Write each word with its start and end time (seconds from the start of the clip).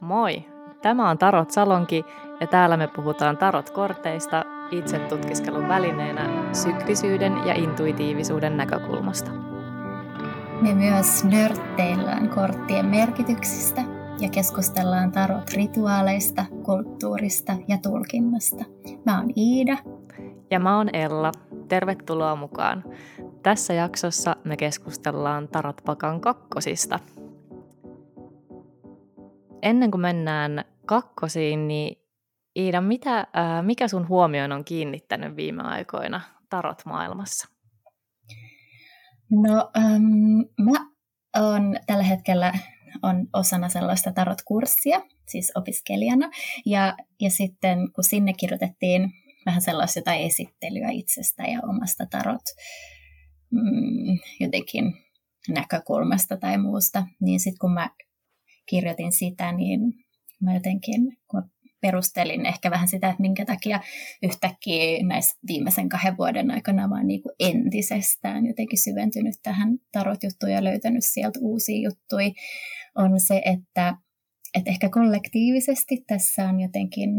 Moi! 0.00 0.44
Tämä 0.82 1.10
on 1.10 1.18
Tarot 1.18 1.50
Salonki 1.50 2.04
ja 2.40 2.46
täällä 2.46 2.76
me 2.76 2.88
puhutaan 2.96 3.36
tarot-korteista 3.36 4.44
itse 4.70 4.98
tutkiskelun 4.98 5.68
välineenä 5.68 6.52
syklisyyden 6.52 7.46
ja 7.46 7.54
intuitiivisuuden 7.54 8.56
näkökulmasta. 8.56 9.30
Me 10.60 10.74
myös 10.74 11.24
nörtteillään 11.24 12.28
korttien 12.28 12.86
merkityksistä 12.86 13.82
ja 14.20 14.28
keskustellaan 14.28 15.12
tarot-rituaaleista, 15.12 16.44
kulttuurista 16.62 17.56
ja 17.68 17.78
tulkinnasta. 17.82 18.64
Mä 19.06 19.18
oon 19.18 19.30
Iida. 19.36 19.76
Ja 20.50 20.60
mä 20.60 20.76
oon 20.76 20.88
Ella. 20.92 21.32
Tervetuloa 21.68 22.36
mukaan. 22.36 22.84
Tässä 23.42 23.74
jaksossa 23.74 24.36
me 24.44 24.56
keskustellaan 24.56 25.48
Tarotpakan 25.48 26.20
kakkosista– 26.20 26.98
Ennen 29.66 29.90
kuin 29.90 30.00
mennään 30.00 30.64
kakkosiin, 30.84 31.68
niin 31.68 31.96
Iida, 32.56 32.80
mitä, 32.80 33.18
äh, 33.18 33.26
mikä 33.62 33.88
sun 33.88 34.08
huomioon 34.08 34.52
on 34.52 34.64
kiinnittänyt 34.64 35.36
viime 35.36 35.62
aikoina 35.62 36.20
tarot-maailmassa? 36.50 37.48
No, 39.30 39.70
ähm, 39.76 40.40
mä 40.60 40.90
oon 41.36 41.76
tällä 41.86 42.02
hetkellä 42.02 42.52
on 43.02 43.26
osana 43.32 43.68
sellaista 43.68 44.12
tarot-kurssia, 44.12 45.02
siis 45.28 45.52
opiskelijana. 45.54 46.30
Ja, 46.66 46.96
ja 47.20 47.30
sitten 47.30 47.92
kun 47.92 48.04
sinne 48.04 48.32
kirjoitettiin 48.32 49.10
vähän 49.46 49.62
sellaista 49.62 49.98
jotain 49.98 50.20
esittelyä 50.20 50.90
itsestä 50.90 51.42
ja 51.42 51.60
omasta 51.62 52.06
tarot 52.10 52.44
mm, 53.50 54.18
jotenkin 54.40 54.94
näkökulmasta 55.48 56.36
tai 56.36 56.58
muusta, 56.58 57.06
niin 57.20 57.40
sitten 57.40 57.58
kun 57.58 57.72
mä 57.72 57.90
kirjoitin 58.66 59.12
sitä, 59.12 59.52
niin 59.52 59.80
mä 60.42 60.54
jotenkin, 60.54 61.16
kun 61.30 61.42
perustelin 61.80 62.46
ehkä 62.46 62.70
vähän 62.70 62.88
sitä, 62.88 63.08
että 63.08 63.20
minkä 63.20 63.44
takia 63.44 63.80
yhtäkkiä 64.22 65.02
näissä 65.06 65.38
viimeisen 65.48 65.88
kahden 65.88 66.16
vuoden 66.16 66.50
aikana 66.50 66.88
mä 66.88 66.94
oon 66.94 67.06
niin 67.06 67.22
kuin 67.22 67.34
entisestään 67.40 68.46
jotenkin 68.46 68.82
syventynyt 68.82 69.34
tähän 69.42 69.78
tarot-juttuun 69.92 70.52
ja 70.52 70.64
löytänyt 70.64 71.04
sieltä 71.04 71.38
uusia 71.42 71.88
juttuja, 71.88 72.30
on 72.94 73.20
se, 73.20 73.42
että, 73.44 73.96
että 74.54 74.70
ehkä 74.70 74.88
kollektiivisesti 74.88 76.04
tässä 76.06 76.48
on 76.48 76.60
jotenkin 76.60 77.10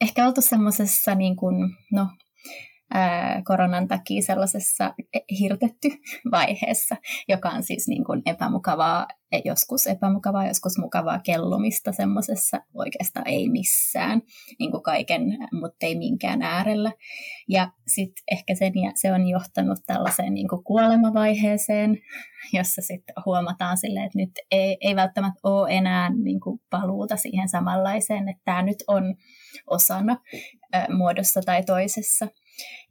ehkä 0.00 0.26
oltu 0.26 0.40
semmoisessa 0.40 1.14
niin 1.14 1.36
kuin, 1.36 1.56
no, 1.92 2.08
koronan 3.44 3.88
takia 3.88 4.22
sellaisessa 4.22 4.94
hirtetty 5.40 5.88
vaiheessa, 6.32 6.96
joka 7.28 7.48
on 7.50 7.62
siis 7.62 7.88
niin 7.88 8.04
kuin 8.04 8.22
epämukavaa, 8.26 9.06
joskus 9.44 9.86
epämukavaa, 9.86 10.46
joskus 10.46 10.78
mukavaa 10.78 11.18
kellumista 11.18 11.92
semmoisessa 11.92 12.60
oikeastaan 12.74 13.28
ei 13.28 13.48
missään, 13.48 14.22
niin 14.58 14.70
kuin 14.70 14.82
kaiken, 14.82 15.22
mutta 15.52 15.86
ei 15.86 15.98
minkään 15.98 16.42
äärellä. 16.42 16.92
Ja 17.48 17.70
sitten 17.86 18.24
ehkä 18.32 18.54
sen, 18.54 18.72
se 18.94 19.12
on 19.12 19.28
johtanut 19.28 19.78
tällaiseen 19.86 20.34
niin 20.34 20.48
kuin 20.48 20.64
kuolemavaiheeseen, 20.64 21.98
jossa 22.58 22.82
sitten 22.82 23.14
huomataan 23.26 23.78
sille, 23.78 24.04
että 24.04 24.18
nyt 24.18 24.30
ei, 24.50 24.76
ei 24.80 24.96
välttämättä 24.96 25.40
ole 25.42 25.70
enää 25.70 26.10
niin 26.24 26.40
kuin 26.40 26.60
paluuta 26.70 27.16
siihen 27.16 27.48
samanlaiseen, 27.48 28.28
että 28.28 28.42
tämä 28.44 28.62
nyt 28.62 28.84
on 28.86 29.14
osana 29.66 30.16
muodossa 30.96 31.40
tai 31.46 31.62
toisessa. 31.62 32.28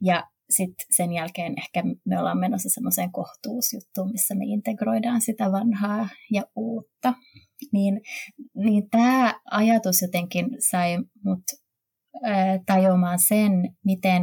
Ja 0.00 0.24
sitten 0.50 0.86
sen 0.90 1.12
jälkeen 1.12 1.54
ehkä 1.58 1.82
me 2.04 2.18
ollaan 2.18 2.38
menossa 2.38 2.68
semmoiseen 2.68 3.12
kohtuusjuttuun, 3.12 4.12
missä 4.12 4.34
me 4.34 4.44
integroidaan 4.44 5.20
sitä 5.20 5.52
vanhaa 5.52 6.08
ja 6.32 6.42
uutta. 6.56 7.14
Niin, 7.72 8.00
niin 8.54 8.90
tämä 8.90 9.40
ajatus 9.50 10.02
jotenkin 10.02 10.46
sai 10.58 10.98
mut 11.24 11.42
äh, 12.26 12.60
tajuamaan 12.66 13.18
sen, 13.18 13.52
miten, 13.84 14.22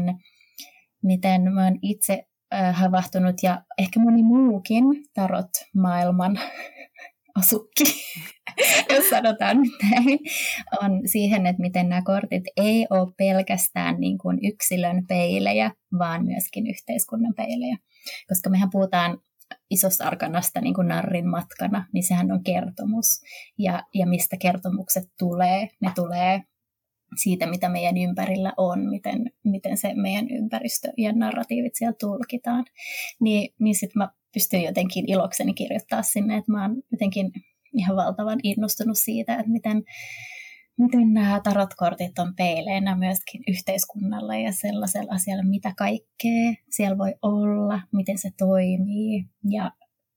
miten 1.03 1.53
mä 1.53 1.63
oon 1.63 1.79
itse 1.81 2.23
äh, 2.53 2.75
havahtunut 2.75 3.35
ja 3.43 3.63
ehkä 3.77 3.99
moni 3.99 4.23
muukin 4.23 4.83
tarot 5.13 5.49
maailman 5.75 6.39
asukki, 7.35 7.83
jos 8.95 9.09
sanotaan 9.09 9.57
näin, 9.91 10.19
on 10.81 11.01
siihen, 11.05 11.45
että 11.45 11.61
miten 11.61 11.89
nämä 11.89 12.01
kortit 12.01 12.43
ei 12.57 12.87
ole 12.89 13.13
pelkästään 13.17 13.99
niin 13.99 14.17
kuin 14.17 14.39
yksilön 14.43 15.07
peilejä, 15.07 15.71
vaan 15.99 16.25
myöskin 16.25 16.67
yhteiskunnan 16.67 17.33
peilejä. 17.37 17.77
Koska 18.27 18.49
mehän 18.49 18.69
puhutaan 18.71 19.17
isosta 19.69 20.07
arkanasta 20.07 20.61
niin 20.61 20.73
kuin 20.73 20.87
narrin 20.87 21.27
matkana, 21.27 21.85
niin 21.93 22.03
sehän 22.03 22.31
on 22.31 22.43
kertomus. 22.43 23.21
Ja, 23.57 23.83
ja 23.93 24.07
mistä 24.07 24.37
kertomukset 24.37 25.03
tulee? 25.19 25.69
Ne 25.81 25.91
tulee 25.95 26.43
siitä, 27.17 27.47
mitä 27.47 27.69
meidän 27.69 27.97
ympärillä 27.97 28.53
on, 28.57 28.89
miten, 28.89 29.31
miten 29.43 29.77
se 29.77 29.93
meidän 29.93 30.29
ympäristö 30.29 30.87
ja 30.97 31.11
narratiivit 31.13 31.75
siellä 31.75 31.95
tulkitaan. 31.99 32.65
Niin, 33.19 33.53
niin 33.59 33.75
sitten 33.75 33.99
mä 33.99 34.09
pystyn 34.33 34.63
jotenkin 34.63 35.11
ilokseni 35.11 35.53
kirjoittaa 35.53 36.01
sinne, 36.01 36.37
että 36.37 36.51
mä 36.51 36.61
oon 36.61 36.83
jotenkin 36.91 37.31
ihan 37.73 37.95
valtavan 37.95 38.39
innostunut 38.43 38.97
siitä, 38.97 39.35
että 39.35 39.51
miten, 39.51 39.83
miten 40.77 41.13
nämä 41.13 41.41
tarotkortit 41.43 42.19
on 42.19 42.35
peileenä 42.35 42.95
myöskin 42.95 43.43
yhteiskunnalla 43.47 44.35
ja 44.35 44.51
sellaisella 44.51 45.13
asialla, 45.13 45.43
mitä 45.43 45.73
kaikkea 45.77 46.53
siellä 46.69 46.97
voi 46.97 47.13
olla, 47.21 47.81
miten 47.91 48.17
se 48.17 48.29
toimii 48.37 49.25
ja, 49.49 49.71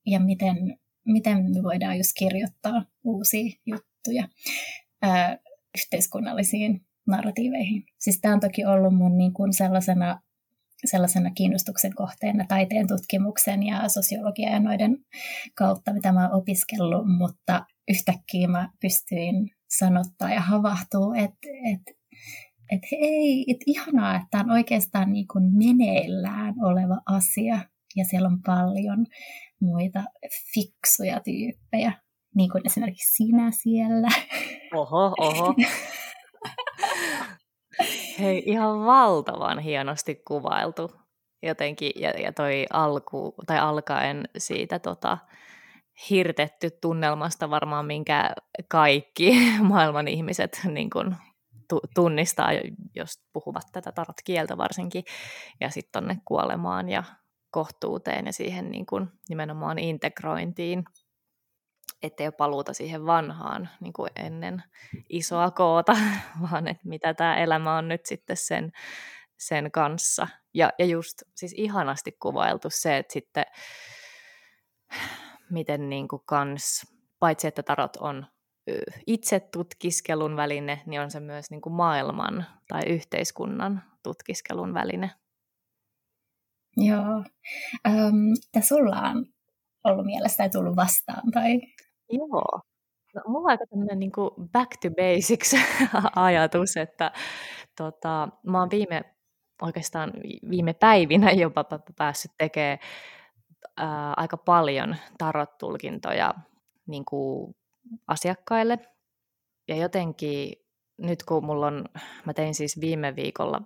ja 0.06 0.20
miten, 0.20 0.56
miten 1.04 1.38
me 1.54 1.62
voidaan 1.62 1.96
just 1.96 2.12
kirjoittaa 2.18 2.84
uusia 3.04 3.50
juttuja 3.66 4.28
ää, 5.02 5.38
yhteiskunnallisiin 5.78 6.80
narratiiveihin. 7.06 7.84
Siis 7.98 8.20
tämä 8.20 8.34
on 8.34 8.40
toki 8.40 8.64
ollut 8.64 8.96
mun 8.96 9.18
niin 9.18 9.32
kuin 9.32 9.52
sellaisena 9.52 10.20
sellaisena 10.84 11.30
kiinnostuksen 11.30 11.94
kohteena 11.94 12.44
taiteen 12.48 12.88
tutkimuksen 12.88 13.62
ja 13.62 13.88
sosiologia 13.88 14.50
ja 14.50 14.60
noiden 14.60 14.98
kautta, 15.54 15.92
mitä 15.92 16.12
mä 16.12 16.28
oon 16.28 16.40
opiskellut, 16.40 17.06
mutta 17.18 17.66
yhtäkkiä 17.88 18.48
mä 18.48 18.68
pystyin 18.80 19.50
sanottaa 19.78 20.30
ja 20.30 20.40
havahtuu, 20.40 21.12
että 21.12 21.48
et, 21.72 21.96
et 22.70 22.82
hei, 22.92 23.44
et 23.48 23.56
ihanaa, 23.66 24.16
että 24.16 24.38
on 24.38 24.50
oikeastaan 24.50 25.12
niin 25.12 25.28
kuin 25.32 25.44
meneillään 25.44 26.54
oleva 26.62 27.00
asia 27.06 27.58
ja 27.96 28.04
siellä 28.04 28.28
on 28.28 28.42
paljon 28.46 29.06
muita 29.60 30.04
fiksuja 30.54 31.20
tyyppejä, 31.20 31.92
niin 32.36 32.50
kuin 32.50 32.66
esimerkiksi 32.66 33.14
sinä 33.14 33.50
siellä. 33.50 34.08
Oho, 34.74 35.14
oho. 35.18 35.54
Hei, 38.24 38.42
ihan 38.46 38.84
valtavan 38.86 39.58
hienosti 39.58 40.14
kuvailtu 40.14 40.92
jotenkin, 41.42 41.92
ja, 41.96 42.10
ja 42.10 42.32
toi 42.32 42.66
alku, 42.72 43.34
tai 43.46 43.58
alkaen 43.58 44.28
siitä 44.38 44.78
tota, 44.78 45.18
hirtetty 46.10 46.70
tunnelmasta 46.80 47.50
varmaan, 47.50 47.86
minkä 47.86 48.30
kaikki 48.68 49.32
maailman 49.62 50.08
ihmiset 50.08 50.60
niin 50.64 50.90
kun, 50.90 51.16
tu, 51.68 51.80
tunnistaa, 51.94 52.48
jos 52.94 53.22
puhuvat 53.32 53.64
tätä 53.72 53.92
tarot-kieltä 53.92 54.56
varsinkin, 54.56 55.04
ja 55.60 55.70
sitten 55.70 55.92
tonne 55.92 56.18
kuolemaan 56.24 56.88
ja 56.88 57.04
kohtuuteen 57.50 58.26
ja 58.26 58.32
siihen 58.32 58.70
niin 58.70 58.86
kun, 58.86 59.10
nimenomaan 59.28 59.78
integrointiin 59.78 60.84
ettei 62.06 62.26
ole 62.26 62.32
paluuta 62.32 62.72
siihen 62.72 63.06
vanhaan 63.06 63.68
niin 63.80 63.92
kuin 63.92 64.10
ennen 64.16 64.62
isoa 65.08 65.50
koota, 65.50 65.96
vaan 66.50 66.68
että 66.68 66.88
mitä 66.88 67.14
tämä 67.14 67.36
elämä 67.36 67.76
on 67.76 67.88
nyt 67.88 68.06
sitten 68.06 68.36
sen, 68.36 68.72
sen 69.38 69.70
kanssa. 69.70 70.28
Ja, 70.54 70.72
ja 70.78 70.84
just 70.84 71.22
siis 71.36 71.54
ihanasti 71.56 72.12
kuvailtu 72.12 72.68
se, 72.70 72.96
että 72.96 73.12
sitten 73.12 73.44
miten 75.50 75.88
niin 75.88 76.08
kuin 76.08 76.22
kans, 76.26 76.94
paitsi 77.18 77.46
että 77.46 77.62
tarot 77.62 77.96
on 77.96 78.26
itse 79.06 79.40
tutkiskelun 79.40 80.36
väline, 80.36 80.82
niin 80.86 81.00
on 81.00 81.10
se 81.10 81.20
myös 81.20 81.50
niin 81.50 81.60
kuin 81.60 81.72
maailman 81.72 82.46
tai 82.68 82.82
yhteiskunnan 82.86 83.82
tutkiskelun 84.02 84.74
väline. 84.74 85.10
Joo. 86.76 87.24
Ähm, 87.86 88.16
mitä 88.16 88.60
sulla 88.60 89.00
on 89.00 89.26
ollut 89.84 90.06
mielestä 90.06 90.48
tullut 90.48 90.76
vastaan? 90.76 91.30
Tai 91.32 91.60
Joo. 92.10 92.60
No, 93.14 93.22
mulla 93.26 93.44
on 93.46 93.50
aika 93.50 93.66
tämmöinen 93.70 93.98
niin 93.98 94.12
back 94.52 94.70
to 94.82 94.88
basics 94.90 95.54
ajatus, 96.16 96.76
että 96.76 97.12
tota, 97.76 98.28
mä 98.46 98.58
oon 98.60 98.70
viime, 98.70 99.02
oikeastaan 99.62 100.12
viime 100.50 100.72
päivinä 100.74 101.30
jopa 101.32 101.64
päässyt 101.98 102.30
tekemään 102.38 102.78
ää, 103.76 104.14
aika 104.16 104.36
paljon 104.36 104.96
tarot-tulkintoja 105.18 106.34
niin 106.86 107.04
kuin 107.04 107.56
asiakkaille. 108.08 108.78
Ja 109.68 109.76
jotenkin 109.76 110.52
nyt 110.98 111.22
kun 111.24 111.44
mulla 111.46 111.66
on, 111.66 111.84
mä 112.26 112.34
tein 112.34 112.54
siis 112.54 112.80
viime 112.80 113.16
viikolla, 113.16 113.62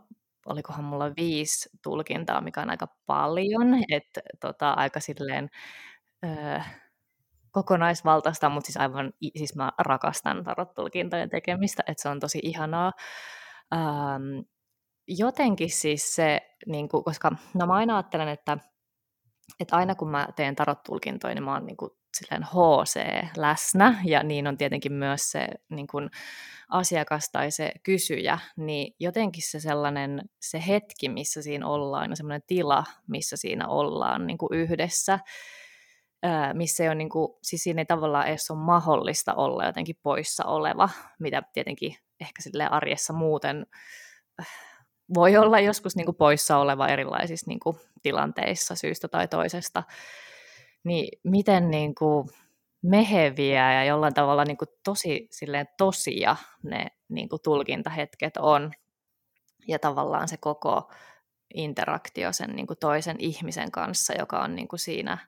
olikohan 0.46 0.84
mulla 0.84 1.12
viisi 1.16 1.70
tulkintaa, 1.82 2.40
mikä 2.40 2.62
on 2.62 2.70
aika 2.70 2.88
paljon, 3.06 3.68
että 3.92 4.20
tota, 4.40 4.72
aika 4.72 5.00
silleen, 5.00 5.50
öö, 6.26 6.60
kokonaisvaltaista, 7.58 8.48
mutta 8.48 8.66
siis 8.66 8.76
aivan, 8.76 9.12
siis 9.36 9.56
mä 9.56 9.72
rakastan 9.78 10.44
tarottulkintojen 10.44 11.30
tekemistä, 11.30 11.82
että 11.86 12.02
se 12.02 12.08
on 12.08 12.20
tosi 12.20 12.38
ihanaa. 12.42 12.92
Ähm, 13.74 14.40
jotenkin 15.08 15.70
siis 15.70 16.14
se, 16.14 16.40
niin 16.66 16.88
kuin, 16.88 17.04
koska 17.04 17.32
no 17.54 17.66
mä 17.66 17.74
aina 17.74 17.96
ajattelen, 17.96 18.28
että, 18.28 18.58
että 19.60 19.76
aina 19.76 19.94
kun 19.94 20.10
mä 20.10 20.28
teen 20.36 20.56
tarottulkintoja, 20.56 21.34
niin 21.34 21.44
mä 21.44 21.52
oon 21.52 21.66
niin 21.66 21.76
kuin, 21.76 21.90
silleen 22.16 22.42
HC 22.42 23.00
läsnä, 23.36 24.00
ja 24.04 24.22
niin 24.22 24.46
on 24.46 24.56
tietenkin 24.56 24.92
myös 24.92 25.30
se 25.30 25.46
niin 25.70 25.86
kuin, 25.86 26.10
asiakas 26.68 27.30
tai 27.32 27.50
se 27.50 27.72
kysyjä, 27.82 28.38
niin 28.56 28.94
jotenkin 29.00 29.42
se 29.50 29.60
sellainen, 29.60 30.22
se 30.40 30.62
hetki, 30.66 31.08
missä 31.08 31.42
siinä 31.42 31.66
ollaan, 31.66 32.10
ja 32.10 32.16
semmoinen 32.16 32.42
tila, 32.46 32.84
missä 33.06 33.36
siinä 33.36 33.68
ollaan 33.68 34.26
niin 34.26 34.38
kuin 34.38 34.52
yhdessä, 34.52 35.18
missä 36.54 36.82
ei 36.82 36.88
ole, 36.88 36.94
niin 36.94 37.08
kuin, 37.08 37.32
siis 37.42 37.62
siinä 37.62 37.82
ei 37.82 37.86
tavallaan 37.86 38.26
edes 38.26 38.50
ole 38.50 38.58
mahdollista 38.58 39.34
olla 39.34 39.64
jotenkin 39.64 39.98
poissa 40.02 40.44
oleva, 40.44 40.88
mitä 41.18 41.42
tietenkin 41.52 41.96
ehkä 42.20 42.42
sille 42.42 42.66
arjessa 42.66 43.12
muuten 43.12 43.66
äh, 44.40 44.46
voi 45.14 45.36
olla 45.36 45.60
joskus 45.60 45.96
niin 45.96 46.04
kuin 46.04 46.16
poissa 46.16 46.56
oleva 46.58 46.88
erilaisissa 46.88 47.48
niin 47.48 47.60
kuin 47.60 47.76
tilanteissa 48.02 48.74
syystä 48.74 49.08
tai 49.08 49.28
toisesta, 49.28 49.82
niin 50.84 51.20
miten 51.24 51.70
niin 51.70 51.94
kuin 51.94 52.28
meheviä 52.82 53.72
ja 53.72 53.84
jollain 53.84 54.14
tavalla 54.14 54.44
niin 54.44 54.56
kuin 54.56 54.68
tosi 54.84 55.28
silleen 55.30 55.66
tosia 55.78 56.36
ne 56.62 56.86
niin 57.08 57.28
kuin 57.28 57.42
tulkintahetket 57.42 58.36
on. 58.36 58.72
Ja 59.68 59.78
tavallaan 59.78 60.28
se 60.28 60.36
koko 60.36 60.92
interaktio 61.54 62.32
sen 62.32 62.56
niin 62.56 62.66
kuin 62.66 62.78
toisen 62.80 63.16
ihmisen 63.18 63.70
kanssa, 63.70 64.14
joka 64.18 64.40
on 64.40 64.54
niin 64.54 64.68
kuin 64.68 64.80
siinä, 64.80 65.18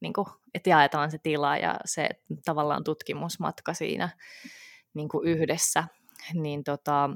niin 0.00 0.12
kuin, 0.12 0.26
että 0.54 0.70
jaetaan 0.70 1.10
se 1.10 1.18
tila 1.18 1.56
ja 1.56 1.76
se 1.84 2.08
tavallaan 2.44 2.84
tutkimusmatka 2.84 3.74
siinä 3.74 4.08
niin 4.94 5.08
kuin 5.08 5.28
yhdessä. 5.28 5.84
Niin 6.34 6.64
tota, 6.64 7.10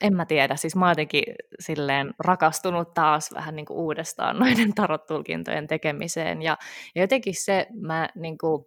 en 0.00 0.16
mä 0.16 0.26
tiedä, 0.26 0.56
siis 0.56 0.76
mä 0.76 0.90
jotenkin 0.90 1.24
silleen 1.60 2.14
rakastunut 2.18 2.94
taas 2.94 3.34
vähän 3.34 3.56
niin 3.56 3.66
kuin 3.66 3.78
uudestaan 3.78 4.38
noiden 4.40 4.74
tarot-tulkintojen 4.74 5.66
tekemiseen 5.66 6.42
ja, 6.42 6.56
ja 6.94 7.02
jotenkin 7.02 7.34
se, 7.34 7.66
mä 7.80 8.08
niin 8.14 8.38
kuin, 8.38 8.64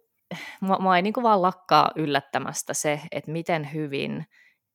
mua, 0.60 0.78
mua 0.78 0.96
ei 0.96 1.02
niin 1.02 1.12
kuin 1.12 1.24
vaan 1.24 1.42
lakkaa 1.42 1.90
yllättämästä 1.96 2.74
se, 2.74 3.00
että 3.12 3.30
miten 3.30 3.72
hyvin 3.74 4.26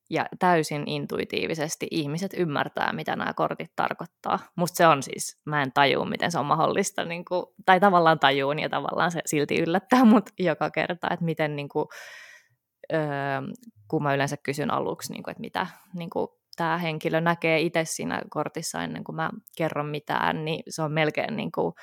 ja 0.09 0.25
täysin 0.39 0.83
intuitiivisesti 0.87 1.87
ihmiset 1.91 2.31
ymmärtää, 2.37 2.93
mitä 2.93 3.15
nämä 3.15 3.33
kortit 3.33 3.71
tarkoittaa. 3.75 4.39
Musta 4.55 4.77
se 4.77 4.87
on 4.87 5.03
siis, 5.03 5.41
mä 5.45 5.61
en 5.61 5.71
tajua, 5.73 6.05
miten 6.05 6.31
se 6.31 6.39
on 6.39 6.45
mahdollista, 6.45 7.05
niin 7.05 7.25
kuin, 7.25 7.45
tai 7.65 7.79
tavallaan 7.79 8.19
tajuun 8.19 8.59
ja 8.59 8.69
tavallaan 8.69 9.11
se 9.11 9.21
silti 9.25 9.59
yllättää 9.59 10.05
mut 10.05 10.29
joka 10.39 10.69
kerta, 10.69 11.07
että 11.11 11.25
miten, 11.25 11.55
niin 11.55 11.69
kuin, 11.69 11.85
öö, 12.93 13.01
kun 13.87 14.03
mä 14.03 14.13
yleensä 14.13 14.37
kysyn 14.37 14.71
aluksi, 14.71 15.13
niin 15.13 15.23
kuin, 15.23 15.31
että 15.31 15.41
mitä 15.41 15.67
niin 15.93 16.09
kuin, 16.09 16.27
tämä 16.55 16.77
henkilö 16.77 17.21
näkee 17.21 17.59
itse 17.59 17.85
siinä 17.85 18.21
kortissa 18.29 18.83
ennen 18.83 19.03
kuin 19.03 19.15
mä 19.15 19.29
kerron 19.57 19.85
mitään, 19.85 20.45
niin 20.45 20.63
se 20.69 20.81
on 20.81 20.91
melkein 20.91 21.37
niin 21.37 21.51
kuin, 21.51 21.73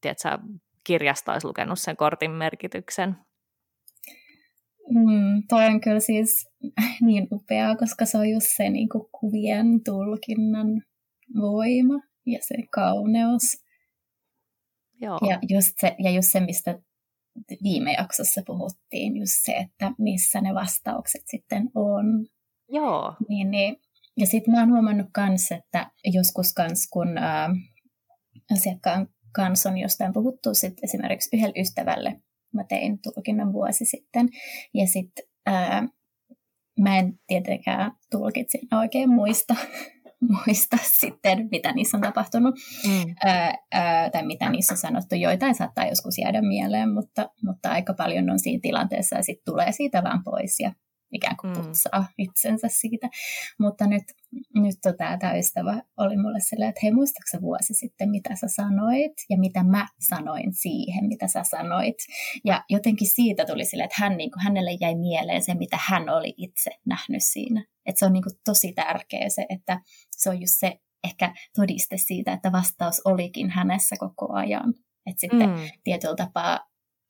tiedätkö, 0.00 0.38
kirjasta 0.84 1.32
olisi 1.32 1.46
lukenut 1.46 1.78
sen 1.78 1.96
kortin 1.96 2.30
merkityksen. 2.30 3.16
Mm, 4.90 5.42
toi 5.48 5.66
on 5.66 5.80
kyllä 5.80 6.00
siis 6.00 6.48
niin 7.06 7.28
upeaa, 7.32 7.76
koska 7.76 8.06
se 8.06 8.18
on 8.18 8.30
just 8.30 8.46
se 8.56 8.70
niin 8.70 8.88
kuin 8.88 9.04
kuvien 9.20 9.66
tulkinnan 9.84 10.82
voima 11.40 12.00
ja 12.26 12.38
se 12.42 12.54
kauneus. 12.70 13.42
Joo. 15.00 15.18
Ja, 15.30 15.38
just 15.48 15.72
se, 15.80 15.96
ja 15.98 16.10
just 16.10 16.28
se, 16.32 16.40
mistä 16.40 16.78
viime 17.62 17.92
jaksossa 17.92 18.42
puhuttiin, 18.46 19.16
just 19.16 19.32
se, 19.44 19.52
että 19.52 19.92
missä 19.98 20.40
ne 20.40 20.54
vastaukset 20.54 21.22
sitten 21.26 21.70
on. 21.74 22.04
Joo. 22.68 23.14
Niin, 23.28 23.50
niin. 23.50 23.76
Ja 24.16 24.26
sitten 24.26 24.54
mä 24.54 24.60
oon 24.60 24.72
huomannut 24.72 25.06
myös, 25.16 25.52
että 25.52 25.90
joskus 26.04 26.52
kans 26.52 26.88
kun 26.92 27.18
ää, 27.18 27.50
asiakkaan 28.52 29.08
kanssa 29.32 29.68
on 29.68 29.78
jostain 29.78 30.12
puhuttu 30.12 30.54
sit 30.54 30.74
esimerkiksi 30.82 31.36
yhdelle 31.36 31.60
ystävälle. 31.60 32.20
Mä 32.52 32.64
tein 32.64 32.98
tulkinnan 33.02 33.52
vuosi 33.52 33.84
sitten. 33.84 34.28
Ja 34.74 34.86
sitten 34.86 35.24
mä 36.80 36.98
en 36.98 37.18
tietenkään 37.26 37.92
tulkitsin 38.10 38.74
oikein 38.74 39.10
muista, 39.10 39.54
muista 40.46 40.76
sitten, 40.82 41.48
mitä 41.50 41.72
niissä 41.72 41.96
on 41.96 42.02
tapahtunut 42.02 42.54
mm. 42.86 43.14
ää, 43.24 43.54
ää, 43.72 44.10
tai 44.10 44.26
mitä 44.26 44.50
niissä 44.50 44.74
on 44.74 44.78
sanottu. 44.78 45.14
Joitain 45.14 45.54
saattaa 45.54 45.86
joskus 45.86 46.18
jäädä 46.18 46.42
mieleen, 46.42 46.90
mutta, 46.90 47.30
mutta 47.44 47.70
aika 47.70 47.94
paljon 47.94 48.30
on 48.30 48.38
siinä 48.38 48.60
tilanteessa 48.62 49.16
ja 49.16 49.22
sitten 49.22 49.54
tulee 49.54 49.72
siitä 49.72 50.02
vaan 50.02 50.24
pois 50.24 50.60
ja 50.60 50.72
ikään 51.12 51.36
kuin 51.36 51.56
mm. 51.56 51.62
putsaa 51.62 52.00
mm. 52.00 52.06
itsensä 52.18 52.68
siitä. 52.70 53.08
Mutta 53.60 53.86
nyt, 53.86 54.04
nyt 54.54 54.76
tota, 54.82 55.16
tämä 55.20 55.34
ystävä 55.34 55.82
oli 55.96 56.16
mulle 56.16 56.40
silleen, 56.40 56.68
että 56.68 56.80
hei 56.82 56.92
muistaaksä 56.92 57.40
vuosi 57.40 57.74
sitten, 57.74 58.10
mitä 58.10 58.36
sä 58.36 58.46
sanoit 58.48 59.12
ja 59.30 59.38
mitä 59.38 59.64
mä 59.64 59.86
sanoin 60.08 60.52
siihen, 60.54 61.04
mitä 61.06 61.28
sä 61.28 61.42
sanoit. 61.44 61.96
Ja 62.44 62.64
jotenkin 62.70 63.08
siitä 63.08 63.44
tuli 63.44 63.64
silleen, 63.64 63.84
että 63.84 64.02
hän, 64.02 64.16
niin 64.16 64.30
kuin, 64.30 64.42
hänelle 64.42 64.70
jäi 64.80 64.94
mieleen 64.94 65.42
se, 65.42 65.54
mitä 65.54 65.78
hän 65.80 66.08
oli 66.08 66.34
itse 66.36 66.70
nähnyt 66.86 67.22
siinä. 67.24 67.64
Että 67.86 67.98
se 67.98 68.06
on 68.06 68.12
niin 68.12 68.22
kuin, 68.22 68.34
tosi 68.44 68.72
tärkeä 68.72 69.28
se, 69.28 69.46
että 69.48 69.80
se 70.16 70.30
on 70.30 70.40
just 70.40 70.54
se 70.58 70.80
ehkä 71.04 71.34
todiste 71.56 71.96
siitä, 71.96 72.32
että 72.32 72.52
vastaus 72.52 73.00
olikin 73.04 73.50
hänessä 73.50 73.96
koko 73.98 74.32
ajan. 74.32 74.74
Että 75.06 75.20
sitten 75.20 75.50
mm. 75.50 75.56
tietyllä 75.84 76.16
tapaa 76.16 76.60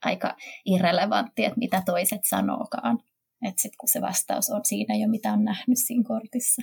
aika 0.05 0.37
irrelevantti, 0.65 1.45
että 1.45 1.59
mitä 1.59 1.83
toiset 1.87 2.21
sanookaan. 2.29 2.99
Että 3.49 3.63
sitten 3.63 3.79
kun 3.79 3.89
se 3.89 4.01
vastaus 4.01 4.51
on 4.51 4.65
siinä 4.65 4.95
jo, 4.97 5.09
mitä 5.09 5.33
on 5.33 5.45
nähnyt 5.45 5.79
siinä 5.79 6.05
kortissa. 6.07 6.63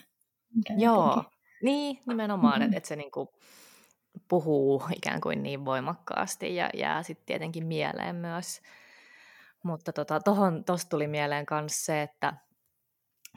Joo, 0.78 1.08
jotenkin... 1.08 1.40
niin 1.64 2.00
nimenomaan, 2.08 2.54
mm-hmm. 2.54 2.66
että 2.66 2.78
et 2.78 2.86
se 2.86 2.96
niinku 2.96 3.34
puhuu 4.28 4.84
ikään 4.96 5.22
kuin 5.22 5.44
niin 5.44 5.66
voimakkaasti 5.66 6.56
ja 6.56 6.70
jää 6.74 7.04
sitten 7.04 7.26
tietenkin 7.26 7.66
mieleen 7.66 8.16
myös. 8.16 8.62
Mutta 9.64 9.94
tota, 9.94 10.20
tuosta 10.66 10.90
tuli 10.90 11.08
mieleen 11.08 11.46
myös 11.52 11.86
se, 11.86 12.02
että 12.02 12.34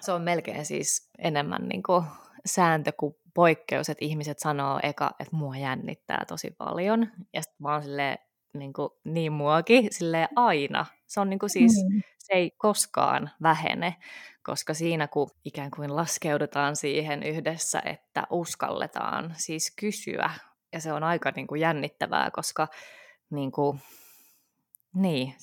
se 0.01 0.13
on 0.13 0.23
melkein 0.23 0.67
siis 0.67 1.11
enemmän 1.19 1.69
niinku 1.69 2.05
sääntö 2.47 2.93
kuin 2.93 3.15
poikkeus, 3.35 3.89
että 3.89 4.05
ihmiset 4.05 4.39
sanoo 4.39 4.81
eka, 4.83 5.11
että 5.21 5.37
mua 5.37 5.57
jännittää 5.57 6.25
tosi 6.29 6.51
paljon. 6.59 7.09
Ja 7.33 7.43
sitten 7.43 7.57
mä 7.63 7.73
oon 7.73 7.83
silleen, 7.83 8.19
niin, 8.55 8.73
kuin, 8.73 8.91
niin 9.05 9.33
muakin 9.33 9.89
sille 9.91 10.29
aina. 10.37 10.87
Se 11.07 11.21
on 11.21 11.31
niin 11.31 11.39
kuin 11.39 11.51
siis, 11.51 11.73
mm. 11.93 12.03
Se 12.27 12.33
ei 12.33 12.51
koskaan 12.51 13.31
vähene, 13.43 13.97
koska 14.43 14.75
siinä 14.75 15.09
kun 15.09 15.31
ikään 15.45 15.71
kuin 15.71 15.97
laskeudutaan 15.97 16.77
siihen 16.77 17.23
yhdessä, 17.23 17.83
että 17.85 18.27
uskalletaan 18.31 19.35
siis 19.37 19.75
kysyä, 19.81 20.31
ja 20.73 20.81
se 20.81 20.93
on 20.93 21.03
aika 21.03 21.33
niin 21.37 21.47
kuin 21.47 21.61
jännittävää, 21.61 22.31
koska 22.31 22.69
niin 23.31 23.53
kuin, 23.53 23.81
niin, 24.95 25.35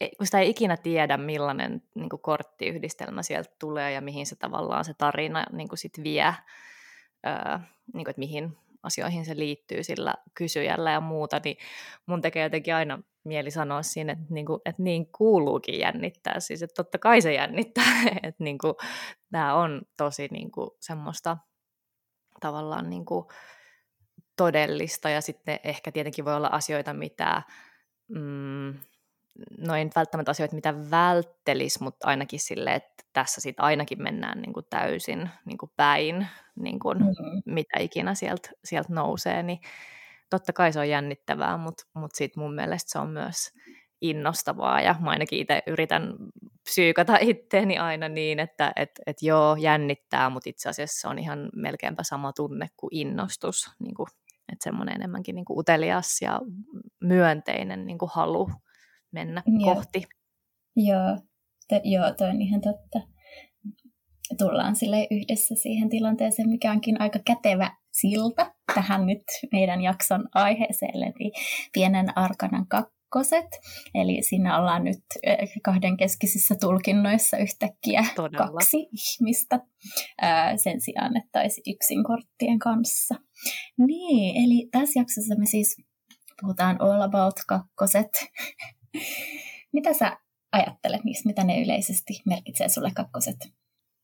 e, 0.00 0.08
kun 0.18 0.26
sitä 0.26 0.38
ei 0.38 0.50
ikinä 0.50 0.76
tiedä, 0.76 1.16
millainen 1.16 1.82
niin 1.94 2.08
kuin 2.08 2.22
korttiyhdistelmä 2.22 3.22
sieltä 3.22 3.50
tulee 3.58 3.92
ja 3.92 4.00
mihin 4.00 4.26
se 4.26 4.36
tavallaan 4.36 4.84
se 4.84 4.94
tarina 4.94 5.46
niin 5.52 5.68
kuin 5.68 5.78
sit 5.78 6.02
vie, 6.02 6.34
niin 7.94 8.04
kuin, 8.04 8.10
että 8.10 8.20
mihin 8.20 8.56
asioihin 8.82 9.24
se 9.24 9.36
liittyy 9.36 9.82
sillä 9.82 10.14
kysyjällä 10.34 10.90
ja 10.90 11.00
muuta, 11.00 11.40
niin 11.44 11.56
mun 12.06 12.22
tekee 12.22 12.42
jotenkin 12.42 12.74
aina 12.74 12.98
mieli 13.24 13.50
sanoa 13.50 13.82
siinä, 13.82 14.12
että 14.12 14.24
niin, 14.30 14.46
kuin, 14.46 14.60
että 14.64 14.82
niin 14.82 15.06
kuuluukin 15.12 15.80
jännittää. 15.80 16.40
Siis 16.40 16.62
että 16.62 16.74
totta 16.74 16.98
kai 16.98 17.20
se 17.20 17.32
jännittää, 17.34 17.92
että 18.22 18.44
niin 18.44 18.58
kuin, 18.58 18.74
tämä 19.32 19.54
on 19.54 19.82
tosi 19.96 20.28
niin 20.30 20.50
kuin, 20.50 20.70
semmoista 20.80 21.36
tavallaan 22.40 22.90
niin 22.90 23.04
kuin, 23.04 23.26
todellista 24.36 25.10
ja 25.10 25.20
sitten 25.20 25.58
ehkä 25.64 25.92
tietenkin 25.92 26.24
voi 26.24 26.34
olla 26.34 26.48
asioita, 26.52 26.94
mitä 26.94 27.42
mm, 28.08 28.74
no 29.58 29.74
ei 29.76 29.84
nyt 29.84 29.96
välttämättä 29.96 30.30
asioita, 30.30 30.54
mitä 30.54 30.90
välttelisi, 30.90 31.82
mutta 31.82 32.06
ainakin 32.06 32.40
sille, 32.40 32.74
että 32.74 33.04
tässä 33.12 33.40
sitten 33.40 33.64
ainakin 33.64 34.02
mennään 34.02 34.42
niin 34.42 34.52
kuin 34.52 34.66
täysin 34.70 35.30
niin 35.44 35.58
kuin 35.58 35.72
päin, 35.76 36.26
niin 36.56 36.78
kuin 36.78 36.98
mm-hmm. 36.98 37.42
mitä 37.46 37.80
ikinä 37.80 38.14
sieltä 38.14 38.50
sielt 38.64 38.88
nousee, 38.88 39.42
niin 39.42 39.60
totta 40.36 40.52
kai 40.52 40.72
se 40.72 40.80
on 40.80 40.88
jännittävää, 40.88 41.56
mutta, 41.56 41.84
mutta 41.94 42.16
sitten 42.16 42.42
mun 42.42 42.54
mielestä 42.54 42.92
se 42.92 42.98
on 42.98 43.10
myös 43.10 43.36
innostavaa 44.00 44.80
ja 44.80 44.94
mä 45.00 45.10
ainakin 45.10 45.38
itse 45.38 45.62
yritän 45.66 46.14
psyykata 46.64 47.18
itteeni 47.20 47.78
aina 47.78 48.08
niin, 48.08 48.38
että 48.38 48.72
et, 48.76 48.90
et 49.06 49.16
joo, 49.22 49.56
jännittää, 49.56 50.30
mutta 50.30 50.50
itse 50.50 50.68
asiassa 50.68 51.00
se 51.00 51.08
on 51.08 51.18
ihan 51.18 51.50
melkeinpä 51.56 52.02
sama 52.02 52.32
tunne 52.32 52.68
kuin 52.76 52.90
innostus, 52.94 53.70
niin 53.78 53.94
kuin, 53.94 54.06
että 54.52 54.64
semmoinen 54.64 54.94
enemmänkin 54.94 55.34
niin 55.34 55.44
kuin 55.44 55.58
utelias 55.58 56.22
ja 56.22 56.40
myönteinen 57.00 57.86
niin 57.86 57.98
kuin 57.98 58.10
halu 58.14 58.50
mennä 59.12 59.42
joo. 59.46 59.74
kohti. 59.74 60.02
Joo, 60.76 61.18
te, 61.68 61.80
joo, 61.84 62.14
toi 62.14 62.28
on 62.28 62.42
ihan 62.42 62.60
totta. 62.60 63.08
Tullaan 64.38 64.76
sille 64.76 65.06
yhdessä 65.10 65.54
siihen 65.54 65.88
tilanteeseen, 65.88 66.48
mikä 66.48 66.72
onkin 66.72 67.00
aika 67.00 67.18
kätevä 67.26 67.70
silta 67.92 68.54
tähän 68.74 69.06
nyt 69.06 69.22
meidän 69.52 69.80
jakson 69.80 70.28
aiheeseen, 70.34 70.96
eli 70.96 71.32
pienen 71.72 72.18
arkanan 72.18 72.66
kakkoset. 72.68 73.46
Eli 73.94 74.22
siinä 74.22 74.58
ollaan 74.58 74.84
nyt 74.84 75.04
kahdenkeskisissä 75.62 76.54
tulkinnoissa 76.60 77.36
yhtäkkiä 77.36 78.04
Todella. 78.16 78.46
kaksi 78.46 78.76
ihmistä 78.76 79.60
sen 80.56 80.80
sijaan, 80.80 81.16
että 81.16 81.40
olisi 81.40 81.62
yksin 81.66 82.04
korttien 82.04 82.58
kanssa. 82.58 83.14
Niin, 83.78 84.44
eli 84.44 84.68
tässä 84.72 85.00
jaksossa 85.00 85.34
me 85.38 85.46
siis 85.46 85.76
puhutaan 86.40 86.80
All 86.80 87.00
About 87.00 87.34
kakkoset. 87.48 88.10
Mitä 89.72 89.92
sä 89.92 90.16
ajattelet 90.52 91.04
niistä, 91.04 91.28
mitä 91.28 91.44
ne 91.44 91.62
yleisesti 91.62 92.22
merkitsee 92.26 92.68
sulle 92.68 92.90
kakkoset? 92.94 93.36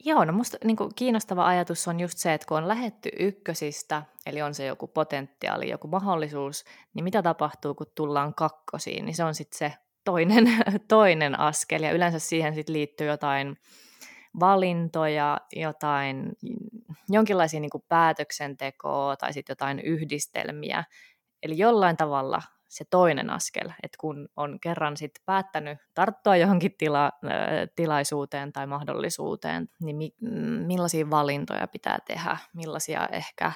Joo, 0.05 0.25
no 0.25 0.33
musta 0.33 0.57
niin 0.65 0.77
kuin 0.77 0.95
kiinnostava 0.95 1.47
ajatus 1.47 1.89
on 1.89 2.01
just 2.01 2.19
se, 2.19 2.35
että 2.35 2.47
kun 2.49 2.57
on 2.57 2.69
lähetty 2.69 3.11
ykkösistä, 3.19 4.03
eli 4.27 4.43
on 4.43 4.55
se 4.55 4.67
joku 4.67 4.87
potentiaali, 4.87 5.71
joku 5.71 5.89
mahdollisuus, 5.89 6.65
niin 6.95 7.05
mitä 7.05 7.23
tapahtuu, 7.23 7.75
kun 7.75 7.87
tullaan 7.95 8.35
kakkosiin, 8.35 9.05
niin 9.05 9.15
se 9.15 9.25
on 9.25 9.35
sitten 9.35 9.59
se 9.59 9.73
toinen, 10.05 10.45
toinen 10.89 11.41
askel, 11.41 11.83
ja 11.83 11.93
yleensä 11.93 12.19
siihen 12.19 12.55
sitten 12.55 12.73
liittyy 12.73 13.07
jotain 13.07 13.57
valintoja, 14.41 15.41
jotain, 15.53 16.33
jonkinlaisia 17.09 17.61
niin 17.61 17.71
kuin 17.71 17.85
päätöksentekoa 17.89 19.17
tai 19.17 19.33
sitten 19.33 19.53
jotain 19.53 19.81
yhdistelmiä. 19.81 20.85
Eli 21.43 21.59
jollain 21.59 21.97
tavalla 21.97 22.43
se 22.69 22.85
toinen 22.85 23.31
askel, 23.31 23.69
että 23.83 23.99
kun 24.01 24.29
on 24.37 24.61
kerran 24.61 24.97
sit 24.97 25.13
päättänyt 25.27 25.79
tarttua 25.95 26.37
johonkin 26.37 26.75
tila, 26.79 27.13
tilaisuuteen 27.77 28.53
tai 28.53 28.67
mahdollisuuteen, 28.67 29.69
niin 29.81 29.97
mi, 29.97 30.15
millaisia 30.67 31.11
valintoja 31.11 31.67
pitää 31.67 31.99
tehdä, 32.07 32.37
millaisia 32.55 33.09
ehkä 33.13 33.53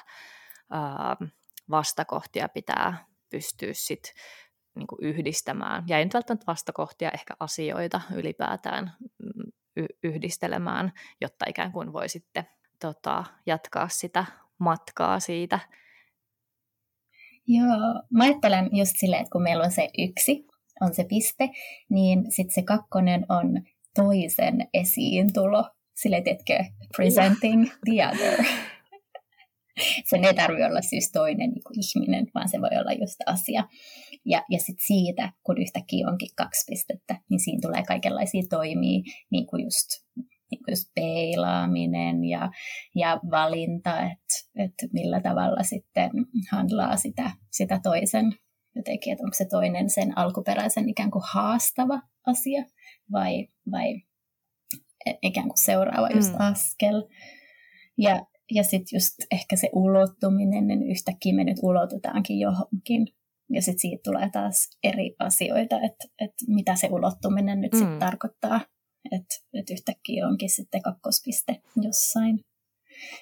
ää, 0.69 1.17
vastakohtia 1.69 2.49
pitää 2.49 3.05
pystyä 3.29 3.69
sit 3.71 4.13
niin 4.75 4.87
yhdistämään. 5.01 5.83
Ja 5.87 5.97
ei 5.97 6.05
nyt 6.05 6.13
välttämättä 6.13 6.47
vastakohtia, 6.47 7.11
ehkä 7.11 7.33
asioita 7.39 8.01
ylipäätään 8.15 8.91
mm, 8.99 9.87
yhdistelemään, 10.03 10.93
jotta 11.21 11.45
ikään 11.49 11.71
kuin 11.71 11.93
voi 11.93 12.09
sitten 12.09 12.47
tota, 12.79 13.23
jatkaa 13.45 13.87
sitä 13.87 14.25
matkaa 14.57 15.19
siitä 15.19 15.59
Joo, 17.47 18.03
mä 18.13 18.23
ajattelen 18.23 18.69
just 18.71 18.91
silleen, 18.97 19.21
että 19.21 19.31
kun 19.31 19.43
meillä 19.43 19.63
on 19.63 19.71
se 19.71 19.89
yksi, 19.97 20.45
on 20.81 20.93
se 20.93 21.03
piste, 21.03 21.49
niin 21.89 22.31
sitten 22.31 22.53
se 22.53 22.61
kakkonen 22.61 23.25
on 23.29 23.61
toisen 23.95 24.67
esiintulo. 24.73 25.69
Sille 25.95 26.21
teetkö, 26.21 26.63
presenting 26.97 27.65
the 27.85 28.07
other. 28.07 28.45
Sen 30.09 30.25
ei 30.25 30.33
tarvitse 30.33 30.65
olla 30.65 30.81
siis 30.81 31.11
toinen 31.11 31.49
niin 31.49 31.63
kuin 31.63 31.79
ihminen, 31.79 32.27
vaan 32.35 32.49
se 32.49 32.61
voi 32.61 32.69
olla 32.79 32.91
just 32.91 33.15
asia. 33.25 33.63
Ja, 34.25 34.43
ja 34.49 34.59
sitten 34.59 34.85
siitä, 34.87 35.31
kun 35.43 35.61
yhtäkkiä 35.61 36.07
onkin 36.07 36.29
kaksi 36.37 36.65
pistettä, 36.69 37.19
niin 37.29 37.39
siinä 37.39 37.59
tulee 37.61 37.83
kaikenlaisia 37.83 38.43
toimia, 38.49 39.01
niin 39.29 39.47
kuin 39.47 39.63
just 39.63 39.87
niin 40.67 40.85
peilaaminen 40.95 42.23
ja, 42.23 42.51
ja 42.95 43.19
valinta, 43.31 43.99
että, 43.99 44.49
että 44.55 44.85
millä 44.93 45.21
tavalla 45.21 45.63
sitten 45.63 46.11
handlaa 46.51 46.97
sitä, 46.97 47.31
sitä 47.51 47.79
toisen 47.83 48.33
jotenkin, 48.75 49.13
että 49.13 49.23
onko 49.23 49.33
se 49.33 49.45
toinen 49.45 49.89
sen 49.89 50.17
alkuperäisen 50.17 50.89
ikään 50.89 51.11
kuin 51.11 51.23
haastava 51.33 52.01
asia 52.27 52.65
vai, 53.11 53.47
vai 53.71 54.01
ikään 55.21 55.47
kuin 55.47 55.57
seuraava 55.57 56.09
just 56.15 56.31
mm. 56.31 56.39
askel. 56.39 57.03
Ja, 57.97 58.25
ja 58.51 58.63
sitten 58.63 58.97
just 58.97 59.13
ehkä 59.31 59.55
se 59.55 59.69
ulottuminen, 59.73 60.67
niin 60.67 60.83
yhtäkkiä 60.83 61.33
me 61.33 61.43
nyt 61.43 61.57
ulotutaankin 61.61 62.39
johonkin. 62.39 63.07
Ja 63.49 63.61
sitten 63.61 63.79
siitä 63.79 64.01
tulee 64.03 64.29
taas 64.29 64.69
eri 64.83 65.15
asioita, 65.19 65.75
että, 65.75 66.05
että 66.19 66.45
mitä 66.47 66.75
se 66.75 66.87
ulottuminen 66.91 67.61
nyt 67.61 67.71
mm. 67.71 67.79
sitten 67.79 67.99
tarkoittaa 67.99 68.61
että 69.11 69.35
et 69.53 69.69
yhtäkkiä 69.69 70.27
onkin 70.27 70.49
sitten 70.49 70.81
kakkospiste 70.81 71.61
jossain. 71.81 72.39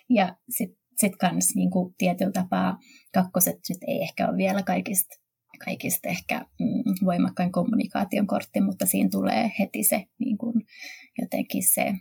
Ja 0.10 0.36
sitten 0.50 0.82
sit 0.98 1.16
kans 1.16 1.56
niin 1.56 1.72
kuin 1.72 1.96
tietyllä 1.98 2.32
tapaa 2.32 2.78
kakkoset 3.14 3.56
nyt 3.70 3.78
ei 3.88 4.02
ehkä 4.02 4.28
ole 4.28 4.38
vielä 4.38 4.64
kaikista, 4.64 5.16
kaikista 5.66 6.10
ehkä 6.10 6.46
mm, 6.60 7.06
voimakkain 7.06 7.52
kommunikaation 7.52 8.28
kortti, 8.28 8.62
mutta 8.62 8.86
siinä 8.86 9.10
tulee 9.12 9.52
heti 9.60 9.84
se 9.84 10.06
niin 10.20 10.38
kuin 10.38 10.54
jotenkin 11.22 11.64
se 11.74 11.94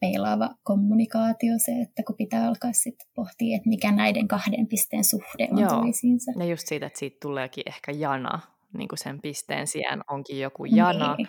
peilaava 0.00 0.50
kommunikaatio, 0.62 1.54
se, 1.64 1.72
että 1.72 2.02
kun 2.06 2.16
pitää 2.16 2.48
alkaa 2.48 2.72
sitten 2.72 3.06
pohtia, 3.14 3.56
että 3.56 3.68
mikä 3.68 3.92
näiden 3.92 4.28
kahden 4.28 4.66
pisteen 4.66 5.04
suhde 5.04 5.48
on 5.50 5.58
Joo. 5.58 5.80
toisiinsa. 5.80 6.32
Ja 6.38 6.44
just 6.44 6.66
siitä, 6.66 6.86
että 6.86 6.98
siitä 6.98 7.16
tuleekin 7.22 7.64
ehkä 7.66 7.92
jana, 7.92 8.40
niin 8.78 8.88
kuin 8.88 8.98
sen 8.98 9.20
pisteen 9.20 9.66
sijaan 9.66 10.04
onkin 10.10 10.40
joku 10.40 10.64
jana, 10.64 11.16
niin. 11.16 11.28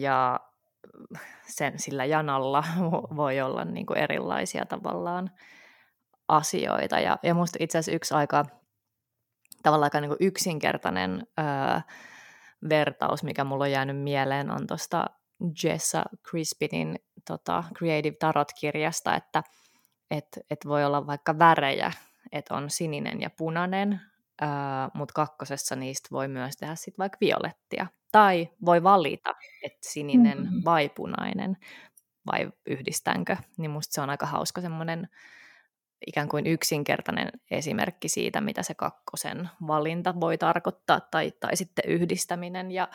ja 0.00 0.40
sen, 1.46 1.78
sillä 1.78 2.04
janalla 2.04 2.64
voi 3.16 3.40
olla 3.40 3.64
niin 3.64 3.86
kuin 3.86 3.98
erilaisia 3.98 4.64
tavallaan 4.66 5.30
asioita. 6.28 7.00
Ja, 7.00 7.18
ja 7.22 7.34
musta 7.34 7.56
itse 7.60 7.78
asiassa 7.78 7.96
yksi 7.96 8.14
aika 8.14 8.44
tavallaan 9.62 9.86
aika 9.86 10.00
niin 10.00 10.08
kuin 10.08 10.28
yksinkertainen 10.28 11.26
öö, 11.38 11.80
vertaus, 12.68 13.22
mikä 13.22 13.44
mulla 13.44 13.64
on 13.64 13.70
jäänyt 13.70 14.02
mieleen, 14.02 14.50
on 14.50 14.66
tuosta 14.66 15.06
Jessa 15.64 16.02
Crispinin 16.30 16.98
tota, 17.28 17.64
Creative 17.78 18.16
Tarot-kirjasta, 18.18 19.14
että 19.16 19.42
et, 20.10 20.38
et 20.50 20.58
voi 20.66 20.84
olla 20.84 21.06
vaikka 21.06 21.38
värejä, 21.38 21.92
että 22.32 22.54
on 22.54 22.70
sininen 22.70 23.20
ja 23.20 23.30
punainen, 23.30 24.00
öö, 24.42 24.48
mutta 24.94 25.12
kakkosessa 25.14 25.76
niistä 25.76 26.08
voi 26.12 26.28
myös 26.28 26.56
tehdä 26.56 26.74
sitten 26.74 26.98
vaikka 26.98 27.18
violettia. 27.20 27.86
Tai 28.14 28.48
voi 28.64 28.82
valita, 28.82 29.34
että 29.62 29.78
sininen 29.80 30.38
mm-hmm. 30.38 30.60
vai 30.64 30.88
punainen, 30.88 31.56
vai 32.32 32.52
yhdistänkö. 32.66 33.36
Niin 33.58 33.70
musta 33.70 33.94
se 33.94 34.00
on 34.00 34.10
aika 34.10 34.26
hauska 34.26 34.60
semmoinen 34.60 35.08
ikään 36.06 36.28
kuin 36.28 36.46
yksinkertainen 36.46 37.28
esimerkki 37.50 38.08
siitä, 38.08 38.40
mitä 38.40 38.62
se 38.62 38.74
kakkosen 38.74 39.50
valinta 39.66 40.20
voi 40.20 40.38
tarkoittaa, 40.38 41.00
tai, 41.00 41.32
tai 41.40 41.56
sitten 41.56 41.84
yhdistäminen. 41.88 42.70
Ja 42.70 42.88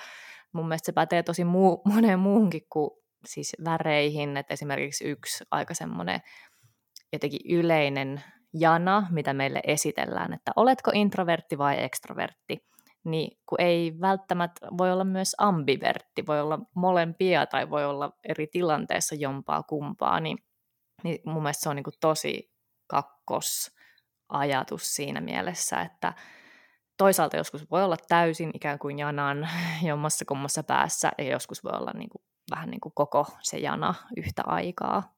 mun 0.54 0.68
mielestä 0.68 0.86
se 0.86 0.92
pätee 0.92 1.24
tosi 1.24 1.44
muu, 1.44 1.82
moneen 1.94 2.20
muuhunkin 2.20 2.66
kuin 2.70 2.92
siis 3.26 3.56
väreihin, 3.66 4.38
että 4.38 4.54
esimerkiksi 4.54 5.04
yksi 5.04 5.44
aika 5.52 5.74
semmoinen 5.74 6.22
jotenkin 7.14 7.42
yleinen 7.50 8.24
jana, 8.54 9.08
mitä 9.10 9.34
meille 9.34 9.62
esitellään, 9.64 10.34
että 10.34 10.52
oletko 10.56 10.92
introvertti 10.94 11.58
vai 11.58 11.84
ekstrovertti, 11.84 12.69
niin 13.06 13.38
kun 13.50 13.62
ei 13.62 13.94
välttämättä 14.02 14.68
voi 14.78 14.92
olla 14.92 15.04
myös 15.04 15.36
ambivertti, 15.38 16.26
voi 16.28 16.42
olla 16.42 16.60
molempia 16.76 17.46
tai 17.46 17.70
voi 17.70 17.86
olla 17.86 18.12
eri 18.24 18.48
tilanteessa 18.48 19.16
jompaa 19.16 19.64
kumpaa, 19.64 20.20
niin, 20.20 20.38
niin 21.04 21.20
mun 21.26 21.44
mielestä 21.44 21.64
se 21.64 21.70
on 21.70 21.76
niin 21.76 21.84
kuin 21.84 21.94
tosi 22.02 22.54
kakkos 22.88 23.72
ajatus 24.30 24.96
siinä 24.96 25.22
mielessä, 25.22 25.82
että 25.82 26.14
toisaalta 26.98 27.38
joskus 27.38 27.72
voi 27.72 27.84
olla 27.84 27.98
täysin 28.08 28.52
ikään 28.54 28.80
kuin 28.80 29.00
janan 29.00 29.50
jommassa 29.90 30.26
kummassa 30.26 30.64
päässä 30.64 31.12
ja 31.18 31.24
joskus 31.24 31.64
voi 31.64 31.72
olla 31.76 31.92
niin 31.96 32.10
kuin, 32.10 32.22
vähän 32.52 32.70
niin 32.70 32.82
kuin 32.82 32.94
koko 32.96 33.26
se 33.42 33.58
jana 33.58 33.94
yhtä 34.18 34.44
aikaa. 34.46 35.16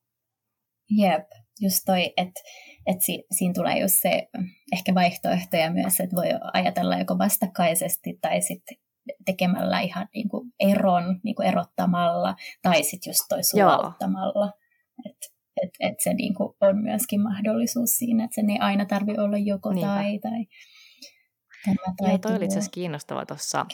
Jep, 0.98 1.28
just 1.60 1.84
toi, 1.86 2.14
että 2.18 2.42
et 2.86 3.02
si, 3.02 3.24
siinä 3.32 3.54
tulee 3.54 3.80
just 3.80 3.96
se 4.02 4.30
ehkä 4.74 4.96
vaihtoehtoja 4.96 5.72
myös, 5.72 6.00
että 6.00 6.16
voi 6.16 6.28
ajatella 6.54 6.98
joko 6.98 7.18
vastakkaisesti 7.18 8.18
tai 8.22 8.42
sitten 8.42 8.78
tekemällä 9.26 9.80
ihan 9.80 10.08
niin 10.14 10.30
kuin 10.30 10.54
eron, 10.60 11.20
niin 11.24 11.36
kuin 11.36 11.48
erottamalla, 11.48 12.36
tai 12.62 12.84
sitten 12.84 13.10
just 13.10 13.22
toi 13.30 13.44
sulauttamalla. 13.44 14.54
Että 15.06 15.28
et, 15.64 15.70
et 15.80 16.00
se 16.00 16.14
niin 16.14 16.36
kuin 16.36 16.56
on 16.62 16.78
myöskin 16.78 17.22
mahdollisuus 17.22 17.90
siinä, 17.90 18.24
että 18.24 18.36
sen 18.36 18.50
ei 18.50 18.60
aina 18.60 18.86
tarvi 18.86 19.18
olla 19.18 19.38
joko 19.38 19.74
Niinpä. 19.74 19.88
tai. 19.88 20.20
tai 20.20 20.46
tämä 21.66 21.96
tai 21.98 22.10
Joo, 22.10 22.18
toi 22.18 22.36
oli 22.36 22.46
itse 22.46 22.58
asiassa 22.58 22.72
kiinnostava 22.72 23.26
tuossa 23.26 23.66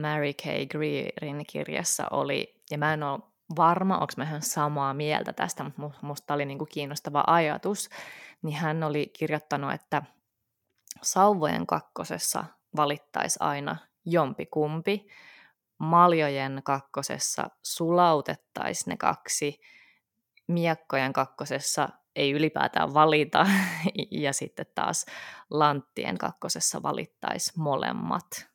Mary 0.00 0.32
Kay 0.44 0.66
Greerin 0.66 1.44
kirjassa 1.52 2.06
oli, 2.10 2.62
ja 2.70 2.78
mä 2.78 2.92
en 2.92 3.02
ole 3.02 3.20
varma, 3.56 3.94
onko 3.94 4.12
mä 4.16 4.24
ihan 4.24 4.42
samaa 4.42 4.94
mieltä 4.94 5.32
tästä, 5.32 5.70
mutta 5.76 5.98
musta 6.02 6.34
oli 6.34 6.44
niinku 6.44 6.66
kiinnostava 6.66 7.24
ajatus, 7.26 7.88
niin 8.42 8.56
hän 8.56 8.82
oli 8.82 9.10
kirjoittanut, 9.18 9.72
että 9.72 10.02
sauvojen 11.02 11.66
kakkosessa 11.66 12.44
valittaisi 12.76 13.38
aina 13.42 13.76
jompi 14.04 14.46
kumpi, 14.46 15.06
maljojen 15.78 16.60
kakkosessa 16.64 17.50
sulautettaisiin 17.62 18.90
ne 18.90 18.96
kaksi, 18.96 19.60
miekkojen 20.46 21.12
kakkosessa 21.12 21.88
ei 22.16 22.30
ylipäätään 22.32 22.94
valita, 22.94 23.46
ja 24.10 24.32
sitten 24.32 24.66
taas 24.74 25.06
lanttien 25.50 26.18
kakkosessa 26.18 26.82
valittaisi 26.82 27.52
molemmat. 27.56 28.48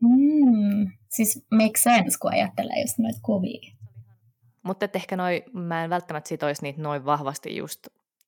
Mm, 0.00 0.92
siis 1.16 1.46
make 1.50 1.78
sense, 1.78 2.18
kun 2.20 2.32
ajattelee 2.32 2.80
just 2.80 2.98
noita 2.98 3.18
kuvia. 3.22 3.72
Mutta 4.62 4.88
ehkä 4.94 5.16
noi, 5.16 5.44
mä 5.52 5.84
en 5.84 5.90
välttämättä 5.90 6.28
sitoisi 6.28 6.62
niitä 6.62 6.82
noin 6.82 7.04
vahvasti 7.04 7.56
just 7.56 7.86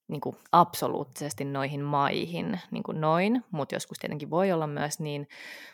niin 0.08 0.20
kuin 0.20 0.36
absoluuttisesti 0.52 1.44
noihin 1.44 1.80
maihin 1.80 2.60
niin 2.70 2.82
kuin 2.82 3.00
noin, 3.00 3.44
mutta 3.50 3.74
joskus 3.74 3.98
tietenkin 3.98 4.30
voi 4.30 4.52
olla 4.52 4.66
myös 4.66 5.00
niin, 5.00 5.28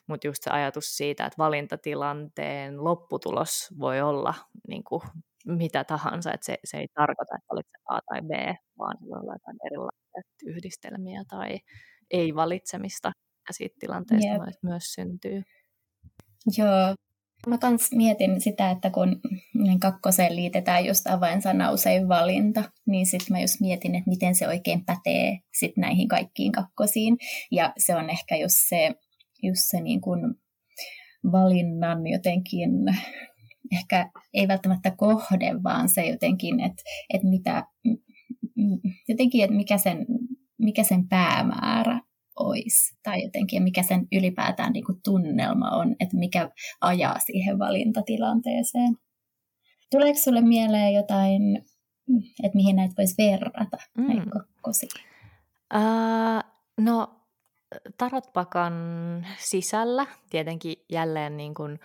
mutta 0.06 0.26
just 0.26 0.42
se 0.42 0.50
ajatus 0.50 0.96
siitä, 0.96 1.26
että 1.26 1.38
valintatilanteen 1.38 2.84
lopputulos 2.84 3.68
voi 3.78 4.00
olla 4.00 4.34
niin 4.68 4.84
kuin 4.84 5.02
mitä 5.46 5.84
tahansa, 5.84 6.32
että 6.32 6.46
se, 6.46 6.58
se 6.64 6.78
ei 6.78 6.88
tarkoita, 6.94 7.36
että 7.36 7.46
olit 7.52 7.66
A 7.88 7.98
tai 8.00 8.22
B, 8.22 8.30
vaan 8.78 8.96
se 8.98 9.04
voi 9.04 9.20
olla 9.20 9.34
jotain 9.34 9.56
erilaisia 9.66 10.00
yhdistelmiä 10.46 11.22
tai 11.28 11.58
ei-valitsemista, 12.10 13.12
ja 13.48 13.54
siitä 13.54 13.76
tilanteesta 13.80 14.44
yep. 14.44 14.62
myös 14.62 14.92
syntyy. 14.92 15.42
Joo, 16.58 16.94
Mä 17.46 17.58
kans 17.58 17.92
mietin 17.92 18.40
sitä, 18.40 18.70
että 18.70 18.90
kun 18.90 19.20
kakkoseen 19.80 20.36
liitetään 20.36 20.86
just 20.86 21.06
avainsana 21.06 21.70
usein 21.70 22.08
valinta, 22.08 22.64
niin 22.86 23.06
sitten 23.06 23.36
mä 23.36 23.40
just 23.40 23.60
mietin, 23.60 23.94
että 23.94 24.10
miten 24.10 24.34
se 24.34 24.48
oikein 24.48 24.84
pätee 24.84 25.38
sit 25.58 25.76
näihin 25.76 26.08
kaikkiin 26.08 26.52
kakkosiin. 26.52 27.18
Ja 27.50 27.72
se 27.78 27.96
on 27.96 28.10
ehkä 28.10 28.36
just 28.36 28.56
se, 28.68 28.94
just 29.42 29.60
se 29.70 29.80
niin 29.80 30.00
kun 30.00 30.34
valinnan 31.32 32.06
jotenkin, 32.06 32.70
ehkä 33.72 34.10
ei 34.34 34.48
välttämättä 34.48 34.90
kohde, 34.90 35.62
vaan 35.62 35.88
se 35.88 36.06
jotenkin, 36.06 36.60
että, 36.60 36.82
että 37.14 37.28
mitä, 37.28 37.64
jotenkin, 39.08 39.44
että 39.44 39.56
mikä 39.56 39.78
sen, 39.78 40.06
mikä 40.58 40.82
sen 40.82 41.08
päämäärä 41.08 42.00
olisi, 42.40 42.98
tai 43.02 43.22
jotenkin, 43.22 43.62
mikä 43.62 43.82
sen 43.82 44.08
ylipäätään 44.12 44.72
niin 44.72 44.84
kuin 44.84 45.00
tunnelma 45.04 45.70
on, 45.70 45.96
että 46.00 46.16
mikä 46.16 46.50
ajaa 46.80 47.18
siihen 47.18 47.58
valintatilanteeseen. 47.58 48.96
Tuleeko 49.90 50.18
sulle 50.18 50.40
mieleen 50.40 50.94
jotain, 50.94 51.56
että 52.42 52.56
mihin 52.56 52.76
näitä 52.76 52.94
voisi 52.98 53.14
verrata, 53.18 53.76
mm. 53.98 54.06
näitä 54.06 54.30
Uh, 55.74 56.50
no, 56.80 57.20
tarotpakan 57.98 58.74
sisällä 59.38 60.06
tietenkin 60.30 60.76
jälleen 60.88 61.36
niin 61.36 61.54
kuin 61.54 61.80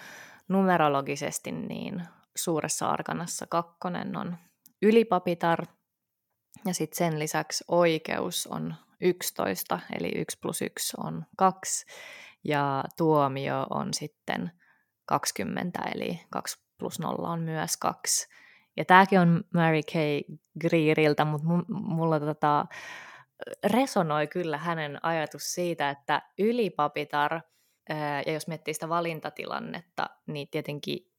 numerologisesti 0.47 1.51
niin 1.51 2.01
suuressa 2.35 2.89
arkanassa 2.89 3.47
kakkonen 3.47 4.17
on 4.17 4.37
ylipapitar, 4.81 5.65
ja 6.65 6.73
sitten 6.73 6.97
sen 6.97 7.19
lisäksi 7.19 7.63
oikeus 7.67 8.47
on 8.47 8.75
11, 9.01 9.79
eli 9.99 10.11
1 10.15 10.37
plus 10.41 10.61
1 10.61 10.93
on 10.97 11.25
2, 11.37 11.85
ja 12.43 12.83
tuomio 12.97 13.67
on 13.69 13.93
sitten 13.93 14.51
20, 15.05 15.79
eli 15.95 16.19
2 16.29 16.59
plus 16.77 16.99
0 16.99 17.29
on 17.29 17.41
myös 17.41 17.77
2. 17.77 18.27
Ja 18.77 18.85
tämäkin 18.85 19.19
on 19.19 19.43
Mary 19.53 19.81
Kay 19.93 20.37
Greeriltä, 20.61 21.25
mutta 21.25 21.47
mulla 21.67 22.19
tota, 22.19 22.65
resonoi 23.63 24.27
kyllä 24.27 24.57
hänen 24.57 25.05
ajatus 25.05 25.53
siitä, 25.53 25.89
että 25.89 26.21
ylipapitar, 26.39 27.41
ja 28.25 28.33
jos 28.33 28.47
miettii 28.47 28.73
sitä 28.73 28.89
valintatilannetta, 28.89 30.09
niin 30.27 30.47
tietenkin 30.51 31.11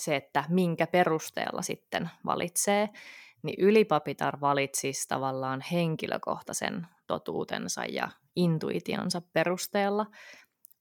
se, 0.00 0.16
että 0.16 0.44
minkä 0.48 0.86
perusteella 0.86 1.62
sitten 1.62 2.10
valitsee, 2.24 2.88
niin 3.46 3.60
ylipapitar 3.60 4.40
valitsisi 4.40 5.08
tavallaan 5.08 5.64
henkilökohtaisen 5.72 6.86
totuutensa 7.06 7.84
ja 7.84 8.08
intuitionsa 8.36 9.22
perusteella. 9.32 10.06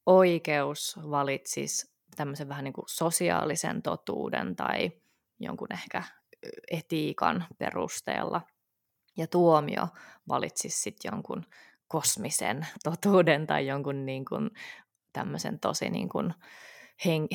Oikeus 0.05 1.00
valitsisi 1.12 1.91
tämmöisen 2.15 2.50
vähän 2.50 2.63
niin 2.63 2.74
kuin 2.74 2.86
sosiaalisen 2.89 3.81
totuuden 3.81 4.55
tai 4.55 4.91
jonkun 5.39 5.74
ehkä 5.74 6.03
etiikan 6.72 7.45
perusteella. 7.57 8.41
Ja 9.17 9.27
tuomio 9.27 9.88
valitsisi 10.27 10.81
sitten 10.81 11.12
jonkun 11.12 11.45
kosmisen 11.88 12.67
totuuden 12.84 13.48
tai 13.48 13.67
jonkun 13.67 14.05
niin 14.05 14.25
kuin 14.25 14.50
tämmöisen 15.13 15.60
tosi 15.60 15.89
niin 15.89 16.10
kuin 16.10 16.34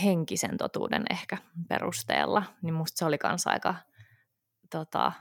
henkisen 0.05 0.57
totuuden 0.57 1.05
ehkä 1.11 1.37
perusteella. 1.69 2.43
Niin 2.63 2.75
musta 2.75 2.99
se 2.99 3.05
oli 3.05 3.19
kanssa 3.19 3.51
aika 3.51 3.75
tota, 4.71 5.13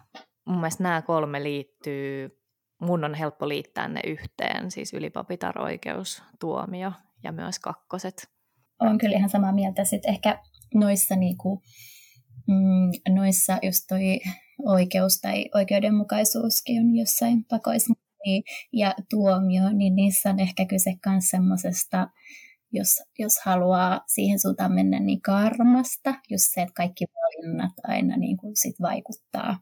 mun 0.45 0.57
mielestä 0.57 0.83
nämä 0.83 1.01
kolme 1.01 1.43
liittyy, 1.43 2.39
mun 2.81 3.03
on 3.03 3.13
helppo 3.13 3.47
liittää 3.47 3.88
ne 3.88 3.99
yhteen, 4.07 4.71
siis 4.71 4.93
ylipapitar, 4.93 5.62
oikeus, 5.62 6.23
tuomio 6.39 6.91
ja 7.23 7.31
myös 7.31 7.59
kakkoset. 7.59 8.29
Olen 8.79 8.97
kyllä 8.97 9.17
ihan 9.17 9.29
samaa 9.29 9.51
mieltä. 9.51 9.83
Sitten 9.83 10.13
ehkä 10.13 10.39
noissa, 10.73 11.15
niinku, 11.15 11.62
mm, 12.47 13.15
noissa 13.15 13.57
just 13.62 13.79
toi 13.88 14.19
oikeus 14.65 15.21
tai 15.21 15.45
oikeudenmukaisuuskin 15.55 16.81
on 16.81 16.95
jossain 16.95 17.45
pakoissa 17.45 17.93
niin, 18.25 18.43
ja 18.73 18.95
tuomio, 19.09 19.69
niin 19.73 19.95
niissä 19.95 20.29
on 20.29 20.39
ehkä 20.39 20.65
kyse 20.65 20.93
myös 21.05 21.29
semmoisesta, 21.29 22.07
jos, 22.71 23.03
jos 23.19 23.34
haluaa 23.45 24.01
siihen 24.08 24.39
suuntaan 24.39 24.73
mennä, 24.73 24.99
niin 24.99 25.21
karmasta, 25.21 26.13
just 26.29 26.45
se, 26.53 26.62
että 26.62 26.73
kaikki 26.73 27.05
valinnat 27.05 27.73
aina 27.84 28.17
niin 28.17 28.38
kuin 28.38 28.55
sit 28.55 28.75
vaikuttaa, 28.82 29.60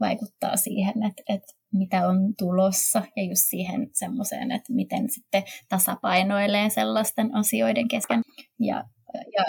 vaikuttaa 0.00 0.56
siihen, 0.56 1.02
että, 1.02 1.22
että 1.28 1.52
mitä 1.72 2.08
on 2.08 2.34
tulossa 2.38 3.02
ja 3.16 3.22
just 3.22 3.42
siihen 3.48 3.90
semmoiseen, 3.92 4.52
että 4.52 4.72
miten 4.72 5.10
sitten 5.10 5.42
tasapainoilee 5.68 6.70
sellaisten 6.70 7.34
asioiden 7.34 7.88
kesken 7.88 8.22
ja, 8.60 8.84
ja 9.14 9.44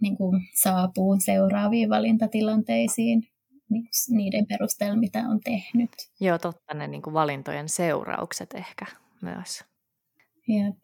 niin 0.00 0.16
kuin 0.16 0.40
saapuu 0.62 1.16
seuraaviin 1.24 1.90
valintatilanteisiin 1.90 3.22
niin 3.70 3.88
niiden 4.10 4.46
perusteella, 4.46 4.96
mitä 4.96 5.18
on 5.18 5.40
tehnyt. 5.40 5.90
Joo, 6.20 6.38
totta, 6.38 6.74
ne 6.74 6.88
niin 6.88 7.02
kuin 7.02 7.14
valintojen 7.14 7.68
seuraukset 7.68 8.54
ehkä 8.54 8.86
myös. 9.22 9.64
Jep. 10.48 10.76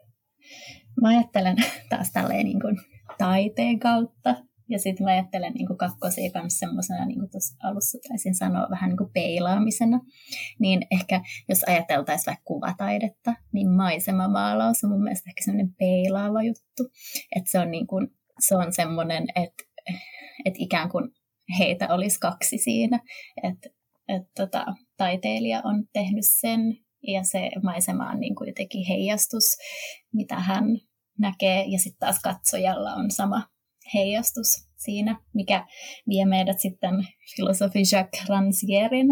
Mä 1.02 1.08
ajattelen 1.08 1.56
taas 1.90 2.12
tälleen 2.12 2.44
niin 2.44 2.60
kuin 2.60 2.76
taiteen 3.18 3.78
kautta 3.78 4.34
ja 4.70 4.78
sitten 4.78 5.04
mä 5.04 5.10
ajattelen 5.10 5.52
niin 5.52 5.78
kakkosia 5.78 6.30
kanssa 6.30 6.58
semmoisena, 6.58 7.06
niin 7.06 7.18
kuin 7.18 7.30
tuossa 7.30 7.56
alussa 7.62 7.98
taisin 8.08 8.34
sanoa, 8.34 8.70
vähän 8.70 8.90
niin 8.90 8.96
kuin 8.96 9.10
peilaamisena. 9.12 10.00
Niin 10.58 10.86
ehkä 10.90 11.20
jos 11.48 11.64
ajateltaisiin 11.66 12.26
vaikka 12.26 12.44
kuvataidetta, 12.44 13.34
niin 13.52 13.70
maisemamaalaus 13.70 14.84
on 14.84 14.90
mun 14.90 15.02
mielestä 15.02 15.30
ehkä 15.30 15.44
semmoinen 15.44 15.74
peilaava 15.78 16.42
juttu. 16.42 16.82
Että 17.36 17.50
se 17.50 17.58
on, 17.58 17.70
niin 17.70 17.86
kuin, 17.86 18.08
se 18.38 18.56
on 18.56 18.72
semmoinen, 18.72 19.26
että, 19.36 19.64
että 20.44 20.58
ikään 20.58 20.88
kuin 20.88 21.10
heitä 21.58 21.94
olisi 21.94 22.20
kaksi 22.20 22.58
siinä. 22.58 23.00
Että, 23.42 23.68
että 24.08 24.30
tota, 24.36 24.66
taiteilija 24.96 25.60
on 25.64 25.84
tehnyt 25.92 26.24
sen 26.40 26.60
ja 27.02 27.24
se 27.24 27.50
maisema 27.62 28.10
on 28.10 28.20
niin 28.20 28.34
kuin 28.34 28.48
jotenkin 28.48 28.86
heijastus, 28.86 29.44
mitä 30.12 30.34
hän 30.34 30.64
näkee, 31.18 31.64
ja 31.64 31.78
sitten 31.78 32.00
taas 32.00 32.20
katsojalla 32.22 32.94
on 32.94 33.10
sama 33.10 33.48
heijastus 33.94 34.46
siinä, 34.76 35.20
mikä 35.34 35.66
vie 36.08 36.24
meidät 36.24 36.60
sitten 36.60 36.94
filosofi 37.36 37.78
Jacques 37.92 38.28
Ransierin 38.28 39.08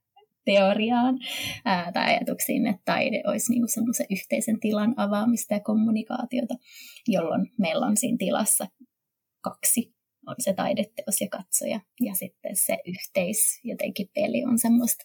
teoriaan 0.44 1.18
ää, 1.64 1.92
tai 1.92 2.14
ajatuksiin, 2.14 2.66
että 2.66 2.82
taide 2.84 3.22
olisi 3.26 3.52
niinku 3.52 3.68
semmoisen 3.68 4.06
yhteisen 4.10 4.60
tilan 4.60 4.94
avaamista 4.96 5.54
ja 5.54 5.60
kommunikaatiota, 5.60 6.54
jolloin 7.08 7.52
meillä 7.58 7.86
on 7.86 7.96
siinä 7.96 8.16
tilassa 8.18 8.66
kaksi 9.40 9.94
on 10.26 10.34
se 10.38 10.52
taideteos 10.52 11.20
ja 11.20 11.28
katsoja. 11.28 11.80
Ja 12.00 12.14
sitten 12.14 12.56
se 12.56 12.78
yhteis 12.86 13.60
jotenkin 13.64 14.08
peli 14.14 14.44
on 14.44 14.58
semmoista 14.58 15.04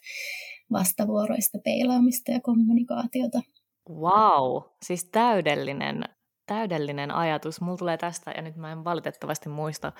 vastavuoroista 0.72 1.58
peilaamista 1.64 2.30
ja 2.30 2.40
kommunikaatiota. 2.40 3.42
Wow, 3.90 4.62
siis 4.82 5.04
täydellinen 5.04 6.04
täydellinen 6.48 7.10
ajatus. 7.10 7.60
Mulla 7.60 7.78
tulee 7.78 7.96
tästä, 7.96 8.30
ja 8.30 8.42
nyt 8.42 8.56
mä 8.56 8.72
en 8.72 8.84
valitettavasti 8.84 9.48
muista, 9.48 9.92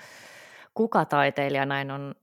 kuka 0.73 1.05
taiteilija 1.05 1.65
näin 1.65 1.91
on 1.91 2.15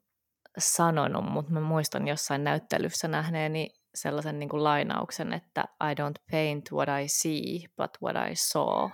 sanonut, 0.59 1.24
mutta 1.32 1.52
mä 1.52 1.61
muistan 1.61 2.09
jossain 2.09 2.44
näyttelyssä 2.44 3.09
nähneeni 3.09 3.68
sellaisen 3.94 4.38
niin 4.38 4.48
kuin 4.48 4.64
lainauksen, 4.64 5.32
että 5.32 5.64
I 5.90 5.94
don't 5.94 6.22
paint 6.30 6.72
what 6.72 6.88
I 7.02 7.09
see, 7.09 7.68
but 7.76 7.90
what 8.02 8.30
I 8.30 8.35
saw. 8.35 8.90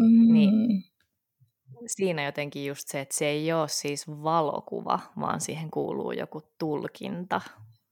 Mm. 0.00 0.32
Niin 0.32 0.84
siinä 1.86 2.24
jotenkin 2.24 2.66
just 2.66 2.88
se, 2.88 3.00
että 3.00 3.14
se 3.14 3.26
ei 3.26 3.52
ole 3.52 3.68
siis 3.68 4.08
valokuva, 4.08 4.98
vaan 5.20 5.40
siihen 5.40 5.70
kuuluu 5.70 6.12
joku 6.12 6.42
tulkinta 6.58 7.40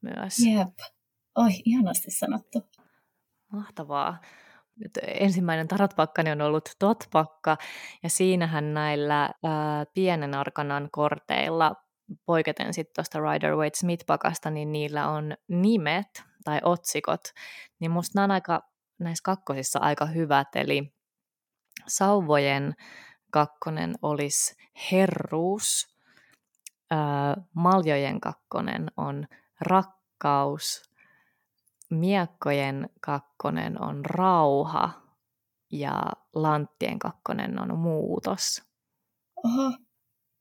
myös. 0.05 0.39
Jep. 0.39 0.69
Oi, 1.35 1.51
ihanasti 1.65 2.11
sanottu. 2.11 2.63
Mahtavaa. 3.53 4.21
Nyt 4.81 4.91
ensimmäinen 5.07 5.69
tarotpakkani 5.69 6.31
on 6.31 6.41
ollut 6.41 6.69
totpakka, 6.79 7.57
ja 8.03 8.11
siinähän 8.11 8.75
näillä 8.75 9.31
ää, 9.45 9.85
pienen 9.95 10.35
arkanan 10.35 10.89
korteilla, 10.93 11.75
poiketen 12.27 12.75
sitten 12.75 12.95
tuosta 12.95 13.19
Rider 13.21 13.57
Waite 13.57 13.79
Smith-pakasta, 13.79 14.51
niin 14.51 14.73
niillä 14.73 15.09
on 15.09 15.35
nimet 15.49 16.23
tai 16.45 16.61
otsikot, 16.63 17.21
niin 17.81 17.91
musta 17.91 18.13
nämä 18.15 18.25
on 18.25 18.31
aika, 18.31 18.61
näissä 18.99 19.23
kakkosissa 19.25 19.79
aika 19.79 20.07
hyvät, 20.07 20.49
eli 20.55 20.95
sauvojen 21.87 22.75
kakkonen 23.31 23.95
olisi 24.03 24.55
herruus, 24.93 25.97
ää, 26.91 27.37
maljojen 27.55 28.21
kakkonen 28.21 28.91
on 28.97 29.27
rakkaus. 29.61 30.83
Miekkojen 31.91 32.91
kakkonen 33.01 33.83
on 33.83 34.05
rauha 34.05 34.91
ja 35.73 36.03
lanttien 36.35 36.99
kakkonen 36.99 37.61
on 37.63 37.79
muutos. 37.79 38.63
Oho, 39.45 39.73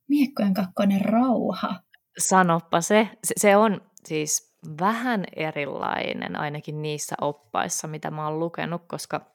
miekkojen 0.08 0.54
kakkonen 0.54 1.00
rauha. 1.00 1.80
Sanoppa 2.18 2.80
se. 2.80 3.08
Se 3.36 3.56
on 3.56 3.80
siis 4.04 4.56
vähän 4.80 5.24
erilainen 5.36 6.40
ainakin 6.40 6.82
niissä 6.82 7.16
oppaissa, 7.20 7.88
mitä 7.88 8.10
mä 8.10 8.28
oon 8.28 8.38
lukenut, 8.38 8.82
koska 8.88 9.34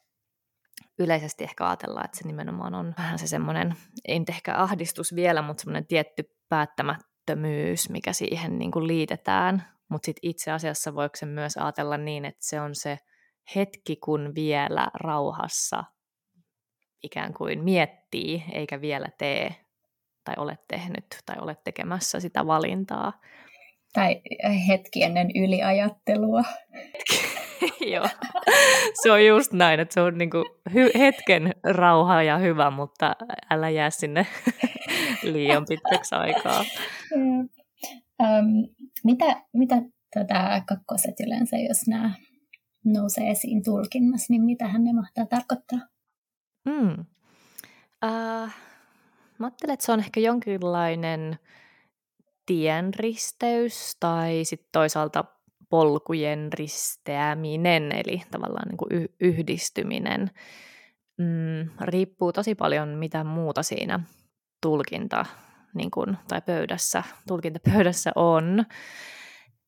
yleisesti 1.00 1.44
ehkä 1.44 1.68
ajatellaan, 1.68 2.06
että 2.06 2.18
se 2.18 2.28
nimenomaan 2.28 2.76
on 2.76 2.94
vähän 2.98 3.20
se 3.20 3.28
semmoinen, 3.28 3.76
ei 4.06 4.20
nyt 4.20 4.30
ehkä 4.30 4.58
ahdistus 4.58 5.15
vielä, 5.15 5.42
mutta 5.42 5.62
semmoinen 5.62 5.88
tietty 5.88 6.24
päättämättömyys, 7.30 7.89
mikä 7.89 8.13
siihen 8.13 8.60
niin 8.60 8.72
kuin 8.72 8.88
liitetään. 8.88 9.63
Mutta 9.89 10.06
sitten 10.06 10.30
itse 10.30 10.52
asiassa 10.52 10.96
voiko 10.96 11.15
se 11.15 11.26
myös 11.26 11.58
ajatella 11.58 11.98
niin, 11.98 12.26
että 12.26 12.46
se 12.46 12.62
on 12.62 12.76
se 12.76 13.00
hetki, 13.56 13.96
kun 13.96 14.32
vielä 14.36 14.88
rauhassa 14.94 15.84
ikään 17.04 17.34
kuin 17.34 17.63
miettii, 17.63 18.44
eikä 18.54 18.82
vielä 18.82 19.08
tee 19.18 19.56
tai 20.24 20.36
ole 20.38 20.58
tehnyt 20.68 21.06
tai 21.26 21.36
ole 21.42 21.58
tekemässä 21.63 22.20
sitä 22.20 22.48
valintaa. 22.48 23.13
Tai 23.94 24.22
hetki 24.68 25.04
ennen 25.04 25.32
yliajattelua. 25.36 26.44
Joo, 27.94 28.08
se 29.04 29.12
on 29.12 29.26
just 29.26 29.54
näin, 29.54 29.80
että 29.80 29.94
se 29.94 30.02
on 30.02 30.18
niinku 30.18 30.46
hy- 30.70 30.98
hetken 30.98 31.56
rauha 31.63 32.24
ja 32.24 32.38
hyvä, 32.38 32.70
mutta 32.70 33.15
älä 33.50 33.70
jää 33.70 33.89
sinne 33.89 34.28
liian 35.23 35.65
pitkäksi 35.69 36.15
aikaa. 36.15 36.65
Um, 37.13 38.67
mitä 39.03 39.25
mitä 39.53 39.75
tota, 40.13 40.62
kakkoset 40.67 41.19
yleensä, 41.19 41.58
jos 41.58 41.88
nämä 41.88 42.12
nousee 42.86 43.29
esiin 43.29 43.63
tulkinnassa, 43.63 44.34
niin 44.34 44.41
mitä 44.41 44.77
ne 44.77 44.93
mahtaa 44.93 45.25
tarkoittaa? 45.25 45.79
Mm. 46.65 47.05
Uh, 48.05 48.49
mä 49.38 49.45
ajattelen, 49.45 49.73
että 49.73 49.86
se 49.86 49.91
on 49.91 49.99
ehkä 49.99 50.19
jonkinlainen 50.19 51.39
tienristeys 52.45 53.97
tai 53.99 54.41
sitten 54.43 54.69
toisaalta 54.71 55.25
polkujen 55.69 56.53
risteäminen, 56.53 57.91
eli 57.91 58.21
tavallaan 58.32 58.67
niin 58.67 58.77
kuin 58.77 59.10
yhdistyminen. 59.19 60.32
Mm, 61.17 61.69
riippuu 61.82 62.34
tosi 62.34 62.55
paljon 62.55 62.89
mitä 62.89 63.23
muuta 63.23 63.63
siinä 63.63 63.99
tulkinta 64.62 65.26
niin 65.74 65.91
kuin, 65.91 66.17
tai 66.28 66.41
pöydässä, 66.41 67.04
tulkintapöydässä 67.28 68.12
on. 68.15 68.65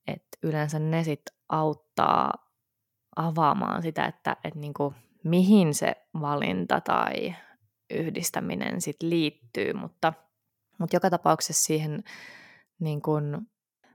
Et 0.07 0.23
yleensä 0.43 0.79
ne 0.79 1.03
sit 1.03 1.21
auttaa 1.49 2.33
avaamaan 3.15 3.81
sitä, 3.81 4.05
että 4.05 4.37
et 4.43 4.55
niin 4.55 4.73
kuin, 4.73 4.95
mihin 5.23 5.73
se 5.73 5.95
valinta 6.21 6.81
tai 6.81 7.35
yhdistäminen 7.91 8.81
sit 8.81 9.01
liittyy, 9.01 9.73
mutta, 9.73 10.13
mutta 10.79 10.95
joka 10.95 11.09
tapauksessa 11.09 11.63
siihen 11.63 12.03
niin 12.79 13.01
kuin, 13.01 13.37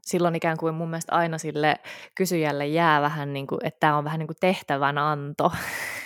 silloin 0.03 0.35
ikään 0.35 0.57
kuin 0.57 0.75
mun 0.75 0.91
mielestä 0.91 1.15
aina 1.15 1.39
sille 1.39 1.77
kysyjälle 2.15 2.67
jää 2.67 3.01
vähän 3.01 3.33
niin 3.33 3.47
kuin, 3.47 3.59
että 3.65 3.81
tämä 3.81 3.99
on 3.99 4.05
vähän 4.05 4.19
niin 4.19 4.27
kuin 4.27 4.37
tehtävän 4.41 4.99
anto, 4.99 5.53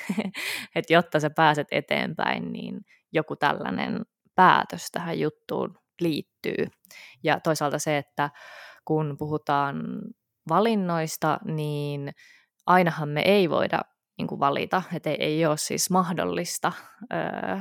että 0.74 0.92
jotta 0.92 1.20
sä 1.20 1.30
pääset 1.30 1.68
eteenpäin, 1.70 2.52
niin 2.52 2.80
joku 3.12 3.36
tällainen 3.36 4.04
päätös 4.40 4.90
tähän 4.92 5.20
juttuun 5.20 5.78
liittyy. 6.00 6.66
Ja 7.22 7.40
toisaalta 7.40 7.78
se, 7.78 7.98
että 7.98 8.30
kun 8.84 9.16
puhutaan 9.18 10.00
valinnoista, 10.48 11.38
niin 11.44 12.12
ainahan 12.66 13.08
me 13.08 13.20
ei 13.20 13.50
voida 13.50 13.80
niin 14.18 14.26
kuin 14.26 14.40
valita, 14.40 14.82
että 14.94 15.10
ei, 15.10 15.16
ei 15.20 15.46
ole 15.46 15.56
siis 15.56 15.90
mahdollista 15.90 16.72
öö, 17.12 17.58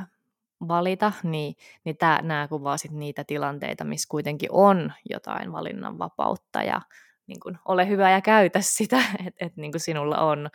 valita, 0.68 1.12
niin, 1.22 1.54
niin 1.84 1.96
tää, 1.96 2.22
nämä 2.22 2.48
kuvaa 2.48 2.76
sit 2.76 2.92
niitä 2.92 3.24
tilanteita, 3.24 3.84
missä 3.84 4.06
kuitenkin 4.10 4.48
on 4.52 4.92
jotain 5.10 5.52
valinnanvapautta 5.52 6.62
ja 6.62 6.80
niin 7.26 7.40
kun, 7.40 7.58
ole 7.64 7.88
hyvä 7.88 8.10
ja 8.10 8.20
käytä 8.20 8.60
sitä, 8.60 8.96
että 9.26 9.46
et, 9.46 9.56
niin 9.56 9.72
sinulla 9.76 10.18
on 10.18 10.50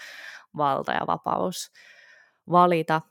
valta 0.58 0.92
ja 0.92 1.08
vapaus 1.08 1.72
valita. 2.52 3.02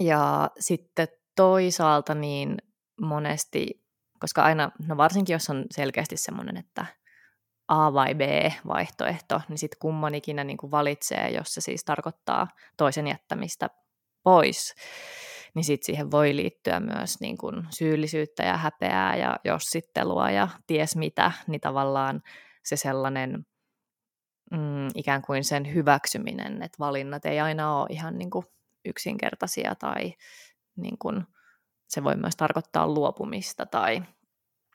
Ja 0.00 0.50
sitten 0.58 1.08
toisaalta 1.36 2.14
niin 2.14 2.56
monesti, 3.00 3.84
koska 4.18 4.42
aina, 4.42 4.70
no 4.88 4.96
varsinkin 4.96 5.32
jos 5.32 5.50
on 5.50 5.64
selkeästi 5.70 6.16
semmoinen, 6.16 6.56
että 6.56 6.86
A 7.68 7.92
vai 7.92 8.14
B 8.14 8.20
vaihtoehto, 8.66 9.40
niin 9.48 9.58
sitten 9.58 9.78
kumman 9.80 10.14
ikinä 10.14 10.44
niin 10.44 10.58
valitsee, 10.70 11.30
jos 11.30 11.54
se 11.54 11.60
siis 11.60 11.84
tarkoittaa 11.84 12.48
toisen 12.76 13.06
jättämistä 13.06 13.70
pois, 14.22 14.74
niin 15.54 15.64
sitten 15.64 15.86
siihen 15.86 16.10
voi 16.10 16.36
liittyä 16.36 16.80
myös 16.80 17.20
niin 17.20 17.38
kuin 17.38 17.66
syyllisyyttä 17.70 18.42
ja 18.42 18.56
häpeää 18.56 19.16
ja 19.16 19.36
jossittelua 19.44 20.30
ja 20.30 20.48
ties 20.66 20.96
mitä, 20.96 21.32
niin 21.46 21.60
tavallaan 21.60 22.22
se 22.64 22.76
sellainen 22.76 23.46
mm, 24.50 24.88
ikään 24.94 25.22
kuin 25.22 25.44
sen 25.44 25.74
hyväksyminen, 25.74 26.62
että 26.62 26.78
valinnat 26.78 27.26
ei 27.26 27.40
aina 27.40 27.76
ole 27.76 27.86
ihan 27.90 28.18
niin 28.18 28.30
kuin 28.30 28.46
yksinkertaisia 28.84 29.74
tai 29.74 30.14
niin 30.76 30.98
kuin, 30.98 31.24
se 31.88 32.04
voi 32.04 32.16
myös 32.16 32.36
tarkoittaa 32.36 32.88
luopumista 32.88 33.66
tai, 33.66 34.02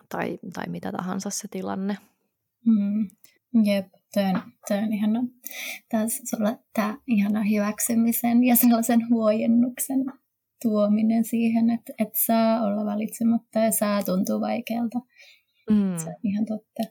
tai, 0.10 0.40
tai 0.54 0.66
mitä 0.68 0.92
tahansa 0.92 1.30
se 1.30 1.48
tilanne. 1.52 1.98
Mm. 2.66 3.10
Jep, 3.64 3.88
tämä 4.14 4.44
on, 4.72 4.94
ihana. 4.94 5.24
Taas 5.92 6.22
sulla 6.30 6.58
tämä 6.74 6.98
ihana 7.08 7.44
hyväksymisen 7.44 8.44
ja 8.44 8.56
sellaisen 8.56 9.10
huojennuksen 9.10 10.06
tuominen 10.62 11.24
siihen, 11.24 11.70
että, 11.70 11.94
että 12.00 12.20
saa 12.26 12.62
olla 12.62 12.86
valitsematta 12.86 13.60
ja 13.60 13.72
saa 13.72 14.04
tuntua 14.04 14.42
vaikealta. 14.42 15.00
Mm. 15.70 15.98
Se 15.98 16.10
on 16.10 16.16
ihan 16.24 16.46
totta. 16.46 16.84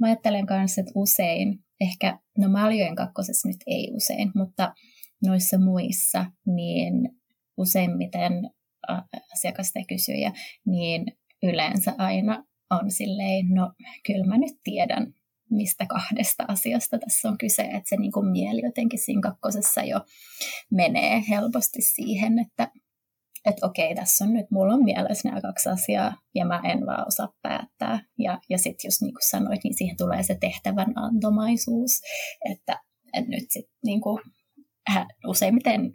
Mä 0.00 0.06
ajattelen 0.06 0.46
kanssa, 0.46 0.80
että 0.80 0.92
usein, 0.94 1.64
ehkä, 1.80 2.18
no 2.38 2.48
maljojen 2.48 2.96
kakkosessa 2.96 3.48
nyt 3.48 3.60
ei 3.66 3.90
usein, 3.94 4.30
mutta 4.34 4.74
noissa 5.26 5.58
muissa, 5.58 6.26
niin 6.46 7.17
useimmiten 7.58 8.50
asiakas 9.32 9.72
tai 9.72 9.84
kysyjä, 9.88 10.32
niin 10.66 11.06
yleensä 11.42 11.94
aina 11.98 12.44
on 12.70 12.90
silleen, 12.90 13.48
no 13.48 13.72
kyllä 14.06 14.26
mä 14.26 14.38
nyt 14.38 14.54
tiedän, 14.64 15.14
mistä 15.50 15.86
kahdesta 15.86 16.44
asiasta 16.48 16.98
tässä 16.98 17.28
on 17.28 17.38
kyse, 17.38 17.62
että 17.62 17.88
se 17.88 17.96
niin 17.96 18.12
kuin 18.12 18.26
mieli 18.26 18.60
jotenkin 18.64 18.98
siinä 18.98 19.20
kakkosessa 19.20 19.82
jo 19.82 20.00
menee 20.70 21.22
helposti 21.28 21.82
siihen, 21.82 22.38
että 22.38 22.70
että 23.44 23.66
okei, 23.66 23.94
tässä 23.94 24.24
on 24.24 24.32
nyt, 24.32 24.50
mulla 24.50 24.74
on 24.74 24.84
mielessä 24.84 25.28
nämä 25.28 25.40
kaksi 25.40 25.68
asiaa 25.68 26.14
ja 26.34 26.46
mä 26.46 26.60
en 26.64 26.86
vaan 26.86 27.06
osaa 27.06 27.32
päättää. 27.42 28.00
Ja, 28.18 28.40
ja 28.48 28.58
sitten 28.58 28.88
just 28.88 29.00
niin 29.00 29.14
kuin 29.14 29.30
sanoit, 29.30 29.64
niin 29.64 29.74
siihen 29.74 29.96
tulee 29.96 30.22
se 30.22 30.36
tehtävän 30.40 30.92
antomaisuus, 30.96 31.90
että, 32.50 32.80
että 33.12 33.30
nyt 33.30 33.44
sitten 33.48 33.74
niin 33.84 34.00
kuin, 34.00 34.20
useimmiten 35.26 35.92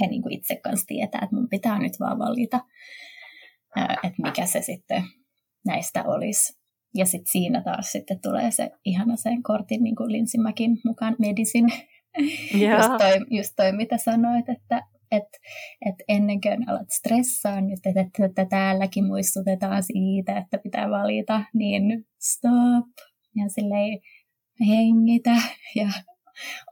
he 0.00 0.06
niin 0.06 0.22
kuin 0.22 0.34
itse 0.34 0.56
kanssa 0.56 0.86
tietää, 0.86 1.20
että 1.22 1.36
mun 1.36 1.48
pitää 1.48 1.78
nyt 1.78 1.92
vaan 2.00 2.18
valita, 2.18 2.60
että 3.76 4.22
mikä 4.22 4.46
se 4.46 4.62
sitten 4.62 5.02
näistä 5.66 6.04
olisi. 6.06 6.62
Ja 6.94 7.06
sitten 7.06 7.32
siinä 7.32 7.62
taas 7.62 7.92
sitten 7.92 8.20
tulee 8.22 8.50
se 8.50 8.70
ihana 8.84 9.16
sen 9.16 9.42
kortin, 9.42 9.82
niin 9.82 9.96
kuin 9.96 10.12
Linsimäkin 10.12 10.78
mukaan 10.84 11.16
medisin. 11.18 11.66
Yeah. 12.60 12.78
Just, 12.78 12.92
toi, 12.98 13.26
just 13.30 13.52
toi, 13.56 13.72
mitä 13.72 13.96
sanoit, 13.96 14.48
että 14.48 14.82
että 15.12 15.38
et 15.86 15.94
ennen 16.08 16.40
kuin 16.40 16.70
alat 16.70 16.90
stressaa 16.90 17.60
nyt, 17.60 17.86
että, 17.86 18.00
että, 18.00 18.24
että 18.24 18.44
täälläkin 18.44 19.06
muistutetaan 19.06 19.82
siitä, 19.82 20.38
että 20.38 20.58
pitää 20.58 20.90
valita, 20.90 21.44
niin 21.54 22.04
stop 22.20 22.86
ja 23.36 23.48
silleen 23.48 23.98
hengitä 24.68 25.36
ja 25.76 25.88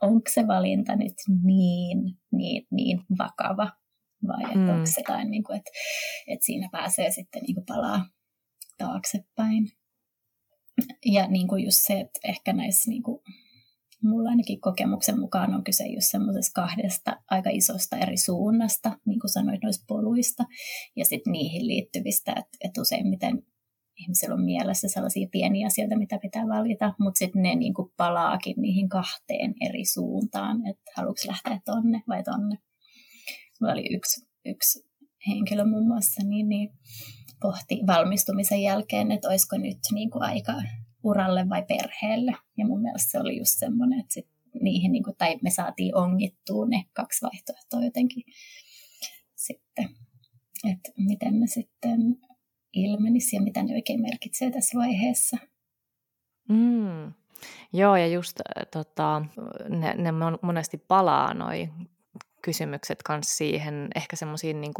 onko 0.01 0.31
se 0.33 0.47
valinta 0.47 0.95
nyt 0.95 1.13
niin, 1.43 1.99
niin, 2.31 2.67
niin 2.71 3.01
vakava 3.17 3.71
vai 4.27 4.43
että 4.43 4.57
mm. 4.57 4.69
onko 4.69 4.85
se 4.85 5.01
jotain, 5.01 5.31
niin 5.31 5.43
kuin, 5.43 5.57
että, 5.57 5.71
että 6.27 6.45
siinä 6.45 6.69
pääsee 6.71 7.11
sitten 7.11 7.43
niin 7.43 7.55
kuin 7.55 7.65
palaa 7.65 8.05
taaksepäin. 8.77 9.71
Ja 11.05 11.27
niin 11.27 11.47
kuin 11.47 11.63
just 11.63 11.79
se, 11.81 11.99
että 11.99 12.19
ehkä 12.23 12.53
näissä 12.53 12.89
niin 12.89 13.03
kuin 13.03 13.21
mulla 14.03 14.29
ainakin 14.29 14.61
kokemuksen 14.61 15.19
mukaan 15.19 15.53
on 15.53 15.63
kyse 15.63 15.83
just 15.87 16.07
semmoisesta 16.11 16.61
kahdesta 16.61 17.21
aika 17.29 17.49
isosta 17.49 17.97
eri 17.97 18.17
suunnasta, 18.17 18.99
niin 19.05 19.19
kuin 19.19 19.31
sanoit 19.31 19.63
noista 19.63 19.85
poluista, 19.87 20.43
ja 20.95 21.05
sitten 21.05 21.31
niihin 21.31 21.67
liittyvistä, 21.67 22.31
että, 22.31 22.57
että 22.63 22.81
useimmiten 22.81 23.43
ihmisillä 24.01 24.35
on 24.35 24.43
mielessä 24.43 24.87
sellaisia 24.87 25.27
pieniä 25.31 25.67
asioita, 25.67 25.97
mitä 25.97 26.19
pitää 26.21 26.47
valita, 26.47 26.93
mutta 26.99 27.19
sitten 27.19 27.41
ne 27.41 27.55
niin 27.55 27.73
palaakin 27.97 28.55
niihin 28.57 28.89
kahteen 28.89 29.53
eri 29.61 29.85
suuntaan, 29.85 30.67
että 30.67 30.91
haluatko 30.97 31.21
lähteä 31.27 31.61
tonne 31.65 32.03
vai 32.07 32.23
tonne. 32.23 32.57
Mulla 33.61 33.73
oli 33.73 33.95
yksi, 33.95 34.27
yksi 34.45 34.91
henkilö 35.27 35.65
muun 35.65 35.87
muassa, 35.87 36.23
niin, 36.27 36.49
niin 36.49 36.69
pohti 37.41 37.79
valmistumisen 37.87 38.61
jälkeen, 38.61 39.11
että 39.11 39.29
olisiko 39.29 39.57
nyt 39.57 39.77
niin 39.91 40.11
kuin 40.11 40.23
aika 40.23 40.53
uralle 41.03 41.49
vai 41.49 41.63
perheelle. 41.63 42.31
Ja 42.57 42.65
mun 42.65 42.81
mielestä 42.81 43.11
se 43.11 43.19
oli 43.19 43.37
just 43.37 43.59
semmoinen, 43.59 43.99
että 43.99 44.13
sit 44.13 44.27
niihin, 44.61 44.91
niin 44.91 45.03
kuin, 45.03 45.15
tai 45.17 45.39
me 45.41 45.49
saatiin 45.49 45.97
ongittua 45.97 46.65
ne 46.65 46.85
kaksi 46.93 47.25
vaihtoehtoa 47.25 47.83
jotenkin 47.83 48.23
sitten, 49.35 49.89
että 50.71 50.91
miten 50.97 51.39
ne 51.39 51.47
sitten 51.47 51.99
ilmenisi 52.73 53.35
ja 53.35 53.41
mitä 53.41 53.63
ne 53.63 53.73
oikein 53.73 54.01
merkitsee 54.01 54.51
tässä 54.51 54.79
vaiheessa. 54.79 55.37
Mm. 56.49 57.13
Joo, 57.73 57.95
ja 57.95 58.07
just 58.07 58.41
tota, 58.71 59.21
ne, 59.69 59.93
ne 59.93 60.11
monesti 60.41 60.77
palaa 60.77 61.33
noi 61.33 61.69
kysymykset 62.41 63.03
kanssa 63.03 63.37
siihen, 63.37 63.87
ehkä 63.95 64.15
semmoisiin 64.15 64.61
niin 64.61 64.73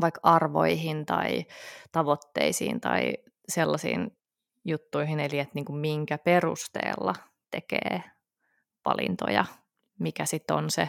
vaikka 0.00 0.20
arvoihin 0.22 1.06
tai 1.06 1.46
tavoitteisiin 1.92 2.80
tai 2.80 3.14
sellaisiin 3.48 4.16
juttuihin, 4.64 5.20
eli 5.20 5.38
että 5.38 5.54
niin 5.54 5.64
kuin 5.64 5.78
minkä 5.78 6.18
perusteella 6.18 7.14
tekee 7.50 8.02
valintoja, 8.84 9.44
mikä 9.98 10.26
sitten 10.26 10.56
on 10.56 10.70
se 10.70 10.88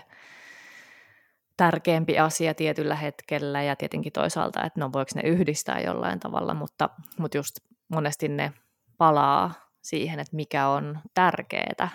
tärkeämpi 1.58 2.20
asia 2.20 2.54
tietyllä 2.54 2.96
hetkellä 2.96 3.64
ja 3.64 3.76
tietenkin 3.76 4.14
toisaalta, 4.14 4.64
että 4.64 4.80
no 4.80 4.90
voiko 4.94 5.12
ne 5.16 5.22
yhdistää 5.22 5.80
jollain 5.80 6.20
tavalla, 6.20 6.54
mutta, 6.54 6.90
mutta 7.20 7.38
just 7.38 7.60
monesti 7.90 8.28
ne 8.28 8.54
palaa 8.98 9.54
siihen, 9.82 10.20
että 10.20 10.36
mikä 10.36 10.68
on 10.68 11.00
tärkeää, 11.14 11.90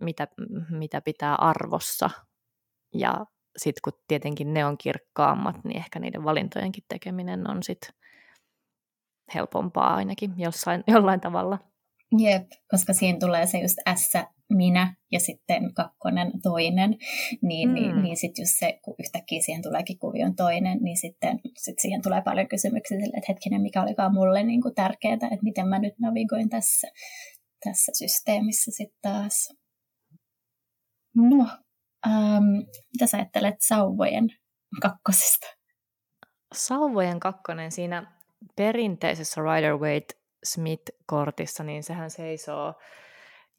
mitä, 0.00 0.28
mitä 0.70 1.00
pitää 1.00 1.34
arvossa 1.34 2.10
ja 2.94 3.26
sitten 3.56 3.80
kun 3.84 4.02
tietenkin 4.08 4.54
ne 4.54 4.64
on 4.64 4.78
kirkkaammat, 4.78 5.64
niin 5.64 5.76
ehkä 5.76 5.98
niiden 5.98 6.24
valintojenkin 6.24 6.84
tekeminen 6.88 7.50
on 7.50 7.62
sitten 7.62 7.94
helpompaa 9.34 9.94
ainakin 9.94 10.34
jossain, 10.36 10.84
jollain 10.94 11.20
tavalla. 11.20 11.58
Jep, 12.18 12.50
koska 12.70 12.92
siinä 12.92 13.18
tulee 13.18 13.46
se 13.46 13.58
just 13.58 13.78
S, 13.94 14.12
minä 14.48 14.94
ja 15.12 15.20
sitten 15.20 15.74
kakkonen 15.74 16.32
toinen, 16.42 16.96
niin, 17.42 17.68
mm. 17.68 17.74
niin, 17.74 18.02
niin 18.02 18.16
sitten 18.16 18.42
just 18.42 18.58
se, 18.58 18.80
kun 18.84 18.94
yhtäkkiä 18.98 19.42
siihen 19.42 19.62
tuleekin 19.62 19.98
kuvion 19.98 20.36
toinen, 20.36 20.78
niin 20.80 20.96
sitten 20.96 21.40
sit 21.56 21.78
siihen 21.78 22.02
tulee 22.02 22.22
paljon 22.22 22.48
kysymyksiä 22.48 22.98
että 22.98 23.20
hetkinen, 23.28 23.62
mikä 23.62 23.82
olikaan 23.82 24.14
mulle 24.14 24.42
niin 24.42 24.62
kuin 24.62 24.74
tärkeää, 24.74 25.14
että 25.14 25.38
miten 25.42 25.68
mä 25.68 25.78
nyt 25.78 25.98
navigoin 25.98 26.48
tässä, 26.48 26.88
tässä 27.64 27.92
systeemissä 27.98 28.70
sitten 28.74 28.98
taas. 29.02 29.52
No, 31.16 31.48
ähm, 32.06 32.56
mitä 32.92 33.06
sä 33.06 33.16
ajattelet 33.16 33.56
sauvojen 33.60 34.28
kakkosista? 34.82 35.46
Sauvojen 36.54 37.20
kakkonen 37.20 37.72
siinä 37.72 38.18
perinteisessä 38.56 39.40
Rider-Waite-Smith-kortissa, 39.40 41.64
niin 41.64 41.82
sehän 41.82 42.10
seisoo 42.10 42.74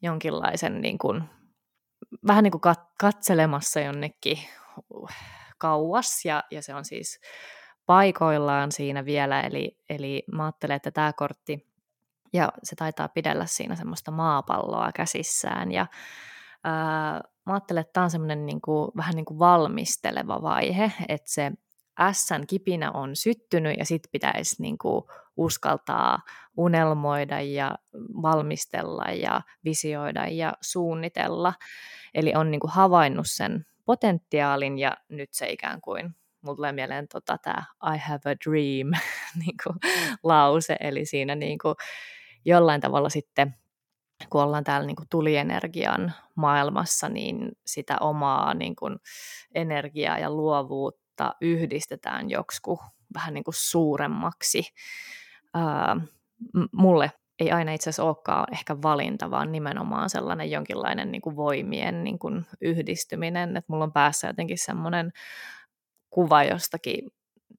jonkinlaisen 0.02 0.80
niin 0.80 0.98
kuin, 0.98 1.24
vähän 2.26 2.44
niin 2.44 2.52
kuin 2.52 2.62
katselemassa 3.00 3.80
jonnekin 3.80 4.38
kauas, 5.58 6.24
ja, 6.24 6.44
ja 6.50 6.62
se 6.62 6.74
on 6.74 6.84
siis 6.84 7.20
paikoillaan 7.86 8.72
siinä 8.72 9.04
vielä, 9.04 9.40
eli, 9.40 9.78
eli 9.88 10.24
mä 10.32 10.44
ajattelen, 10.44 10.76
että 10.76 10.90
tämä 10.90 11.12
kortti, 11.12 11.70
ja 12.32 12.52
se 12.62 12.76
taitaa 12.76 13.08
pidellä 13.08 13.46
siinä 13.46 13.76
semmoista 13.76 14.10
maapalloa 14.10 14.92
käsissään, 14.92 15.72
ja 15.72 15.86
ää, 16.64 17.20
mä 17.46 17.52
ajattelen, 17.52 17.80
että 17.80 17.92
tämä 17.92 18.04
on 18.04 18.10
semmoinen 18.10 18.46
niin 18.46 18.60
kuin, 18.60 18.90
vähän 18.96 19.14
niin 19.14 19.24
kuin 19.24 19.38
valmisteleva 19.38 20.42
vaihe, 20.42 20.92
että 21.08 21.30
se 21.30 21.52
Sn 22.12 22.46
kipinä 22.48 22.90
on 22.90 23.16
syttynyt 23.16 23.78
ja 23.78 23.84
sitten 23.84 24.10
pitäisi 24.10 24.62
niin 24.62 24.78
kuin 24.78 25.04
uskaltaa 25.36 26.18
unelmoida 26.56 27.40
ja 27.40 27.78
valmistella 28.22 29.04
ja 29.04 29.40
visioida 29.64 30.26
ja 30.26 30.52
suunnitella. 30.60 31.54
Eli 32.14 32.34
on 32.34 32.50
niin 32.50 32.60
kuin 32.60 32.70
havainnut 32.70 33.26
sen 33.28 33.66
potentiaalin 33.84 34.78
ja 34.78 34.96
nyt 35.08 35.28
se 35.32 35.50
ikään 35.50 35.80
kuin, 35.80 36.16
mulla 36.42 36.56
tulee 36.56 36.72
mieleen 36.72 37.08
tota, 37.08 37.38
tämä 37.38 37.62
I 37.94 37.98
have 37.98 38.30
a 38.30 38.34
dream 38.46 38.90
niin 39.46 39.56
kuin 39.64 39.76
lause, 40.22 40.76
eli 40.80 41.04
siinä 41.04 41.34
niin 41.34 41.58
kuin 41.58 41.74
jollain 42.44 42.80
tavalla 42.80 43.08
sitten 43.08 43.54
kun 44.30 44.42
ollaan 44.42 44.64
täällä 44.64 44.86
niin 44.86 44.96
kuin 44.96 45.08
tulienergian 45.10 46.12
maailmassa, 46.34 47.08
niin 47.08 47.52
sitä 47.66 47.96
omaa 48.00 48.54
niin 48.54 48.76
kuin 48.76 48.96
energiaa 49.54 50.18
ja 50.18 50.30
luovuutta 50.30 50.99
kautta 51.20 51.36
yhdistetään 51.40 52.30
joksku 52.30 52.80
vähän 53.14 53.34
niin 53.34 53.44
kuin 53.44 53.54
suuremmaksi. 53.54 54.62
Ää, 55.54 55.96
mulle 56.72 57.12
ei 57.38 57.50
aina 57.50 57.72
itse 57.72 57.90
asiassa 57.90 58.04
olekaan 58.04 58.46
ehkä 58.52 58.82
valinta, 58.82 59.30
vaan 59.30 59.52
nimenomaan 59.52 60.10
sellainen 60.10 60.50
jonkinlainen 60.50 61.12
niin 61.12 61.22
kuin 61.22 61.36
voimien 61.36 62.04
niin 62.04 62.18
kuin 62.18 62.46
yhdistyminen, 62.60 63.56
että 63.56 63.72
mulla 63.72 63.84
on 63.84 63.92
päässä 63.92 64.26
jotenkin 64.26 64.58
semmoinen 64.58 65.12
kuva 66.10 66.44
jostakin 66.44 67.10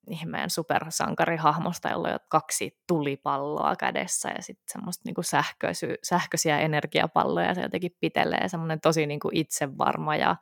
ihmeen 0.10 0.50
supersankarihahmosta, 0.50 1.90
jolla 1.90 2.10
on 2.10 2.20
kaksi 2.30 2.78
tulipalloa 2.88 3.76
kädessä 3.76 4.30
ja 4.30 4.42
sitten 4.42 4.74
semmoista 4.74 5.02
niin 5.06 5.16
kuin 5.16 5.26
sähköisy, 5.26 5.96
sähköisiä 6.04 6.60
energiapalloja, 6.60 7.56
se 7.56 7.62
jotenkin 7.62 7.98
pitelee 8.00 8.48
semmoinen 8.48 8.82
tosi 8.82 9.06
niin 9.06 9.20
kuin 9.20 9.38
itsevarma 9.38 10.16
ja 10.16 10.36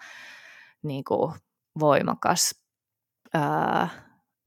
niin 0.84 1.04
kuin 1.04 1.34
voimakas 1.80 2.69
Ää, 3.34 3.88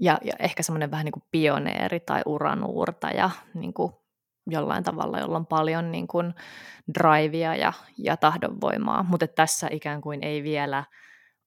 ja, 0.00 0.18
ja 0.24 0.32
ehkä 0.38 0.62
semmoinen 0.62 0.90
vähän 0.90 1.04
niin 1.04 1.12
kuin 1.12 1.24
pioneeri 1.30 2.00
tai 2.00 2.22
uranuurtaja 2.26 3.30
niin 3.54 3.74
kuin 3.74 3.92
jollain 4.50 4.84
tavalla, 4.84 5.18
jolla 5.18 5.36
on 5.36 5.46
paljon 5.46 5.92
niin 5.92 6.06
kuin 6.06 6.34
drivea 6.98 7.56
ja, 7.56 7.72
ja 7.98 8.16
tahdonvoimaa, 8.16 9.02
mutta 9.02 9.26
tässä 9.26 9.68
ikään 9.70 10.00
kuin 10.00 10.22
ei 10.22 10.42
vielä 10.42 10.84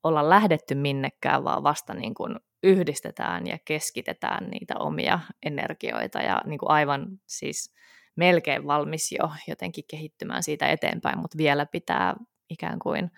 olla 0.04 0.30
lähdetty 0.30 0.76
minnekään, 0.76 1.44
vaan 1.44 1.64
vasta 1.64 1.94
niin 1.94 2.14
kuin 2.14 2.36
yhdistetään 2.64 3.48
ja 3.48 3.58
keskitetään 3.66 4.50
niitä 4.50 4.74
omia 4.80 5.20
energioita 5.46 6.20
ja 6.20 6.42
niin 6.46 6.60
kuin 6.60 6.70
aivan 6.70 7.08
siis 7.26 7.74
melkein 8.16 8.68
valmis 8.68 9.12
jo 9.12 9.30
jotenkin 9.48 9.84
kehittymään 9.90 10.44
siitä 10.44 10.68
eteenpäin, 10.68 11.20
mutta 11.20 11.38
vielä 11.38 11.66
pitää 11.66 12.16
ikään 12.50 12.80
kuin 12.80 13.12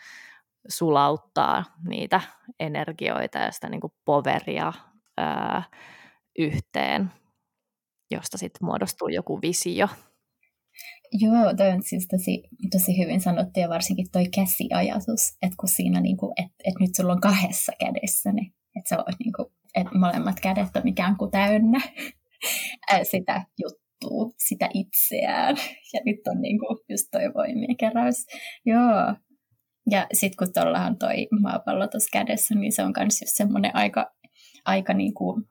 sulauttaa 0.69 1.63
niitä 1.87 2.21
energioita 2.59 3.37
ja 3.37 3.51
sitä 3.51 3.69
niin 3.69 3.81
kuin 3.81 3.93
poveria 4.05 4.73
ää, 5.17 5.63
yhteen, 6.39 7.11
josta 8.11 8.37
sitten 8.37 8.65
muodostuu 8.65 9.07
joku 9.07 9.41
visio. 9.41 9.87
Joo, 11.11 11.53
toi 11.57 11.69
on 11.69 11.83
siis 11.83 12.07
tosi, 12.07 12.43
tosi 12.71 12.97
hyvin 12.97 13.21
sanottu 13.21 13.59
ja 13.59 13.69
varsinkin 13.69 14.07
toi 14.11 14.27
käsiajatus, 14.35 15.37
että 15.41 15.55
kun 15.59 15.69
siinä 15.69 16.01
niinku, 16.01 16.33
että 16.37 16.55
et 16.65 16.73
nyt 16.79 16.95
sulla 16.95 17.13
on 17.13 17.21
kahdessa 17.21 17.71
kädessä, 17.79 18.31
niin 18.31 18.53
että 18.75 18.89
sä 18.89 18.95
voit 18.95 19.19
niinku, 19.19 19.53
että 19.75 19.97
molemmat 19.97 20.39
kädet 20.39 20.75
on 20.75 20.87
ikään 20.87 21.17
kuin 21.17 21.31
täynnä 21.31 21.79
sitä 23.11 23.45
juttua, 23.59 24.33
sitä 24.37 24.69
itseään. 24.73 25.55
Ja 25.93 26.01
nyt 26.05 26.27
on 26.27 26.41
niinku 26.41 26.65
just 26.89 27.07
toi 27.11 27.33
voimien 27.33 27.77
keräys. 27.77 28.25
Joo, 28.65 29.15
ja 29.89 30.07
sitten 30.13 30.37
kun 30.37 30.53
tuolla 30.53 30.85
on 30.85 30.97
toi 30.97 31.27
maapallo 31.41 31.87
tuossa 31.87 32.09
kädessä, 32.13 32.55
niin 32.55 32.71
se 32.71 32.83
on 32.83 32.93
myös 32.97 33.21
just 33.21 33.35
semmoinen 33.35 33.75
aika, 33.75 34.11
aika 34.65 34.93
niin 34.93 35.13
kuin, 35.13 35.43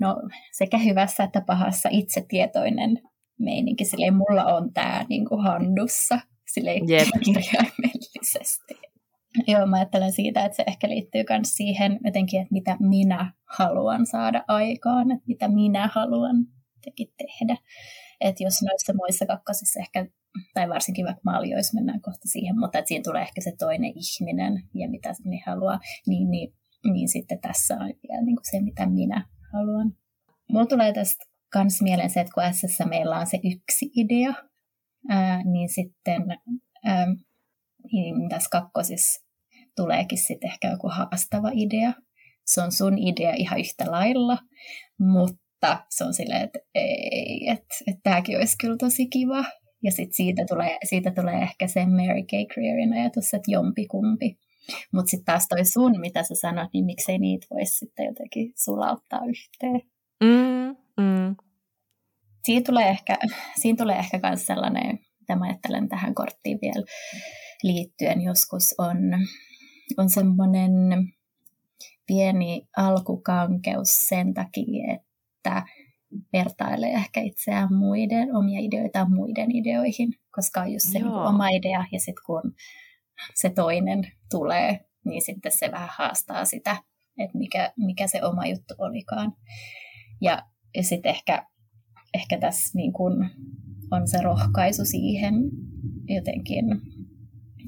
no 0.00 0.16
sekä 0.52 0.78
hyvässä 0.78 1.24
että 1.24 1.40
pahassa 1.46 1.88
itsetietoinen 1.92 2.98
meininki. 3.38 3.84
Silleen 3.84 4.14
mulla 4.14 4.44
on 4.44 4.72
tämä 4.72 5.04
niin 5.08 5.26
handussa 5.44 6.20
silleen 6.54 6.90
yep. 6.90 7.08
kirjaimellisesti. 7.24 8.74
Joo, 9.46 9.66
mä 9.66 9.76
ajattelen 9.76 10.12
siitä, 10.12 10.44
että 10.44 10.56
se 10.56 10.64
ehkä 10.66 10.88
liittyy 10.88 11.24
myös 11.30 11.48
siihen 11.52 12.00
jotenkin, 12.04 12.40
että 12.40 12.52
mitä 12.52 12.76
minä 12.80 13.32
haluan 13.58 14.06
saada 14.06 14.44
aikaan, 14.48 15.10
että 15.10 15.24
mitä 15.26 15.48
minä 15.48 15.90
haluan 15.94 16.36
tehdä. 16.96 17.56
Että 18.20 18.42
jos 18.44 18.62
noissa 18.62 18.92
muissa 18.96 19.26
kakkosissa 19.26 19.80
ehkä 19.80 20.06
tai 20.54 20.68
varsinkin 20.68 21.04
vaikka 21.04 21.20
maljoissa 21.24 21.74
mennään 21.74 22.00
kohta 22.00 22.28
siihen, 22.28 22.58
mutta 22.58 22.78
että 22.78 22.88
siinä 22.88 23.02
tulee 23.02 23.22
ehkä 23.22 23.40
se 23.40 23.52
toinen 23.58 23.92
ihminen 23.96 24.62
ja 24.74 24.88
mitä 24.88 25.12
ne 25.24 25.40
haluaa, 25.46 25.80
niin, 26.06 26.30
niin, 26.30 26.54
niin 26.92 27.08
sitten 27.08 27.40
tässä 27.40 27.74
on 27.74 27.86
vielä 28.08 28.24
niin 28.24 28.36
kuin 28.36 28.50
se, 28.50 28.60
mitä 28.60 28.86
minä 28.86 29.28
haluan. 29.52 29.92
Mulla 30.48 30.66
tulee 30.66 30.92
tästä 30.92 31.24
kans 31.52 31.82
mieleen 31.82 32.10
se, 32.10 32.20
että 32.20 32.32
kun 32.34 32.42
SS 32.52 32.78
meillä 32.88 33.18
on 33.18 33.26
se 33.26 33.36
yksi 33.36 33.90
idea, 33.96 34.34
ää, 35.08 35.44
niin 35.44 35.68
sitten 35.68 36.22
ää, 36.84 37.06
niin 37.92 38.28
tässä 38.28 38.48
kakkosissa 38.50 39.26
tuleekin 39.76 40.18
sitten 40.18 40.50
ehkä 40.50 40.70
joku 40.70 40.88
haastava 40.88 41.50
idea. 41.52 41.92
Se 42.46 42.62
on 42.62 42.72
sun 42.72 42.98
idea 42.98 43.32
ihan 43.34 43.60
yhtä 43.60 43.90
lailla, 43.90 44.38
mutta 44.98 45.49
se 45.90 46.04
on 46.04 46.14
silleen, 46.14 46.42
että 46.42 46.58
ei, 46.74 47.48
että, 47.48 47.74
että 47.86 48.00
tämäkin 48.02 48.36
olisi 48.38 48.56
kyllä 48.60 48.76
tosi 48.76 49.06
kiva. 49.06 49.44
Ja 49.82 49.90
sitten 49.90 50.14
siitä 50.14 50.44
tulee, 50.48 50.78
siitä 50.84 51.10
tulee 51.10 51.42
ehkä 51.42 51.68
se 51.68 51.86
Mary 51.86 52.22
Kay 52.30 52.46
Creerin 52.54 52.92
ajatus, 52.92 53.34
että 53.34 53.50
jompikumpi. 53.50 54.38
Mutta 54.92 55.10
sitten 55.10 55.24
taas 55.24 55.48
toi 55.48 55.64
sun, 55.64 56.00
mitä 56.00 56.22
sä 56.22 56.34
sanot, 56.40 56.68
niin 56.72 56.84
miksei 56.84 57.18
niitä 57.18 57.46
voisi 57.50 57.78
sitten 57.78 58.06
jotenkin 58.06 58.52
sulauttaa 58.64 59.20
yhteen. 59.28 59.82
Mm, 60.24 60.76
mm. 61.04 61.36
siinä 62.44 62.62
tulee 62.66 62.88
ehkä, 62.88 63.18
siinä 63.60 63.76
tulee 63.76 63.98
ehkä 63.98 64.20
myös 64.22 64.46
sellainen, 64.46 64.98
mitä 65.20 65.36
mä 65.36 65.44
ajattelen 65.44 65.88
tähän 65.88 66.14
korttiin 66.14 66.58
vielä 66.62 66.86
liittyen 67.62 68.22
joskus, 68.22 68.74
on, 68.78 68.96
on 69.96 70.10
semmoinen 70.10 70.72
pieni 72.06 72.68
alkukankeus 72.76 73.88
sen 74.08 74.34
takia, 74.34 74.94
että 74.94 75.09
vertailee 76.32 76.90
ehkä 76.90 77.20
itseään 77.20 77.74
muiden, 77.74 78.36
omia 78.36 78.60
ideoitaan 78.60 79.12
muiden 79.12 79.56
ideoihin, 79.56 80.12
koska 80.30 80.60
on 80.60 80.72
just 80.72 80.86
se 80.86 80.98
niin 80.98 81.08
oma 81.08 81.48
idea, 81.48 81.84
ja 81.92 81.98
sitten 81.98 82.24
kun 82.26 82.42
se 83.34 83.50
toinen 83.50 84.12
tulee, 84.30 84.80
niin 85.04 85.22
sitten 85.22 85.52
se 85.52 85.70
vähän 85.72 85.88
haastaa 85.92 86.44
sitä, 86.44 86.76
että 87.18 87.38
mikä, 87.38 87.72
mikä 87.76 88.06
se 88.06 88.24
oma 88.24 88.46
juttu 88.46 88.74
olikaan. 88.78 89.32
Ja, 90.20 90.42
ja 90.76 90.82
sitten 90.82 91.10
ehkä, 91.10 91.46
ehkä 92.14 92.38
tässä 92.38 92.78
niin 92.78 92.92
kun 92.92 93.30
on 93.90 94.08
se 94.08 94.22
rohkaisu 94.22 94.84
siihen 94.84 95.34
jotenkin, 96.08 96.64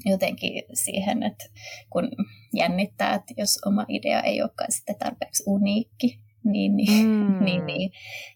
jotenkin 0.05 0.63
siihen, 0.73 1.23
että 1.23 1.45
kun 1.89 2.09
jännittää, 2.53 3.13
että 3.13 3.33
jos 3.37 3.59
oma 3.65 3.85
idea 3.87 4.21
ei 4.21 4.41
olekaan 4.41 4.71
sitten 4.71 4.95
tarpeeksi 4.99 5.43
uniikki, 5.47 6.19
niin, 6.43 6.75
niin, 6.77 7.07
mm. 7.07 7.45
niin, 7.45 7.65
niin, 7.65 7.91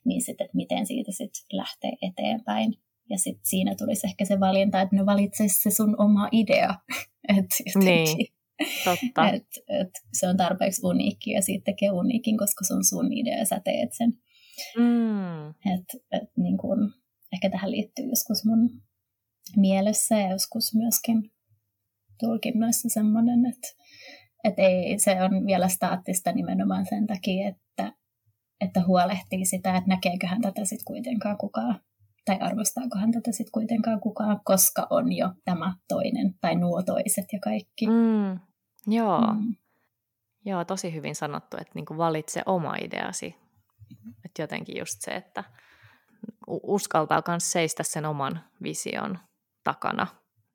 niin 0.05 0.21
sitten, 0.21 0.45
että 0.45 0.57
miten 0.57 0.85
siitä 0.85 1.11
sitten 1.11 1.57
lähtee 1.57 1.91
eteenpäin. 2.01 2.73
Ja 3.09 3.17
sitten 3.17 3.45
siinä 3.45 3.75
tulisi 3.75 4.07
ehkä 4.07 4.25
se 4.25 4.39
valinta, 4.39 4.81
että 4.81 4.95
ne 4.95 5.05
valitse 5.05 5.43
se 5.47 5.69
sun 5.71 5.95
oma 6.01 6.29
idea. 6.31 6.75
et 7.37 7.45
niin, 7.75 8.27
totta. 8.83 9.29
Et, 9.29 9.47
et 9.69 9.89
se 10.13 10.27
on 10.27 10.37
tarpeeksi 10.37 10.81
uniikki 10.83 11.31
ja 11.31 11.41
siitä 11.41 11.63
tekee 11.63 11.91
uniikin, 11.91 12.37
koska 12.37 12.65
se 12.65 12.73
on 12.73 12.85
sun 12.85 13.13
idea 13.13 13.37
ja 13.37 13.45
sä 13.45 13.61
teet 13.63 13.89
sen. 13.93 14.13
Mm. 14.77 15.49
Et, 15.49 15.85
et 16.11 16.29
niin 16.37 16.57
kun, 16.57 16.93
ehkä 17.33 17.49
tähän 17.49 17.71
liittyy 17.71 18.05
joskus 18.05 18.45
mun 18.45 18.81
mielessä 19.55 20.15
ja 20.15 20.29
joskus 20.29 20.75
myöskin 20.75 21.31
tulkinnoissa 22.19 22.89
semmoinen, 22.89 23.45
että 23.45 23.67
et 24.43 24.53
ei, 24.57 24.99
se 24.99 25.23
on 25.23 25.45
vielä 25.45 25.67
staattista 25.67 26.31
nimenomaan 26.31 26.85
sen 26.89 27.07
takia, 27.07 27.47
että, 27.47 27.93
että 28.61 28.81
huolehtii 28.87 29.45
sitä, 29.45 29.75
että 29.75 29.89
näkeeköhän 29.89 30.41
tätä 30.41 30.65
sitten 30.65 30.85
kuitenkaan 30.85 31.37
kukaan 31.37 31.79
tai 32.25 32.37
arvostaakohan 32.39 33.11
tätä 33.11 33.31
sitten 33.31 33.51
kuitenkaan 33.51 33.99
kukaan, 33.99 34.39
koska 34.43 34.87
on 34.89 35.13
jo 35.13 35.29
tämä 35.45 35.73
toinen 35.87 36.35
tai 36.41 36.55
nuo 36.55 36.83
toiset 36.83 37.25
ja 37.33 37.39
kaikki. 37.39 37.87
Mm, 37.87 38.39
joo. 38.87 39.21
Mm. 39.33 39.55
joo, 40.45 40.65
tosi 40.65 40.93
hyvin 40.93 41.15
sanottu, 41.15 41.57
että 41.57 41.71
niinku 41.75 41.97
valitse 41.97 42.41
oma 42.45 42.75
ideasi. 42.75 43.35
Että 44.25 44.41
jotenkin 44.41 44.77
just 44.77 44.95
se, 44.99 45.11
että 45.11 45.43
uskaltaa 46.47 47.23
myös 47.27 47.51
seistä 47.51 47.83
sen 47.83 48.05
oman 48.05 48.43
vision 48.63 49.19
takana. 49.63 50.07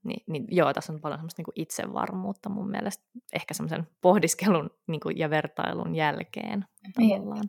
Niin, 0.05 0.25
niin 0.27 0.45
joo, 0.51 0.73
tässä 0.73 0.93
on 0.93 1.01
paljon 1.01 1.19
semmoista 1.19 1.41
niinku 1.41 1.53
itsevarmuutta 1.55 2.49
mun 2.49 2.71
mielestä, 2.71 3.05
ehkä 3.33 3.55
semmoisen 3.55 3.89
pohdiskelun 4.01 4.71
niinku, 4.87 5.11
ja 5.11 5.31
vertailun 5.31 5.95
jälkeen 5.95 6.65
tavallaan. 6.95 7.45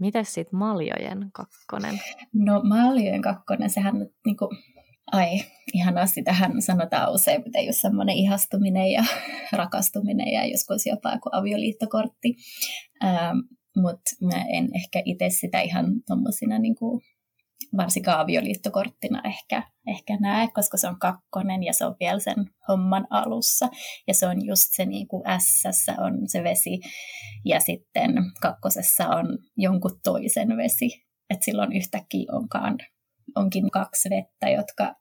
Mites 0.00 0.34
sitten 0.34 0.58
Maljojen 0.58 1.30
kakkonen? 1.32 2.00
No 2.34 2.60
Maljojen 2.62 3.22
kakkonen, 3.22 3.70
sehän 3.70 3.94
niin 4.26 4.36
kuin, 4.36 4.50
ai 5.12 5.28
ihanaa, 5.72 6.06
sitähän 6.06 6.62
sanotaan 6.62 7.12
useimmiten 7.12 7.66
just 7.66 7.80
semmoinen 7.80 8.16
ihastuminen 8.16 8.92
ja 8.92 9.04
rakastuminen 9.52 10.32
ja 10.32 10.46
joskus 10.46 10.86
jopa 10.86 11.12
joku 11.12 11.28
avioliittokortti. 11.32 12.34
Ähm, 13.04 13.38
Mutta 13.76 14.10
mä 14.22 14.44
en 14.48 14.68
ehkä 14.74 15.02
itse 15.04 15.30
sitä 15.30 15.60
ihan 15.60 15.86
tuommoisina 16.06 16.58
niin 16.58 16.76
varsinkaan 17.76 18.20
avioliittokorttina 18.20 19.22
ehkä, 19.24 19.62
ehkä 19.86 20.16
näe, 20.20 20.48
koska 20.54 20.76
se 20.76 20.88
on 20.88 20.98
kakkonen 20.98 21.62
ja 21.64 21.72
se 21.72 21.84
on 21.84 21.96
vielä 22.00 22.18
sen 22.18 22.50
homman 22.68 23.06
alussa. 23.10 23.68
Ja 24.08 24.14
se 24.14 24.26
on 24.26 24.46
just 24.46 24.64
se 24.76 24.86
niin 24.86 25.08
kuin 25.08 25.22
S 25.38 25.86
on 25.98 26.28
se 26.28 26.44
vesi 26.44 26.80
ja 27.44 27.60
sitten 27.60 28.14
kakkosessa 28.40 29.08
on 29.08 29.38
jonkun 29.56 30.00
toisen 30.04 30.56
vesi. 30.56 31.06
Että 31.30 31.44
silloin 31.44 31.72
yhtäkkiä 31.72 32.26
onkaan, 32.32 32.78
onkin 33.36 33.70
kaksi 33.70 34.10
vettä, 34.10 34.48
jotka 34.48 34.94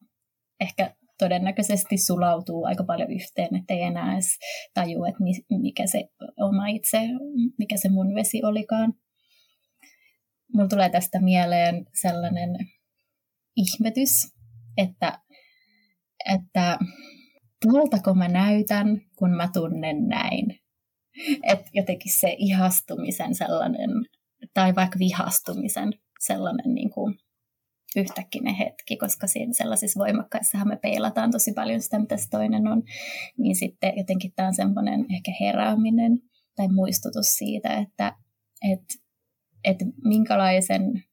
ehkä 0.59 0.95
todennäköisesti 1.19 1.97
sulautuu 1.97 2.65
aika 2.65 2.83
paljon 2.83 3.11
yhteen, 3.11 3.55
ettei 3.55 3.81
enää 3.81 4.13
edes 4.13 4.37
tajua, 4.73 5.07
että 5.07 5.23
mikä 5.61 5.87
se 5.87 6.09
oma 6.39 6.67
itse, 6.67 6.99
mikä 7.59 7.77
se 7.77 7.89
mun 7.89 8.15
vesi 8.15 8.43
olikaan 8.43 8.93
mulla 10.55 10.67
tulee 10.67 10.89
tästä 10.89 11.19
mieleen 11.21 11.85
sellainen 12.01 12.49
ihmetys, 13.55 14.11
että, 14.77 15.19
että 16.33 16.77
tuoltako 17.61 18.13
mä 18.13 18.27
näytän, 18.27 19.01
kun 19.15 19.29
mä 19.29 19.49
tunnen 19.53 20.07
näin. 20.07 20.59
Että 21.43 21.69
jotenkin 21.73 22.11
se 22.19 22.35
ihastumisen 22.37 23.35
sellainen, 23.35 23.89
tai 24.53 24.75
vaikka 24.75 24.99
vihastumisen 24.99 25.93
sellainen 26.19 26.73
niin 26.75 26.89
kuin 26.89 27.15
yhtäkkinen 27.95 28.55
hetki, 28.55 28.97
koska 28.97 29.27
siinä 29.27 29.53
sellaisissa 29.53 29.99
voimakkaissahan 29.99 30.67
me 30.67 30.77
peilataan 30.81 31.31
tosi 31.31 31.53
paljon 31.53 31.81
sitä, 31.81 31.99
mitä 31.99 32.17
se 32.17 32.29
toinen 32.29 32.67
on, 32.67 32.83
niin 33.37 33.55
sitten 33.55 33.93
jotenkin 33.97 34.31
tämä 34.35 34.47
on 34.47 34.55
semmoinen 34.55 35.05
ehkä 35.13 35.31
herääminen 35.39 36.19
tai 36.55 36.67
muistutus 36.67 37.25
siitä, 37.25 37.73
että, 37.73 38.15
että 38.71 39.04
että 39.65 39.86
minkälaisen 40.04 41.04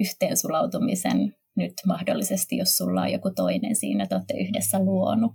yhteensulautumisen 0.00 1.34
nyt 1.56 1.72
mahdollisesti, 1.86 2.56
jos 2.56 2.76
sulla 2.76 3.02
on 3.02 3.12
joku 3.12 3.30
toinen 3.30 3.76
siinä, 3.76 4.02
että 4.02 4.16
olette 4.16 4.34
yhdessä 4.34 4.78
luonut 4.78 5.32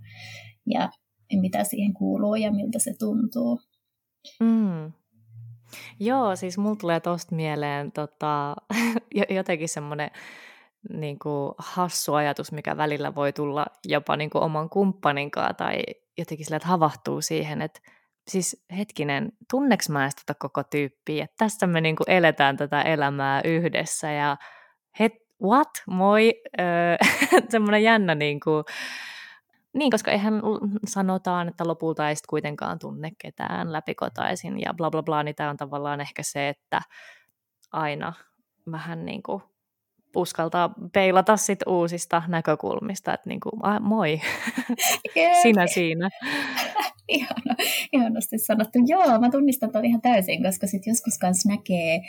ja 0.66 0.90
mitä 1.40 1.64
siihen 1.64 1.94
kuuluu 1.94 2.34
ja 2.34 2.52
miltä 2.52 2.78
se 2.78 2.94
tuntuu. 2.98 3.60
Mm. 4.40 4.92
Joo, 6.00 6.36
siis 6.36 6.58
mulla 6.58 6.76
tulee 6.76 7.00
tosta 7.00 7.34
mieleen 7.34 7.92
tota, 7.92 8.56
jotenkin 9.36 9.68
semmoinen 9.68 10.10
niin 10.92 11.18
hassu 11.58 12.14
ajatus, 12.14 12.52
mikä 12.52 12.76
välillä 12.76 13.14
voi 13.14 13.32
tulla 13.32 13.66
jopa 13.84 14.16
niin 14.16 14.30
kuin 14.30 14.42
oman 14.42 14.70
kumppaninkaan 14.70 15.56
tai 15.56 15.82
jotenkin 16.18 16.46
sillä, 16.46 16.56
että 16.56 16.68
havahtuu 16.68 17.20
siihen, 17.20 17.62
että 17.62 17.80
siis 18.28 18.64
hetkinen, 18.78 19.32
tunneks 19.50 19.88
mä 19.88 20.02
edes 20.02 20.14
tätä 20.14 20.38
koko 20.38 20.62
tyyppiä, 20.62 21.24
että 21.24 21.34
tässä 21.38 21.66
me 21.66 21.80
niinku 21.80 22.04
eletään 22.06 22.56
tätä 22.56 22.82
elämää 22.82 23.40
yhdessä 23.44 24.12
ja 24.12 24.36
het, 25.00 25.12
what, 25.42 25.68
moi, 25.86 26.42
semmoinen 27.48 27.82
jännä 27.82 28.14
niinku, 28.14 28.64
niin, 29.72 29.90
koska 29.90 30.10
eihän 30.10 30.42
sanotaan, 30.86 31.48
että 31.48 31.66
lopulta 31.66 32.08
ei 32.08 32.14
kuitenkaan 32.28 32.78
tunne 32.78 33.10
ketään 33.18 33.72
läpikotaisin 33.72 34.60
ja 34.60 34.74
bla 34.74 34.90
bla 34.90 35.02
bla, 35.02 35.22
niin 35.22 35.34
tämä 35.34 35.50
on 35.50 35.56
tavallaan 35.56 36.00
ehkä 36.00 36.22
se, 36.22 36.48
että 36.48 36.82
aina 37.72 38.12
vähän 38.72 39.04
niin 39.04 39.22
kuin 39.22 39.42
uskaltaa 40.16 40.74
peilata 40.92 41.36
sit 41.36 41.58
uusista 41.66 42.22
näkökulmista, 42.28 43.14
että 43.14 43.28
niin 43.28 43.40
kuin, 43.40 43.52
ah, 43.62 43.80
moi, 43.80 44.20
sinä 45.42 45.66
siinä. 45.66 46.10
Ihana, 47.08 47.54
ihanasti 47.92 48.38
sanottu. 48.38 48.78
Joo, 48.86 49.20
mä 49.20 49.30
tunnistan 49.30 49.72
tuon 49.72 49.84
ihan 49.84 50.00
täysin, 50.00 50.42
koska 50.42 50.66
sitten 50.66 50.90
joskus 50.90 51.18
kanssa 51.18 51.48
näkee 51.48 52.00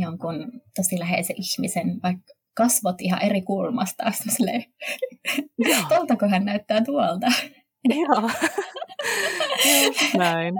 jonkun 0.00 0.52
tosi 0.76 0.98
läheisen 0.98 1.36
ihmisen, 1.38 2.00
vaikka 2.02 2.34
kasvot 2.56 3.00
ihan 3.00 3.22
eri 3.22 3.42
kulmasta. 3.42 4.04
Silleen, 4.36 4.64
tuoltako 5.88 6.28
hän 6.28 6.44
näyttää 6.44 6.84
tuolta? 6.84 7.26
Joo. 7.88 8.30
näin. 10.18 10.54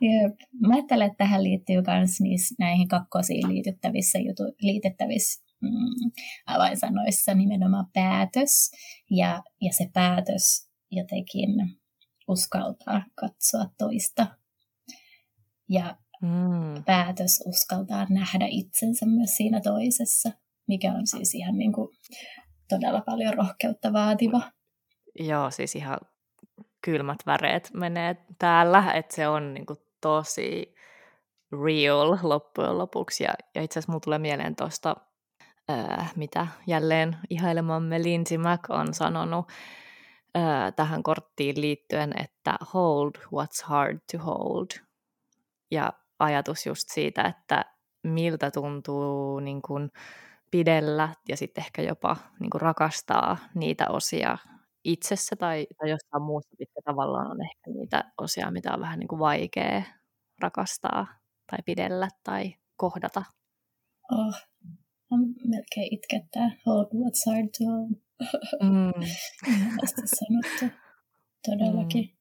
Jep. 0.00 0.34
Mä 0.60 0.74
ajattelen, 0.74 1.06
että 1.06 1.16
tähän 1.18 1.42
liittyy 1.44 1.76
myös 2.20 2.54
näihin 2.58 2.88
kakkosiin 2.88 3.48
liitettävissä, 3.48 4.18
jutu, 4.18 4.42
liitettävissä 4.60 5.49
mm, 5.60 6.10
avainsanoissa 6.46 7.34
nimenomaan 7.34 7.86
päätös. 7.94 8.70
Ja, 9.10 9.42
ja 9.60 9.72
se 9.72 9.90
päätös 9.92 10.70
jotenkin 10.90 11.50
uskaltaa 12.28 13.02
katsoa 13.14 13.64
toista. 13.78 14.26
Ja 15.68 15.96
mm. 16.22 16.84
päätös 16.84 17.42
uskaltaa 17.46 18.06
nähdä 18.10 18.46
itsensä 18.48 19.06
myös 19.06 19.36
siinä 19.36 19.60
toisessa, 19.60 20.30
mikä 20.68 20.92
on 20.92 21.06
siis 21.06 21.34
ihan 21.34 21.58
niin 21.58 21.72
kuin 21.72 21.88
todella 22.68 23.00
paljon 23.00 23.34
rohkeutta 23.34 23.92
vaativa. 23.92 24.40
Joo, 25.18 25.50
siis 25.50 25.76
ihan 25.76 25.98
kylmät 26.84 27.18
väreet 27.26 27.70
menee 27.74 28.16
täällä, 28.38 28.92
että 28.92 29.14
se 29.14 29.28
on 29.28 29.54
niin 29.54 29.66
kuin 29.66 29.78
tosi 30.00 30.74
real 31.52 32.18
loppujen 32.22 32.78
lopuksi. 32.78 33.24
Ja, 33.24 33.34
ja 33.54 33.62
itse 33.62 33.78
asiassa 33.78 33.92
mulla 33.92 34.00
tulee 34.00 34.18
mieleen 34.18 34.56
tuosta, 34.56 34.96
mitä 36.16 36.46
jälleen 36.66 37.16
ihailemamme 37.30 38.02
Lindsay 38.02 38.38
Mac 38.38 38.70
on 38.70 38.94
sanonut, 38.94 39.48
tähän 40.76 41.02
korttiin 41.02 41.60
liittyen, 41.60 42.12
että 42.20 42.54
hold 42.74 43.10
what's 43.16 43.64
hard 43.64 43.98
to 44.12 44.18
hold. 44.18 44.66
Ja 45.70 45.92
ajatus 46.18 46.66
just 46.66 46.88
siitä, 46.88 47.22
että 47.22 47.64
miltä 48.02 48.50
tuntuu 48.50 49.40
niin 49.40 49.62
kuin 49.62 49.90
pidellä 50.50 51.08
ja 51.28 51.36
sitten 51.36 51.64
ehkä 51.64 51.82
jopa 51.82 52.16
niin 52.40 52.50
kuin 52.50 52.60
rakastaa 52.60 53.36
niitä 53.54 53.86
osia 53.88 54.38
itsessä 54.84 55.36
tai, 55.36 55.66
tai 55.78 55.90
jostain 55.90 56.22
muusta, 56.22 56.56
mitkä 56.58 56.80
tavallaan 56.84 57.30
on 57.30 57.42
ehkä 57.42 57.70
niitä 57.70 58.12
osia, 58.18 58.50
mitä 58.50 58.74
on 58.74 58.80
vähän 58.80 58.98
niin 58.98 59.08
kuin 59.08 59.18
vaikea 59.18 59.82
rakastaa 60.40 61.06
tai 61.50 61.58
pidellä 61.66 62.08
tai 62.24 62.54
kohdata. 62.76 63.22
Oh, 64.12 64.34
melkein 65.44 65.94
itkettää. 65.94 66.50
Hold 66.66 66.86
what's 66.86 67.32
hard 67.32 67.48
to 67.58 67.64
hold. 67.64 67.90
Mm. 68.62 69.06
sanottu. 70.18 70.76
Todellakin. 71.46 72.04
Mm. 72.04 72.16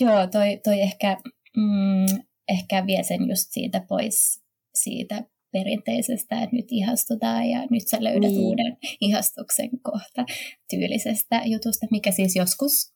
Joo, 0.00 0.26
toi, 0.26 0.60
toi 0.64 0.80
ehkä, 0.80 1.16
mm, 1.56 2.20
ehkä 2.48 2.86
vie 2.86 3.02
sen 3.02 3.28
just 3.28 3.46
siitä 3.50 3.84
pois 3.88 4.42
siitä 4.74 5.24
perinteisestä, 5.52 6.42
että 6.42 6.56
nyt 6.56 6.66
ihastutaan 6.70 7.48
ja 7.48 7.66
nyt 7.70 7.88
sä 7.88 8.04
löydät 8.04 8.30
niin. 8.30 8.40
uuden 8.40 8.76
ihastuksen 9.00 9.70
kohta 9.82 10.24
tyylisestä 10.70 11.42
jutusta, 11.44 11.86
mikä 11.90 12.10
siis 12.10 12.36
joskus 12.36 12.94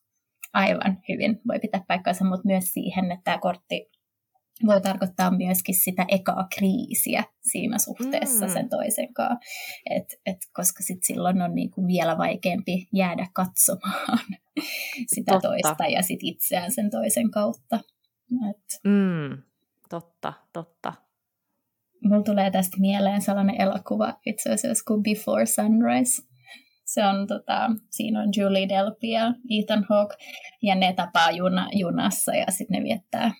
aivan 0.53 1.01
hyvin 1.09 1.41
voi 1.47 1.59
pitää 1.59 1.83
paikkansa, 1.87 2.25
mutta 2.25 2.45
myös 2.45 2.65
siihen, 2.73 3.11
että 3.11 3.23
tämä 3.23 3.37
kortti 3.37 3.89
voi 4.65 4.81
tarkoittaa 4.81 5.31
myöskin 5.31 5.75
sitä 5.75 6.05
ekaa 6.07 6.47
kriisiä 6.55 7.23
siinä 7.41 7.77
suhteessa 7.77 8.45
mm. 8.45 8.53
sen 8.53 8.69
toisen 8.69 9.13
kanssa, 9.13 9.39
et, 9.89 10.05
et, 10.25 10.37
koska 10.53 10.83
sit 10.83 11.03
silloin 11.03 11.41
on 11.41 11.55
niinku 11.55 11.87
vielä 11.87 12.17
vaikeampi 12.17 12.87
jäädä 12.93 13.27
katsomaan 13.33 14.19
sitä 15.15 15.31
totta. 15.31 15.47
toista 15.47 15.85
ja 15.87 16.01
sit 16.01 16.19
itseään 16.21 16.71
sen 16.71 16.89
toisen 16.89 17.31
kautta. 17.31 17.79
Et. 18.49 18.79
Mm. 18.83 19.43
Totta, 19.89 20.33
totta. 20.53 20.93
Mulla 22.03 22.23
tulee 22.23 22.51
tästä 22.51 22.77
mieleen 22.79 23.21
sellainen 23.21 23.61
elokuva 23.61 24.19
itse 24.25 24.53
asiassa 24.53 24.83
kuin 24.87 25.03
Before 25.03 25.45
Sunrise. 25.45 26.23
Se 26.85 27.05
on, 27.05 27.27
tota, 27.27 27.71
siinä 27.89 28.21
on 28.21 28.29
Julie 28.37 28.69
Delpy 28.69 29.07
ja 29.07 29.33
Ethan 29.59 29.85
Hawke, 29.89 30.15
ja 30.61 30.75
ne 30.75 30.93
tapaa 30.93 31.31
juna, 31.31 31.69
junassa, 31.73 32.35
ja 32.35 32.45
sitten 32.49 32.77
ne 32.77 32.83
viettää, 32.83 33.31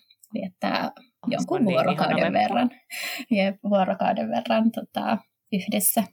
viettää 0.41 0.91
jonkun 1.27 1.65
niin 1.65 1.73
vuorokauden 1.73 2.33
verran, 2.33 2.69
ja 3.37 3.53
vuorokauden 3.69 4.29
verran 4.29 4.71
tota, 4.71 5.17
yhdessä. 5.51 6.03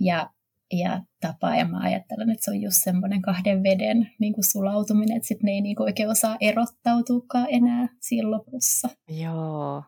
Ja, 0.00 0.30
ja 0.72 1.02
tapaa, 1.20 1.56
ja 1.56 1.68
mä 1.68 1.78
ajattelen, 1.80 2.30
että 2.30 2.44
se 2.44 2.50
on 2.50 2.60
just 2.60 2.76
semmoinen 2.84 3.22
kahden 3.22 3.62
veden 3.62 4.10
niin 4.20 4.32
kuin 4.32 4.44
sulautuminen, 4.44 5.16
että 5.16 5.28
sitten 5.28 5.46
ne 5.46 5.52
ei 5.52 5.60
niin 5.60 5.76
kuin 5.76 5.84
oikein 5.84 6.10
osaa 6.10 6.36
erottautuukaan 6.40 7.46
enää 7.50 7.88
siinä 8.00 8.30
lopussa. 8.30 8.88
Joo, 9.08 9.82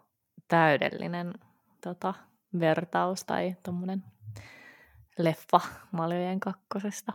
täydellinen 0.49 1.33
tota, 1.81 2.15
vertaus 2.61 3.25
tai 3.25 3.57
tuommoinen 3.63 4.05
leffa 5.19 5.61
Maljojen 5.93 6.41
kakkosesta. 6.41 7.13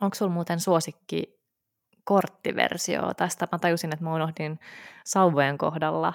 Onko 0.00 0.14
sulla 0.14 0.32
muuten 0.32 0.60
suosikki 0.60 1.41
korttiversio 2.04 3.14
tästä? 3.16 3.48
Mä 3.52 3.58
tajusin, 3.58 3.92
että 3.92 4.04
mä 4.04 4.14
unohdin 4.14 4.58
sauvojen 5.04 5.58
kohdalla 5.58 6.12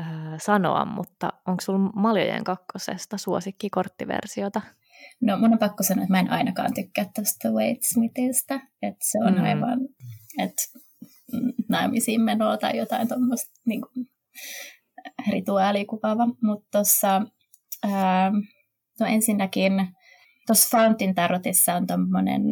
äh, 0.00 0.06
sanoa, 0.38 0.84
mutta 0.84 1.32
onko 1.46 1.60
sulla 1.60 1.78
Maljojen 1.78 2.44
kakkosesta 2.44 3.18
suosikki 3.18 3.70
korttiversiota? 3.70 4.60
No 5.20 5.36
mun 5.38 5.52
on 5.52 5.58
pakko 5.58 5.82
sanoa, 5.82 6.02
että 6.02 6.12
mä 6.12 6.20
en 6.20 6.30
ainakaan 6.30 6.74
tykkää 6.74 7.06
tästä 7.14 7.48
Wade 7.48 7.78
Smithistä, 7.80 8.54
että 8.82 9.04
se 9.10 9.18
on 9.18 9.34
mm. 9.34 9.44
aivan, 9.44 9.78
että 10.38 10.62
naimisiin 11.68 12.20
menoa 12.20 12.56
tai 12.56 12.76
jotain 12.76 13.08
tuommoista 13.08 13.60
niin 13.66 13.80
kuin, 13.80 14.06
rituaalikuvaava, 15.32 16.26
mutta 16.26 16.68
tuossa 16.72 17.22
no 19.00 19.06
ensinnäkin 19.06 19.72
tuossa 20.46 20.78
Fountain 20.78 21.14
Tarotissa 21.14 21.74
on 21.74 21.86
tuommoinen, 21.86 22.42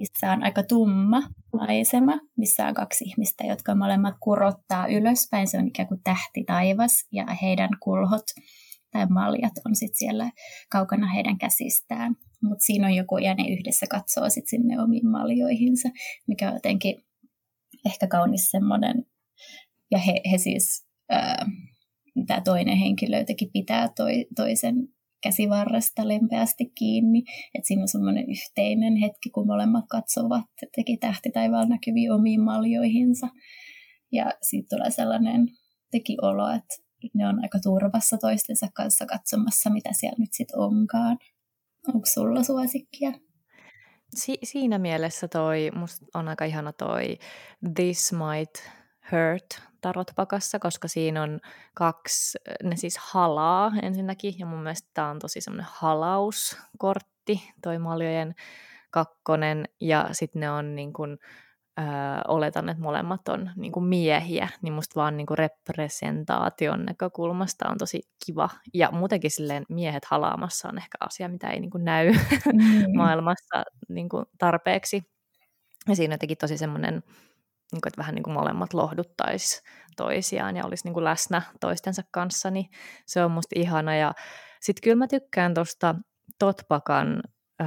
missä 0.00 0.32
on 0.32 0.42
aika 0.44 0.62
tumma 0.62 1.22
maisema, 1.52 2.20
missä 2.36 2.66
on 2.66 2.74
kaksi 2.74 3.04
ihmistä, 3.04 3.44
jotka 3.44 3.74
molemmat 3.74 4.14
kurottaa 4.20 4.86
ylöspäin. 4.86 5.48
Se 5.48 5.58
on 5.58 5.68
ikään 5.68 5.88
kuin 5.88 6.00
tähti 6.04 6.44
taivas 6.46 7.08
ja 7.12 7.26
heidän 7.42 7.70
kulhot 7.82 8.24
tai 8.92 9.06
maljat 9.06 9.52
on 9.66 9.76
sitten 9.76 9.98
siellä 9.98 10.30
kaukana 10.70 11.12
heidän 11.12 11.38
käsistään. 11.38 12.16
Mutta 12.42 12.64
siinä 12.64 12.86
on 12.86 12.94
joku 12.94 13.18
ja 13.18 13.34
ne 13.34 13.44
yhdessä 13.48 13.86
katsoo 13.90 14.30
sitten 14.30 14.48
sinne 14.48 14.82
omiin 14.82 15.08
maljoihinsa, 15.08 15.88
mikä 16.26 16.48
on 16.48 16.54
jotenkin 16.54 16.96
ehkä 17.86 18.06
kaunis 18.06 18.50
semmoinen. 18.50 19.04
Ja 19.90 19.98
he, 19.98 20.20
he 20.30 20.38
siis, 20.38 20.86
tämä 22.26 22.40
toinen 22.44 22.76
henkilö 22.76 23.18
jotenkin 23.18 23.50
pitää 23.52 23.88
toi, 23.96 24.26
toisen 24.36 24.74
käsivarresta 25.22 26.08
lempeästi 26.08 26.72
kiinni. 26.74 27.22
Että 27.54 27.66
siinä 27.66 27.82
on 27.82 27.88
semmoinen 27.88 28.30
yhteinen 28.30 28.96
hetki, 28.96 29.30
kun 29.30 29.46
molemmat 29.46 29.84
katsovat 29.90 30.44
teki 30.76 30.96
tähti 30.96 31.30
taivaalla 31.30 31.68
näkyviin 31.68 32.12
omiin 32.12 32.40
maljoihinsa. 32.40 33.28
Ja 34.12 34.32
siitä 34.42 34.76
tulee 34.76 34.90
sellainen 34.90 35.48
teki 35.90 36.16
olo, 36.22 36.48
että 36.48 36.74
ne 37.14 37.28
on 37.28 37.42
aika 37.42 37.58
turvassa 37.62 38.18
toistensa 38.18 38.66
kanssa 38.74 39.06
katsomassa, 39.06 39.70
mitä 39.70 39.90
siellä 39.92 40.16
nyt 40.18 40.32
sitten 40.32 40.58
onkaan. 40.58 41.18
Onko 41.88 42.06
sulla 42.14 42.42
suosikkia? 42.42 43.12
Si- 44.14 44.38
siinä 44.42 44.78
mielessä 44.78 45.28
toi, 45.28 45.70
musta 45.74 46.06
on 46.14 46.28
aika 46.28 46.44
ihana 46.44 46.72
toi 46.72 47.18
This 47.74 48.12
Might 48.12 48.54
Hurt 49.10 49.69
tarotpakassa, 49.80 50.58
koska 50.58 50.88
siinä 50.88 51.22
on 51.22 51.40
kaksi, 51.74 52.38
ne 52.62 52.76
siis 52.76 52.98
halaa 52.98 53.72
ensinnäkin, 53.82 54.34
ja 54.38 54.46
mun 54.46 54.62
mielestä 54.62 54.90
tämä 54.94 55.10
on 55.10 55.18
tosi 55.18 55.40
semmoinen 55.40 55.66
halauskortti, 55.70 57.50
toi 57.62 57.78
maljojen 57.78 58.34
kakkonen, 58.90 59.68
ja 59.80 60.08
sitten 60.12 60.40
ne 60.40 60.50
on 60.50 60.76
niin 60.76 60.92
kuin, 60.92 61.18
ö, 61.78 61.82
oletan, 62.28 62.68
että 62.68 62.82
molemmat 62.82 63.28
on 63.28 63.50
niin 63.56 63.72
kuin 63.72 63.84
miehiä, 63.84 64.48
niin 64.62 64.72
musta 64.72 65.00
vaan 65.00 65.16
niin 65.16 65.26
kuin 65.26 65.38
representaation 65.38 66.84
näkökulmasta 66.84 67.68
on 67.68 67.78
tosi 67.78 68.02
kiva. 68.26 68.48
Ja 68.74 68.90
muutenkin 68.92 69.30
silleen 69.30 69.64
miehet 69.68 70.04
halaamassa 70.04 70.68
on 70.68 70.78
ehkä 70.78 70.98
asia, 71.00 71.28
mitä 71.28 71.50
ei 71.50 71.60
niin 71.60 71.70
kuin 71.70 71.84
näy 71.84 72.12
mm. 72.12 72.18
maailmassa 72.96 73.64
niin 73.88 74.08
kuin 74.08 74.26
tarpeeksi. 74.38 75.02
Ja 75.88 75.96
siinä 75.96 76.14
jotenkin 76.14 76.38
tosi 76.38 76.58
semmoinen 76.58 77.02
niin 77.72 77.80
kuin, 77.80 77.90
että 77.90 77.98
vähän 77.98 78.14
niin 78.14 78.22
kuin 78.22 78.34
molemmat 78.34 78.74
lohduttaisi 78.74 79.62
toisiaan 79.96 80.56
ja 80.56 80.64
olisi 80.64 80.84
niin 80.84 80.94
kuin 80.94 81.04
läsnä 81.04 81.42
toistensa 81.60 82.02
kanssa, 82.10 82.50
niin 82.50 82.66
se 83.06 83.24
on 83.24 83.30
musta 83.30 83.52
ihana. 83.58 83.96
Ja 83.96 84.12
sitten 84.60 84.82
kyllä 84.82 84.96
mä 84.96 85.06
tykkään 85.06 85.54
tuosta 85.54 85.94
Totpakan 86.38 87.22
öö, 87.60 87.66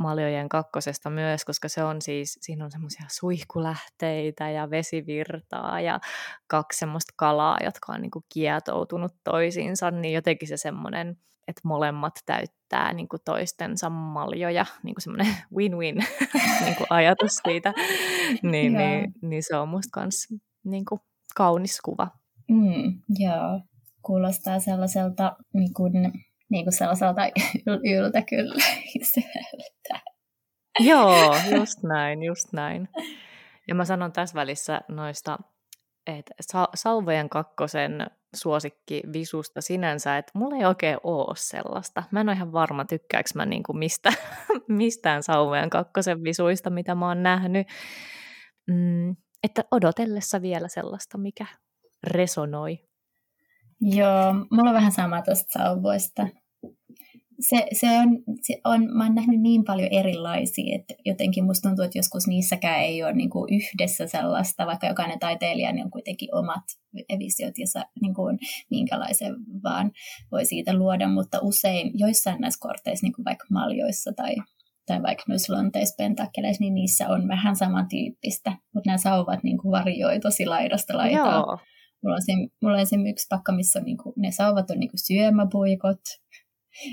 maljojen 0.00 0.48
kakkosesta 0.48 1.10
myös, 1.10 1.44
koska 1.44 1.68
se 1.68 1.84
on 1.84 2.02
siis, 2.02 2.38
siinä 2.40 2.64
on 2.64 2.70
semmoisia 2.70 3.06
suihkulähteitä 3.08 4.50
ja 4.50 4.70
vesivirtaa 4.70 5.80
ja 5.80 6.00
kaksi 6.46 6.78
semmoista 6.78 7.12
kalaa, 7.16 7.58
jotka 7.64 7.92
on 7.92 8.02
niin 8.02 8.10
kuin 8.10 8.24
kietoutunut 8.34 9.12
toisiinsa, 9.24 9.90
niin 9.90 10.14
jotenkin 10.14 10.48
se 10.48 10.56
semmoinen 10.56 11.18
että 11.48 11.60
molemmat 11.64 12.14
täyttää 12.26 12.92
niin 12.92 13.08
kuin 13.08 13.20
toistensa 13.24 13.90
maljoja, 13.90 14.66
niin 14.82 14.94
kuin 14.94 15.02
semmoinen 15.02 15.26
win-win 15.56 16.04
niin 16.64 16.76
kuin 16.76 16.86
ajatus 16.90 17.40
siitä, 17.44 17.74
niin, 18.42 18.72
niin, 18.72 19.12
niin 19.22 19.42
se 19.42 19.56
on 19.56 19.68
musta 19.68 20.00
myös 20.00 20.26
niin 20.64 20.84
kuin 20.84 21.00
kaunis 21.36 21.80
kuva. 21.80 22.08
Mm, 22.48 23.00
joo, 23.18 23.60
kuulostaa 24.02 24.60
sellaiselta 24.60 25.36
niin 25.54 25.74
kuin, 25.74 25.92
niin 26.50 26.64
kuin 26.64 26.72
sellaiselta 26.72 27.22
yltä 27.66 28.22
kyllä 28.22 28.54
Joo, 30.80 31.36
just 31.56 31.82
näin, 31.82 32.22
just 32.22 32.52
näin. 32.52 32.88
Ja 33.68 33.74
mä 33.74 33.84
sanon 33.84 34.12
tässä 34.12 34.34
välissä 34.34 34.80
noista 34.88 35.38
että 36.06 36.34
sa- 36.40 36.68
Salvojen 36.74 37.28
kakkosen 37.28 38.06
suosikki 38.36 39.02
visusta 39.12 39.60
sinänsä, 39.60 40.18
että 40.18 40.32
mulla 40.34 40.56
ei 40.56 40.64
oikein 40.64 40.98
ole 41.02 41.36
sellaista. 41.36 42.02
Mä 42.10 42.20
en 42.20 42.28
ole 42.28 42.36
ihan 42.36 42.52
varma, 42.52 42.84
tykkääkö 42.84 43.28
mä 43.34 43.46
niinku 43.46 43.72
mistä, 43.72 44.12
mistään 44.68 45.22
Salvojen 45.22 45.70
kakkosen 45.70 46.24
visuista, 46.24 46.70
mitä 46.70 46.94
mä 46.94 47.08
oon 47.08 47.22
nähnyt. 47.22 47.66
Mm, 48.66 49.16
että 49.44 49.64
odotellessa 49.70 50.42
vielä 50.42 50.68
sellaista, 50.68 51.18
mikä 51.18 51.46
resonoi. 52.06 52.78
Joo, 53.80 54.34
mulla 54.50 54.70
on 54.70 54.74
vähän 54.76 54.92
sama 54.92 55.22
tuosta 55.22 55.58
sauvoista 55.58 56.26
se, 57.40 57.66
se, 57.72 57.86
on, 57.98 58.08
se 58.42 58.60
on, 58.64 58.96
mä 58.96 59.04
oon 59.04 59.14
nähnyt 59.14 59.40
niin 59.40 59.64
paljon 59.64 59.88
erilaisia, 59.90 60.76
että 60.78 60.94
jotenkin 61.04 61.44
musta 61.44 61.68
tuntuu, 61.68 61.84
että 61.84 61.98
joskus 61.98 62.26
niissäkään 62.26 62.80
ei 62.80 63.02
ole 63.02 63.12
niin 63.12 63.30
kuin 63.30 63.54
yhdessä 63.54 64.06
sellaista, 64.06 64.66
vaikka 64.66 64.86
jokainen 64.86 65.18
taiteilija 65.18 65.72
niin 65.72 65.84
on 65.84 65.90
kuitenkin 65.90 66.34
omat 66.34 66.64
visiot 67.18 67.58
ja 67.58 67.84
niin 68.00 68.14
kuin 68.14 68.38
minkälaisen 68.70 69.34
vaan 69.62 69.92
voi 70.32 70.44
siitä 70.44 70.74
luoda, 70.74 71.08
mutta 71.08 71.38
usein 71.42 71.90
joissain 71.94 72.40
näissä 72.40 72.60
korteissa, 72.60 73.06
niin 73.06 73.12
kuin 73.12 73.24
vaikka 73.24 73.46
maljoissa 73.50 74.12
tai, 74.16 74.34
tai 74.86 75.02
vaikka 75.02 75.24
noissa 75.28 75.52
luonteispentakeleissa, 75.52 76.60
niin 76.60 76.74
niissä 76.74 77.08
on 77.08 77.28
vähän 77.28 77.56
samantyyppistä, 77.56 78.50
mutta 78.74 78.88
nämä 78.90 78.98
sauvat 78.98 79.42
niin 79.42 79.58
kuin 79.58 79.72
varioi 79.72 80.20
tosi 80.20 80.46
laidasta 80.46 80.96
laitaa. 80.96 81.34
Joo. 81.34 81.58
Mulla 82.02 82.16
on, 82.16 82.22
se, 82.22 82.32
mulla 82.62 82.78
on 82.78 82.86
se 82.86 82.96
yksi 83.10 83.26
pakka, 83.30 83.52
missä 83.52 83.78
on, 83.78 83.84
niin 83.84 83.96
kuin, 83.96 84.12
ne 84.16 84.30
sauvat 84.30 84.70
on 84.70 84.78
niin 84.78 84.90
kuin 84.90 85.06
syömäpuikot, 85.06 86.00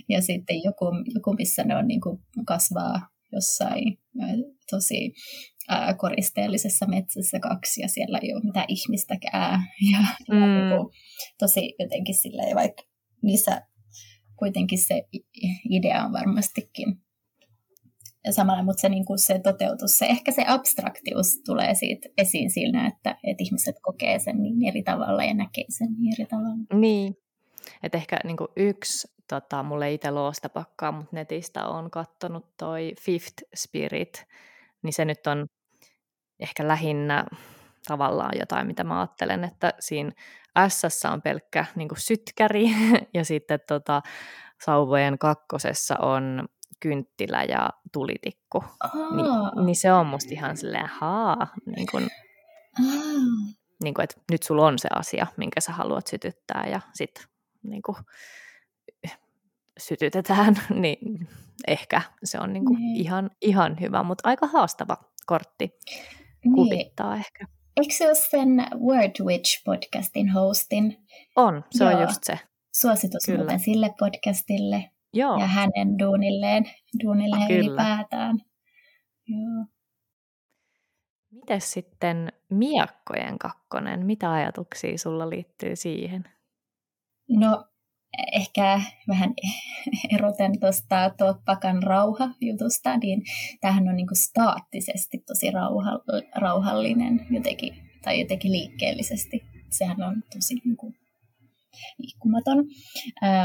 ja 0.10 0.22
sitten 0.22 0.64
joku, 0.64 0.86
joku 1.16 1.34
missä 1.34 1.64
ne 1.64 1.76
on 1.76 1.88
niin 1.88 2.02
kuin 2.02 2.20
kasvaa 2.46 3.08
jossain 3.32 3.98
tosi 4.72 5.14
ää, 5.70 5.94
koristeellisessa 5.94 6.86
metsässä 6.86 7.40
kaksi 7.40 7.82
ja 7.82 7.88
siellä 7.88 8.20
ei 8.22 8.34
ole 8.34 8.44
mitään 8.44 8.66
ihmistäkään. 8.68 9.60
Ja, 9.92 10.00
mm. 10.32 10.42
ja 10.42 10.48
niin 10.48 10.78
kuin, 10.78 10.94
tosi 11.40 11.76
jotenkin 11.80 12.16
silleen, 12.16 12.56
vaikka 12.56 12.84
niissä 13.22 13.62
kuitenkin 14.40 14.80
se 14.88 15.04
idea 15.70 16.06
on 16.06 16.14
varmastikin 16.14 17.04
ja 18.26 18.34
samalla, 18.34 18.64
mutta 18.64 18.82
se, 18.82 18.90
niin 18.90 19.06
kuin 19.06 19.20
se 19.20 19.40
toteutus, 19.40 19.92
se, 19.98 20.06
ehkä 20.06 20.32
se 20.32 20.44
abstraktius 20.48 21.28
tulee 21.46 21.76
siitä 21.76 22.10
esiin 22.18 22.50
siinä, 22.50 22.88
että, 22.88 23.18
että 23.24 23.44
ihmiset 23.44 23.76
kokee 23.82 24.20
sen 24.20 24.42
niin 24.42 24.68
eri 24.68 24.84
tavalla 24.84 25.24
ja 25.24 25.34
näkee 25.34 25.66
sen 25.78 25.88
niin 25.98 26.14
eri 26.14 26.30
tavalla. 26.30 26.80
Niin, 26.80 27.16
että 27.84 27.98
ehkä 27.98 28.18
niin 28.24 28.38
kuin 28.38 28.48
yksi, 28.56 29.08
tota, 29.30 29.64
mulle 29.64 29.94
itse 29.94 30.12
loosta 30.12 30.50
pakkaa, 30.50 30.92
mutta 30.92 31.16
netistä 31.16 31.66
on 31.66 31.92
kattonut 31.92 32.58
toi 32.58 32.94
Fifth 33.02 33.44
Spirit, 33.56 34.26
niin 34.84 34.94
se 34.94 35.06
nyt 35.06 35.28
on 35.28 35.46
ehkä 36.40 36.68
lähinnä 36.68 37.26
tavallaan 37.88 38.32
jotain, 38.40 38.68
mitä 38.68 38.84
mä 38.84 39.00
ajattelen, 39.00 39.44
että 39.44 39.74
siinä 39.80 40.12
S 40.68 41.06
on 41.14 41.22
pelkkä 41.22 41.66
niin 41.76 41.88
kuin 41.88 42.00
sytkäri 42.00 42.66
ja 43.14 43.26
sitten 43.26 43.60
tota, 43.68 44.02
sauvojen 44.66 45.20
kakkosessa 45.20 45.96
on 46.00 46.48
kynttilä 46.80 47.44
ja 47.44 47.70
tulitikku. 47.94 48.64
Niin, 49.16 49.66
niin 49.66 49.76
se 49.76 49.94
on 49.94 50.06
musta 50.06 50.30
ihan 50.32 50.58
silleen, 50.58 50.88
haa, 50.88 51.48
niin 51.76 51.88
kun, 51.92 52.08
niin 53.84 53.94
kun, 53.94 54.04
että 54.04 54.22
nyt 54.32 54.44
sulla 54.44 54.66
on 54.66 54.80
se 54.80 54.90
asia, 54.96 55.28
minkä 55.38 55.62
sä 55.62 55.72
haluat 55.72 56.08
sytyttää 56.08 56.68
ja 56.72 56.82
sitten 56.94 57.24
niin 57.64 57.82
sytytetään, 59.80 60.56
niin 60.82 61.28
ehkä 61.68 62.02
se 62.24 62.40
on 62.40 62.54
niin 62.54 62.66
niin. 62.66 62.96
ihan, 62.96 63.32
ihan 63.42 63.80
hyvä, 63.80 64.04
mutta 64.04 64.30
aika 64.30 64.48
haastava 64.48 64.98
kortti 65.26 65.72
niin. 66.44 66.56
kuvittaa 66.56 67.16
ehkä. 67.16 67.46
Eikö 67.78 67.94
se 67.94 68.06
ole 68.06 68.16
sen 68.16 68.68
Word 68.80 69.12
Witch-podcastin 69.22 70.32
hostin? 70.34 70.98
On, 71.36 71.64
se 71.72 71.84
Joo. 71.84 71.94
on 71.94 72.02
just 72.02 72.24
se. 72.24 72.40
Suositus 72.76 73.24
Kyllä. 73.26 73.58
sille 73.58 73.90
podcastille. 74.00 74.90
Joo. 75.14 75.40
ja 75.40 75.46
hänen 75.46 76.00
duunilleen, 76.00 76.64
duunilleen 77.04 77.48
Kyllä. 77.48 77.60
ylipäätään. 77.60 78.38
Joo. 79.28 79.66
Miten 81.32 81.62
sitten 81.62 82.32
miakkojen 82.50 83.40
kakkonen? 83.40 84.06
Mitä 84.06 84.32
ajatuksia 84.32 84.98
sulla 84.98 85.30
liittyy 85.30 85.76
siihen? 85.76 86.24
No 87.40 87.66
ehkä 88.32 88.82
vähän 89.08 89.34
eroten 90.16 90.60
tuosta 90.60 91.10
Toppakan 91.18 91.84
rauha-jutusta, 91.84 92.98
niin 92.98 93.22
tämähän 93.62 93.88
on 93.88 93.96
niinku 93.96 94.16
staattisesti 94.16 95.18
tosi 95.28 95.52
rauha, 95.52 95.92
rauhallinen 96.36 97.26
jotenkin, 97.30 97.74
tai 98.04 98.20
jotenkin 98.20 98.52
liikkeellisesti. 98.52 99.44
Sehän 99.70 100.04
on 100.04 100.24
tosi 100.36 100.56
niinku 100.66 100.94
liikkumaton. 101.98 102.58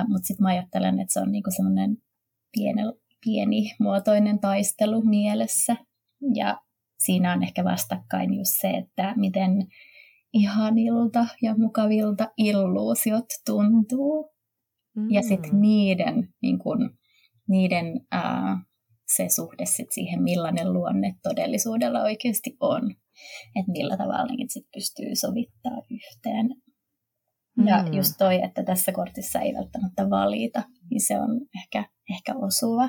Mutta 0.08 0.26
sitten 0.26 0.44
mä 0.44 0.48
ajattelen, 0.48 1.00
että 1.00 1.12
se 1.12 1.20
on 1.20 1.32
niinku 1.32 1.50
semmoinen 1.50 1.96
pieni 3.24 3.74
muotoinen 3.80 4.38
taistelu 4.38 5.02
mielessä. 5.02 5.76
Ja 6.34 6.60
siinä 6.98 7.32
on 7.32 7.42
ehkä 7.42 7.64
vastakkain 7.64 8.34
just 8.34 8.60
se, 8.60 8.70
että 8.70 9.14
miten 9.16 9.50
ihanilta 10.40 11.26
ja 11.42 11.54
mukavilta 11.58 12.28
illuusiot 12.36 13.26
tuntuu. 13.46 14.30
Mm. 14.96 15.10
Ja 15.10 15.22
sitten 15.22 15.60
niiden, 15.60 16.28
niin 16.42 16.58
kun, 16.58 16.98
niiden 17.48 18.06
ää, 18.10 18.64
se 19.16 19.28
suhde 19.28 19.66
sit 19.66 19.92
siihen, 19.92 20.22
millainen 20.22 20.72
luonne 20.72 21.14
todellisuudella 21.22 22.02
oikeasti 22.02 22.56
on. 22.60 22.90
Että 23.56 23.72
millä 23.72 23.96
tavalla 23.96 24.34
niitä 24.34 24.52
sit 24.52 24.66
pystyy 24.74 25.16
sovittaa 25.16 25.82
yhteen. 25.90 26.48
Ja 27.66 27.82
mm. 27.82 27.92
just 27.92 28.12
toi, 28.18 28.42
että 28.44 28.64
tässä 28.64 28.92
kortissa 28.92 29.40
ei 29.40 29.54
välttämättä 29.54 30.10
valita, 30.10 30.62
niin 30.90 31.00
se 31.00 31.20
on 31.20 31.40
ehkä, 31.62 31.84
ehkä 32.10 32.34
osuva. 32.34 32.88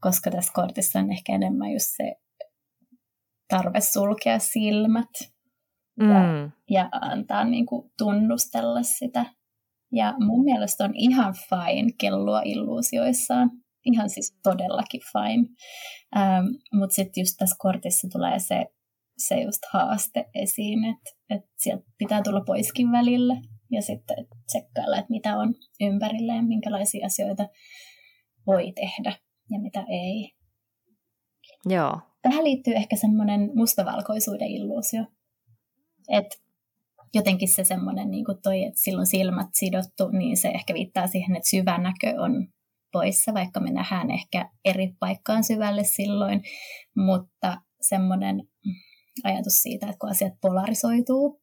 Koska 0.00 0.30
tässä 0.30 0.52
kortissa 0.54 0.98
on 0.98 1.12
ehkä 1.12 1.34
enemmän 1.34 1.72
just 1.72 1.86
se 1.96 2.14
tarve 3.48 3.80
sulkea 3.80 4.38
silmät 4.38 5.10
mm. 6.00 6.10
ja, 6.10 6.50
ja 6.70 6.88
antaa 6.92 7.44
niin 7.44 7.66
kuin 7.66 7.90
tunnustella 7.98 8.82
sitä. 8.82 9.26
Ja 9.92 10.14
mun 10.18 10.44
mielestä 10.44 10.84
on 10.84 10.92
ihan 10.94 11.34
fine 11.48 11.92
kellua 12.00 12.42
illuusioissaan. 12.44 13.50
Ihan 13.84 14.10
siis 14.10 14.38
todellakin 14.42 15.00
fine. 15.12 15.48
Ähm, 16.16 16.46
Mutta 16.72 16.94
sitten 16.94 17.20
just 17.20 17.34
tässä 17.38 17.56
kortissa 17.58 18.08
tulee 18.12 18.38
se 18.38 18.66
se 19.18 19.40
just 19.40 19.62
haaste 19.72 20.24
esiin, 20.34 20.84
että, 20.84 21.10
että 21.30 21.50
sieltä 21.56 21.84
pitää 21.98 22.22
tulla 22.22 22.40
poiskin 22.40 22.92
välillä 22.92 23.36
ja 23.70 23.82
sitten 23.82 24.26
tsekkailla, 24.46 24.98
että 24.98 25.10
mitä 25.10 25.36
on 25.36 25.54
ympärillä 25.80 26.34
ja 26.34 26.42
minkälaisia 26.42 27.06
asioita 27.06 27.48
voi 28.46 28.72
tehdä 28.72 29.12
ja 29.50 29.58
mitä 29.60 29.84
ei. 29.88 30.32
Joo. 31.66 32.00
Tähän 32.22 32.44
liittyy 32.44 32.74
ehkä 32.74 32.96
semmoinen 32.96 33.50
mustavalkoisuuden 33.54 34.48
illuusio. 34.48 35.04
Että 36.08 36.36
jotenkin 37.14 37.48
se 37.48 37.64
semmoinen, 37.64 38.10
niin 38.10 38.24
kuin 38.24 38.42
toi, 38.42 38.64
että 38.64 38.80
silloin 38.80 39.06
silmät 39.06 39.48
sidottu, 39.52 40.08
niin 40.08 40.36
se 40.36 40.48
ehkä 40.48 40.74
viittaa 40.74 41.06
siihen, 41.06 41.36
että 41.36 41.50
syvä 41.50 41.78
näkö 41.78 42.20
on 42.22 42.48
poissa, 42.92 43.34
vaikka 43.34 43.60
me 43.60 43.70
nähdään 43.70 44.10
ehkä 44.10 44.50
eri 44.64 44.92
paikkaan 45.00 45.44
syvälle 45.44 45.84
silloin, 45.84 46.42
mutta 46.96 47.60
semmoinen 47.80 48.48
ajatus 49.24 49.54
siitä, 49.54 49.86
että 49.86 49.98
kun 49.98 50.10
asiat 50.10 50.32
polarisoituu, 50.40 51.40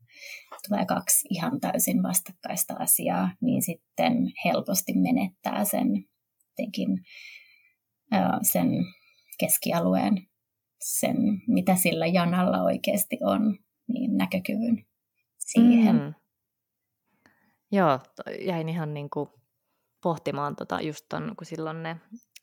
tulee 0.68 0.86
kaksi 0.86 1.28
ihan 1.30 1.60
täysin 1.60 2.04
vastakkaista 2.04 2.74
asiaa, 2.80 3.32
niin 3.42 3.62
sitten 3.62 4.14
helposti 4.46 4.94
menettää 4.94 5.66
sen, 5.66 5.88
tekin, 6.56 7.00
sen 8.42 8.70
keskialueen, 9.40 10.28
sen 10.82 11.18
mitä 11.48 11.76
sillä 11.76 12.06
janalla 12.06 12.64
oikeasti 12.64 13.18
on, 13.22 13.58
niin 13.88 14.18
näkökyvyn 14.18 14.86
siihen. 15.38 15.96
Mm. 15.96 16.14
Joo, 17.72 18.00
jäin 18.40 18.70
ihan 18.70 18.94
niin 18.94 19.10
kuin 19.10 19.30
pohtimaan 20.04 20.56
tota 20.56 20.82
just 20.82 21.06
ton, 21.10 21.34
kun 21.38 21.46
silloin 21.46 21.84
ne 21.84 21.98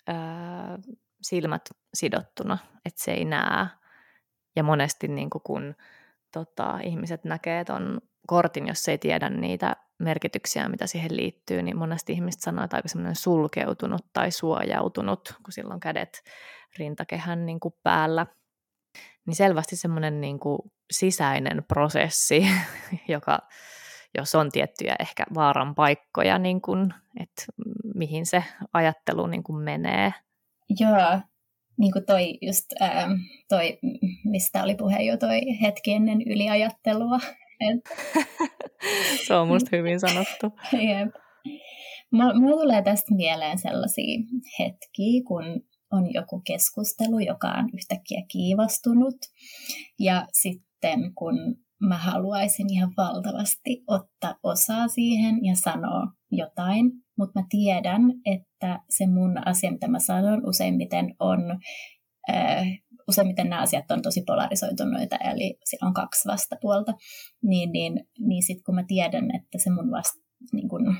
öö, 0.08 0.14
silmät 1.22 1.62
sidottuna, 1.94 2.58
että 2.84 3.04
se 3.04 3.12
ei 3.12 3.24
näe 3.24 3.66
ja 4.56 4.62
monesti 4.62 5.08
niin 5.08 5.30
kuin 5.30 5.42
kun 5.42 5.74
tota, 6.32 6.78
ihmiset 6.82 7.24
näkee 7.24 7.64
ton 7.64 8.00
kortin, 8.26 8.66
jos 8.66 8.88
ei 8.88 8.98
tiedä 8.98 9.30
niitä 9.30 9.76
merkityksiä, 9.98 10.68
mitä 10.68 10.86
siihen 10.86 11.16
liittyy, 11.16 11.62
niin 11.62 11.76
monesti 11.76 12.12
ihmiset 12.12 12.40
sanoo, 12.40 12.64
että 12.64 12.76
aika 12.76 12.88
semmoinen 12.88 13.16
sulkeutunut 13.16 14.06
tai 14.12 14.30
suojautunut, 14.30 15.34
kun 15.42 15.52
silloin 15.52 15.80
kädet 15.80 16.22
rintakehän 16.78 17.46
niin 17.46 17.60
kuin 17.60 17.74
päällä. 17.82 18.26
Niin 19.26 19.34
selvästi 19.34 19.76
semmoinen 19.76 20.20
niin 20.20 20.38
kuin 20.40 20.58
sisäinen 20.92 21.64
prosessi, 21.68 22.46
joka, 23.08 23.38
jos 24.18 24.34
on 24.34 24.50
tiettyjä 24.52 24.96
ehkä 25.00 25.24
vaaran 25.34 25.74
paikkoja, 25.74 26.38
niin 26.38 26.60
kuin, 26.60 26.94
että 27.20 27.42
mihin 27.94 28.26
se 28.26 28.44
ajattelu 28.72 29.26
niin 29.26 29.42
kuin 29.42 29.64
menee. 29.64 30.12
Joo, 30.80 31.20
niin 31.78 31.92
kuin 31.92 32.06
toi 32.06 32.38
just, 32.40 32.66
ää, 32.80 33.08
toi, 33.48 33.78
mistä 34.24 34.62
oli 34.62 34.74
puhe 34.74 35.02
jo 35.02 35.16
toi 35.16 35.40
hetki 35.62 35.92
ennen 35.92 36.22
yliajattelua. 36.22 37.18
Se 39.26 39.34
on 39.34 39.48
musta 39.48 39.76
hyvin 39.76 40.00
sanottu. 40.00 40.58
Jep. 40.72 41.14
Mulla 42.12 42.62
tulee 42.62 42.82
tästä 42.82 43.14
mieleen 43.14 43.58
sellaisia 43.58 44.20
hetkiä, 44.58 45.22
kun 45.26 45.44
on 45.92 46.14
joku 46.14 46.42
keskustelu, 46.46 47.18
joka 47.18 47.48
on 47.48 47.70
yhtäkkiä 47.74 48.22
kiivastunut. 48.28 49.16
Ja 49.98 50.28
sitten 50.32 51.14
kun 51.14 51.34
mä 51.88 51.98
haluaisin 51.98 52.72
ihan 52.72 52.92
valtavasti 52.96 53.84
ottaa 53.86 54.34
osaa 54.42 54.88
siihen 54.88 55.44
ja 55.44 55.54
sanoa 55.56 56.06
jotain, 56.30 56.92
mutta 57.18 57.40
mä 57.40 57.46
tiedän, 57.50 58.02
että 58.24 58.80
se 58.90 59.06
mun 59.06 59.48
asia, 59.48 59.72
mitä 59.72 59.88
mä 59.88 59.98
sanon, 59.98 60.48
useimmiten 60.48 61.14
on, 61.18 61.40
äh, 62.30 62.66
useimmiten 63.08 63.48
nämä 63.50 63.62
asiat 63.62 63.90
on 63.90 64.02
tosi 64.02 64.22
polarisoituneita, 64.26 65.16
eli 65.16 65.58
siellä 65.64 65.88
on 65.88 65.94
kaksi 65.94 66.28
vastapuolta, 66.28 66.92
niin, 67.42 67.72
niin, 67.72 68.06
niin 68.18 68.42
sitten 68.42 68.64
kun 68.64 68.74
mä 68.74 68.84
tiedän, 68.86 69.24
että 69.34 69.58
se 69.58 69.70
mun 69.70 69.90
vasta, 69.90 70.21
niin 70.52 70.68
kun 70.68 70.96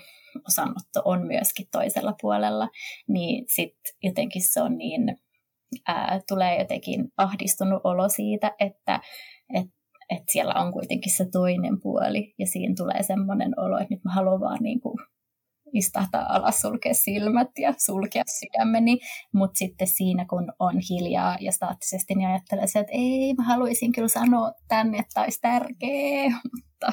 osanotto 0.49 1.03
on 1.05 1.27
myöskin 1.27 1.67
toisella 1.73 2.15
puolella, 2.21 2.69
niin 3.09 3.45
sitten 3.55 3.95
jotenkin 4.03 4.43
se 4.53 4.63
on 4.63 4.79
niin, 4.79 5.17
ää, 5.87 6.21
tulee 6.29 6.59
jotenkin 6.59 7.09
ahdistunut 7.17 7.81
olo 7.85 8.09
siitä, 8.09 8.53
että, 8.59 9.01
että 9.55 9.83
että 10.11 10.33
siellä 10.33 10.55
on 10.55 10.73
kuitenkin 10.73 11.13
se 11.17 11.27
toinen 11.33 11.81
puoli 11.83 12.35
ja 12.39 12.47
siinä 12.47 12.75
tulee 12.77 13.03
semmoinen 13.03 13.61
olo, 13.61 13.79
että 13.79 13.95
nyt 13.95 14.05
mä 14.05 14.13
haluan 14.13 14.41
vaan 14.41 14.59
niin 14.63 14.81
kuin 14.81 14.99
istahtaa 15.73 16.35
alas, 16.35 16.61
sulkea 16.61 16.95
silmät 16.95 17.49
ja 17.59 17.75
sulkea 17.79 18.23
sydämeni, 18.41 18.99
mutta 19.35 19.59
sitten 19.59 19.87
siinä 19.87 20.27
kun 20.31 20.53
on 20.59 20.75
hiljaa 20.91 21.37
ja 21.41 21.53
staattisesti, 21.53 22.15
niin 22.15 22.29
ajattelee 22.29 22.65
että 22.65 22.93
ei, 22.93 23.35
mä 23.35 23.45
haluaisin 23.45 23.93
kyllä 23.93 24.09
sanoa 24.09 24.53
tänne, 24.69 24.99
että 24.99 25.21
olisi 25.23 25.41
tärkeä, 25.41 26.31
mutta, 26.55 26.93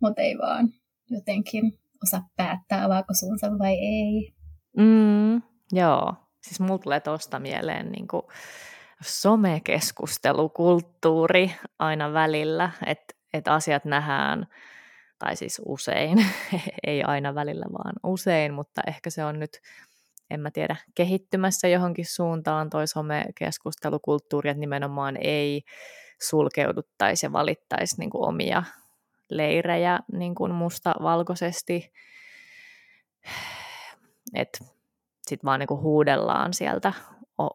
mutta 0.00 0.22
ei 0.22 0.38
vaan 0.38 0.68
jotenkin 1.10 1.78
osaa 2.02 2.28
päättää, 2.36 2.84
avaako 2.84 3.14
suunsa 3.14 3.58
vai 3.58 3.74
ei. 3.74 4.34
Mm, 4.76 5.42
joo, 5.72 6.14
siis 6.42 6.60
mulla 6.60 6.78
tulee 6.78 7.00
tuosta 7.00 7.38
mieleen 7.38 7.92
niin 7.92 8.08
kuin 8.08 8.22
somekeskustelukulttuuri 9.02 11.52
aina 11.78 12.12
välillä, 12.12 12.70
että 12.86 13.14
et 13.32 13.48
asiat 13.48 13.84
nähdään, 13.84 14.46
tai 15.18 15.36
siis 15.36 15.62
usein, 15.66 16.26
ei 16.86 17.02
aina 17.02 17.34
välillä 17.34 17.66
vaan 17.72 17.94
usein, 18.04 18.54
mutta 18.54 18.82
ehkä 18.86 19.10
se 19.10 19.24
on 19.24 19.38
nyt, 19.38 19.60
en 20.30 20.40
mä 20.40 20.50
tiedä, 20.50 20.76
kehittymässä 20.94 21.68
johonkin 21.68 22.06
suuntaan 22.06 22.70
toi 22.70 22.86
somekeskustelukulttuuri, 22.86 24.50
että 24.50 24.60
nimenomaan 24.60 25.16
ei 25.20 25.62
sulkeuduttaisi 26.22 27.26
ja 27.26 27.32
valittaisi 27.32 27.98
niin 27.98 28.10
kuin 28.10 28.28
omia 28.28 28.62
leirejä 29.30 30.00
niin 30.12 30.34
kuin 30.34 30.54
musta-valkoisesti, 30.54 31.92
että 34.34 34.64
sitten 35.28 35.46
vaan 35.46 35.60
niin 35.60 35.66
kuin 35.66 35.80
huudellaan 35.80 36.54
sieltä 36.54 36.92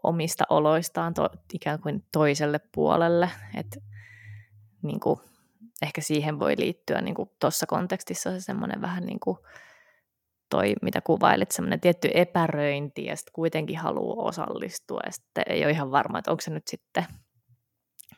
omista 0.03 0.43
oloistaan 0.49 1.13
to, 1.13 1.29
ikään 1.53 1.79
kuin 1.79 2.05
toiselle 2.11 2.59
puolelle, 2.75 3.29
että 3.55 3.79
niin 4.81 4.99
kuin, 4.99 5.19
ehkä 5.81 6.01
siihen 6.01 6.39
voi 6.39 6.55
liittyä 6.57 7.01
niin 7.01 7.15
tuossa 7.39 7.65
kontekstissa 7.65 8.31
se 8.31 8.41
semmoinen 8.41 8.81
vähän 8.81 9.05
niin 9.05 9.19
kuin 9.19 9.37
toi, 10.49 10.73
mitä 10.81 11.01
kuvailit, 11.01 11.51
semmoinen 11.51 11.79
tietty 11.79 12.09
epäröinti 12.13 13.05
ja 13.05 13.15
sitten 13.15 13.33
kuitenkin 13.33 13.77
haluaa 13.77 14.25
osallistua 14.25 14.99
ja 15.05 15.11
sitten 15.11 15.43
ei 15.47 15.63
ole 15.63 15.71
ihan 15.71 15.91
varma, 15.91 16.19
että 16.19 16.31
onko 16.31 16.41
se 16.41 16.51
nyt 16.51 16.67
sitten, 16.67 17.05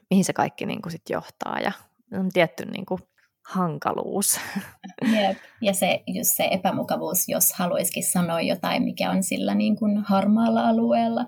mihin 0.09 0.25
se 0.25 0.33
kaikki 0.33 0.65
niin 0.65 0.81
kuin 0.81 0.91
sit 0.91 1.09
johtaa 1.09 1.59
ja 1.59 1.71
on 2.19 2.29
tietty 2.33 2.65
niin 2.65 2.85
kuin 2.85 3.01
hankaluus. 3.49 4.39
Jep. 5.15 5.37
Ja 5.61 5.73
se, 5.73 6.03
just 6.07 6.31
se 6.35 6.47
epämukavuus, 6.51 7.29
jos 7.29 7.53
haluaisikin 7.53 8.03
sanoa 8.03 8.41
jotain, 8.41 8.83
mikä 8.83 9.11
on 9.11 9.23
sillä 9.23 9.55
niin 9.55 9.75
kuin 9.75 9.97
harmaalla 9.97 10.67
alueella, 10.67 11.21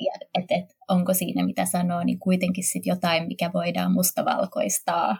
ja 0.00 0.12
et, 0.34 0.44
et, 0.50 0.76
onko 0.88 1.14
siinä 1.14 1.46
mitä 1.46 1.64
sanoo, 1.64 2.04
niin 2.04 2.18
kuitenkin 2.18 2.64
sit 2.64 2.86
jotain, 2.86 3.28
mikä 3.28 3.50
voidaan 3.54 3.92
mustavalkoistaa 3.92 5.16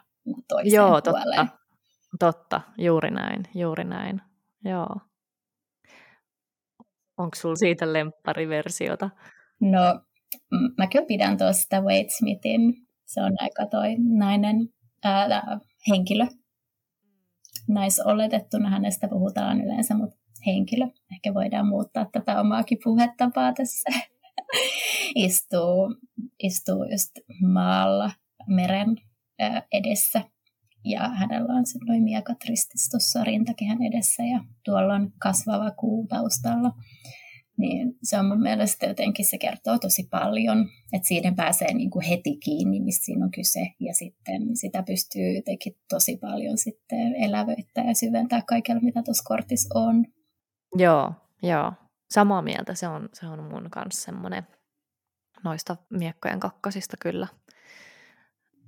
toiseen 0.49 0.75
Joo, 0.75 1.01
puoleen. 1.05 1.47
totta. 1.47 1.63
Totta, 2.19 2.61
juuri 2.79 3.11
näin, 3.11 3.43
juuri 3.55 3.85
näin. 3.85 4.21
Joo. 4.65 4.97
Onko 7.19 7.35
sulla 7.37 7.57
siitä 7.57 7.93
lemppariversiota? 7.93 9.11
No, 9.61 10.01
mä 10.79 10.87
kyllä 10.87 11.07
pidän 11.07 11.39
tuosta 11.39 11.81
Wade 11.81 12.09
Smithin. 12.19 12.75
Se 13.07 13.23
on 13.23 13.33
aika 13.41 13.67
toi 13.67 13.97
nainen 14.19 14.57
ää, 15.05 15.29
henkilö. 15.89 16.27
Naisoletettuna 17.69 18.71
hänestä 18.71 19.09
puhutaan 19.09 19.61
yleensä, 19.61 19.95
mutta 19.95 20.17
henkilö. 20.47 20.87
Ehkä 21.13 21.35
voidaan 21.35 21.69
muuttaa 21.69 22.07
tätä 22.13 22.41
omaakin 22.41 22.79
puhetapaa 22.85 23.53
tässä. 23.53 23.91
istuu, 25.15 25.97
istuu 26.43 26.85
just 26.91 27.11
maalla 27.53 28.11
meren 28.47 28.97
edessä 29.73 30.23
ja 30.85 31.09
hänellä 31.09 31.55
on 31.55 31.67
se 31.67 31.79
noin 31.87 32.03
miekat 32.03 32.39
ristis 32.49 32.89
tuossa 32.91 33.25
rintakehän 33.25 33.83
edessä 33.83 34.23
ja 34.23 34.45
tuolla 34.65 34.95
on 34.95 35.13
kasvava 35.19 35.71
kuu 35.71 36.07
taustalla. 36.07 36.71
Niin 37.63 37.95
se 38.03 38.19
on 38.19 38.27
mun 38.27 38.43
mielestä 38.43 38.87
jotenkin, 38.87 39.27
se 39.27 39.39
kertoo 39.39 39.79
tosi 39.79 40.09
paljon, 40.11 40.69
että 40.93 41.09
siinä 41.09 41.33
pääsee 41.37 41.75
niin 41.75 41.91
kuin 41.91 42.05
heti 42.05 42.37
kiinni, 42.37 42.81
mistä 42.81 43.05
siinä 43.05 43.25
on 43.25 43.31
kyse. 43.31 43.61
Ja 43.81 43.95
sitten 43.95 44.57
sitä 44.57 44.83
pystyy 44.83 45.33
jotenkin 45.37 45.77
tosi 45.89 46.17
paljon 46.17 46.59
sitten 46.59 47.15
elävöittää 47.15 47.85
ja 47.87 47.95
syventää 47.95 48.43
kaikella, 48.47 48.81
mitä 48.81 49.03
tuossa 49.03 49.25
kortissa 49.27 49.79
on. 49.79 50.05
Joo, 50.77 51.13
joo. 51.43 51.73
Samaa 52.11 52.43
mieltä. 52.43 52.75
Se 52.75 52.89
on, 52.89 53.09
se 53.13 53.27
on 53.27 53.43
mun 53.43 53.71
kanssa 53.71 54.05
semmoinen 54.05 54.43
noista 55.45 55.77
miekkojen 55.91 56.41
kakkosista 56.41 56.97
kyllä 57.01 57.27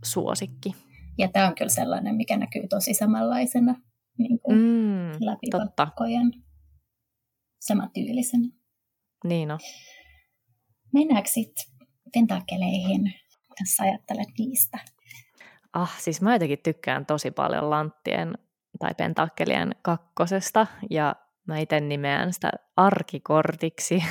suosikki. 0.05 0.75
Ja 1.19 1.29
tämä 1.29 1.49
on 1.49 1.55
kyllä 1.55 1.71
sellainen, 1.71 2.15
mikä 2.15 2.37
näkyy 2.37 2.69
tosi 2.69 2.95
samanlaisena 2.95 3.75
niin 4.19 4.39
kuin 4.41 4.59
mm, 4.59 5.27
läpi 5.27 5.47
totta. 5.51 5.73
pakkojen 5.77 6.33
samantyylisenä. 7.61 8.49
Niin 9.25 9.51
on. 9.51 9.59
Mennäänkö 10.95 11.31
sitten 11.31 11.65
tentakkeleihin, 12.13 13.15
jos 13.61 13.81
ajattelet 13.81 14.29
niistä? 14.39 14.79
Ah, 15.73 16.01
siis 16.01 16.23
mä 16.23 16.33
jotenkin 16.33 16.59
tykkään 16.63 17.07
tosi 17.07 17.31
paljon 17.31 17.71
Lanttien 17.71 18.39
tai 18.79 18.95
pentakkelien 18.95 19.75
kakkosesta, 19.83 20.67
ja 20.91 21.17
mä 21.47 21.59
itse 21.59 21.81
nimeän 21.81 22.33
sitä 22.33 22.51
arkikortiksi. 22.77 24.05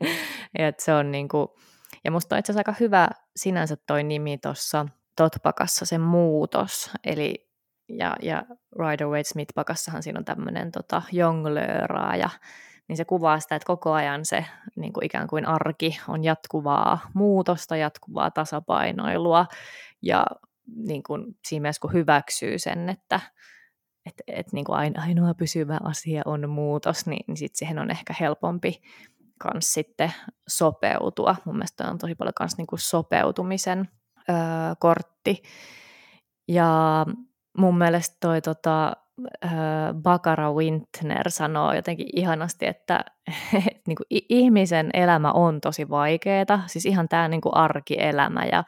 Et 0.58 0.80
se 0.80 0.94
on 0.94 1.12
niinku, 1.12 1.58
ja 2.04 2.10
musta 2.10 2.34
on 2.34 2.38
itse 2.38 2.52
asiassa 2.52 2.60
aika 2.70 2.74
hyvä 2.80 3.08
sinänsä 3.36 3.76
toi 3.86 4.04
nimi 4.04 4.38
tuossa 4.38 4.86
Totpakassa 5.16 5.86
se 5.86 5.98
muutos, 5.98 6.90
eli 7.04 7.50
ja, 7.88 8.16
ja 8.22 8.44
Rider 8.78 9.06
Waite 9.06 9.28
Smith 9.28 9.54
pakassahan 9.54 10.02
siinä 10.02 10.18
on 10.18 10.24
tämmöinen 10.24 10.72
tota, 10.72 11.02
jonglööraaja, 11.12 12.30
niin 12.90 12.96
se 12.96 13.04
kuvaa 13.04 13.40
sitä, 13.40 13.56
että 13.56 13.66
koko 13.66 13.92
ajan 13.92 14.24
se 14.24 14.44
niin 14.76 14.92
kuin 14.92 15.04
ikään 15.04 15.28
kuin 15.28 15.46
arki 15.46 15.98
on 16.08 16.24
jatkuvaa 16.24 16.98
muutosta, 17.14 17.76
jatkuvaa 17.76 18.30
tasapainoilua 18.30 19.46
ja 20.02 20.26
niin 20.76 21.02
kuin 21.02 21.36
siinä 21.48 21.62
mielessä 21.62 21.80
kun 21.80 21.92
hyväksyy 21.92 22.58
sen, 22.58 22.88
että 22.88 23.20
et, 24.06 24.14
et 24.26 24.52
niin 24.52 24.64
kuin 24.64 24.76
ainoa 24.76 25.34
pysyvä 25.34 25.78
asia 25.84 26.22
on 26.24 26.48
muutos, 26.48 27.06
niin, 27.06 27.24
niin 27.26 27.36
sitten 27.36 27.58
siihen 27.58 27.78
on 27.78 27.90
ehkä 27.90 28.14
helpompi 28.20 28.82
kans 29.38 29.72
sitten 29.72 30.12
sopeutua. 30.48 31.36
Mun 31.44 31.56
mielestä 31.56 31.90
on 31.90 31.98
tosi 31.98 32.14
paljon 32.14 32.34
kans 32.34 32.56
niin 32.56 32.66
kuin 32.66 32.80
sopeutumisen 32.80 33.88
öö, 34.28 34.36
kortti. 34.78 35.42
Ja 36.48 37.06
mun 37.58 37.78
mielestä 37.78 38.16
toi 38.20 38.42
tota, 38.42 38.92
Bakara 40.02 40.52
Wintner 40.52 41.30
sanoo 41.30 41.72
jotenkin 41.72 42.06
ihanasti, 42.16 42.66
että 42.66 43.04
et, 43.66 43.80
niin 43.86 43.96
kuin, 43.96 44.06
ihmisen 44.28 44.90
elämä 44.92 45.32
on 45.32 45.60
tosi 45.60 45.88
vaikeaa, 45.88 46.62
siis 46.66 46.86
ihan 46.86 47.08
tämä 47.08 47.28
niin 47.28 47.40
kuin 47.40 47.56
arkielämä 47.56 48.44
ja 48.52 48.64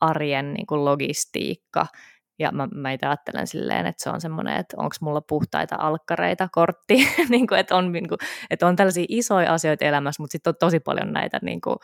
arjen 0.00 0.54
niin 0.54 0.66
kuin 0.66 0.84
logistiikka, 0.84 1.86
ja 2.38 2.50
mä, 2.52 2.68
mä 2.74 2.92
itse 2.92 3.06
ajattelen 3.06 3.46
silleen, 3.46 3.86
että 3.86 4.02
se 4.02 4.10
on 4.10 4.20
semmoinen, 4.20 4.56
että 4.56 4.76
onko 4.78 4.96
mulla 5.00 5.20
puhtaita 5.20 5.76
alkkareita 5.78 6.48
kortti, 6.52 7.08
niin 7.28 7.46
kuin, 7.46 7.60
että, 7.60 7.76
on, 7.76 7.92
niin 7.92 8.08
kuin, 8.08 8.18
että 8.50 8.66
on 8.66 8.76
tällaisia 8.76 9.06
isoja 9.08 9.52
asioita 9.52 9.84
elämässä, 9.84 10.22
mutta 10.22 10.32
sitten 10.32 10.50
on 10.50 10.56
tosi 10.60 10.80
paljon 10.80 11.12
näitä 11.12 11.38
niin 11.42 11.60
kuin, 11.60 11.76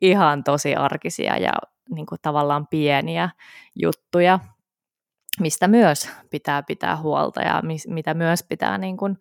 ihan 0.00 0.44
tosi 0.44 0.74
arkisia 0.74 1.36
ja 1.36 1.52
niin 1.94 2.06
kuin, 2.06 2.18
tavallaan 2.22 2.66
pieniä 2.66 3.30
juttuja, 3.82 4.38
mistä 5.40 5.68
myös 5.68 6.08
pitää 6.30 6.62
pitää 6.62 6.96
huolta 6.96 7.42
ja 7.42 7.60
mis, 7.62 7.88
mitä 7.88 8.14
myös 8.14 8.44
pitää 8.48 8.78
niin 8.78 8.96
kuin, 8.96 9.18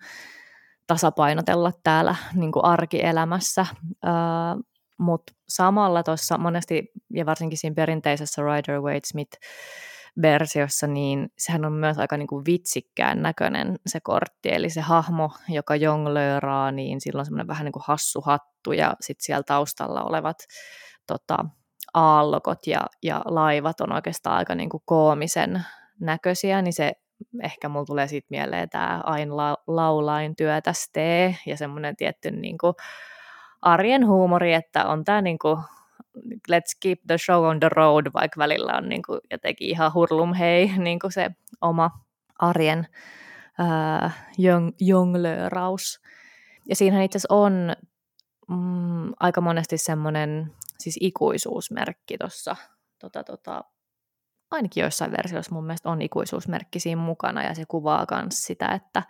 tasapainotella 0.88 1.72
täällä 1.84 2.16
niin 2.34 2.52
kuin 2.52 2.66
arkielämässä. 2.66 3.66
Öö, 4.06 4.12
mutta 4.98 5.34
samalla 5.50 6.04
tuossa 6.04 6.38
monesti, 6.38 6.92
ja 7.14 7.26
varsinkin 7.26 7.58
siinä 7.58 7.74
perinteisessä 7.74 8.42
Rider 8.42 8.82
Waite 8.82 9.08
Smith 9.08 9.40
versiossa, 10.22 10.88
niin 10.88 11.30
sehän 11.38 11.66
on 11.66 11.74
myös 11.74 11.98
aika 11.98 12.18
niin 12.18 12.28
kuin 12.28 12.46
vitsikkään 12.46 13.22
näköinen 13.22 13.80
se 13.88 14.00
kortti, 14.00 14.50
eli 14.52 14.70
se 14.70 14.82
hahmo, 14.82 15.32
joka 15.50 15.76
jonglööraa, 15.76 16.72
niin 16.72 17.02
sillä 17.02 17.20
on 17.20 17.26
semmoinen 17.26 17.48
vähän 17.48 17.66
niin 17.66 17.72
kuin 17.72 17.84
hassu 17.88 18.22
hattu, 18.22 18.72
ja 18.72 18.96
sitten 19.02 19.26
siellä 19.26 19.44
taustalla 19.44 20.04
olevat 20.04 20.38
tota, 21.08 21.46
aallokot 21.94 22.68
ja, 22.68 22.82
ja 23.04 23.22
laivat 23.26 23.82
on 23.82 23.92
oikeastaan 23.92 24.38
aika 24.38 24.56
niin 24.56 24.70
kuin 24.70 24.84
koomisen 24.86 25.66
näköisiä, 26.02 26.62
niin 26.62 26.74
se 26.74 26.94
ehkä 27.44 27.70
mulla 27.70 27.86
tulee 27.86 28.08
siitä 28.08 28.28
mieleen 28.30 28.70
tämä 28.70 29.02
Ain 29.04 29.38
la- 29.38 29.64
laulain 29.68 30.36
työtästee 30.36 31.36
ja 31.46 31.58
semmoinen 31.58 31.96
tietty 31.96 32.32
niin 32.32 32.58
kuin 32.58 32.74
arjen 33.62 34.08
huumori, 34.08 34.54
että 34.54 34.86
on 34.86 35.04
tämä 35.04 35.22
niin 35.22 35.40
kuin 35.40 35.58
let's 36.52 36.78
keep 36.82 37.00
the 37.08 37.18
show 37.18 37.46
on 37.46 37.60
the 37.60 37.70
road, 37.70 38.08
vaikka 38.14 38.38
välillä 38.38 38.74
on 38.78 38.90
niin 38.90 39.02
kuin 39.02 39.20
jotenkin 39.32 39.70
ihan 39.70 39.94
hurlum 39.94 40.34
hei 40.34 40.72
niin 40.78 41.00
kuin 41.00 41.12
se 41.12 41.32
oma 41.62 41.92
arjen 42.40 42.88
jonglööraus. 44.80 46.02
Ja 46.70 46.76
siinähän 46.76 47.06
itse 47.06 47.18
asiassa 47.18 47.36
on 47.36 47.76
mm, 48.50 49.14
aika 49.20 49.42
monesti 49.42 49.78
semmoinen 49.78 50.52
siis 50.80 50.98
ikuisuusmerkki 51.02 52.18
tuossa, 52.18 52.56
tota, 53.00 53.24
tota, 53.24 53.64
ainakin 54.52 54.82
joissain 54.82 55.12
versioissa 55.12 55.56
mun 55.56 55.66
mielestä 55.66 55.90
on 55.90 56.02
ikuisuusmerkki 56.02 56.80
siinä 56.80 57.02
mukana 57.02 57.44
ja 57.44 57.56
se 57.56 57.66
kuvaa 57.68 58.06
myös 58.12 58.44
sitä, 58.44 58.68
että, 58.68 59.04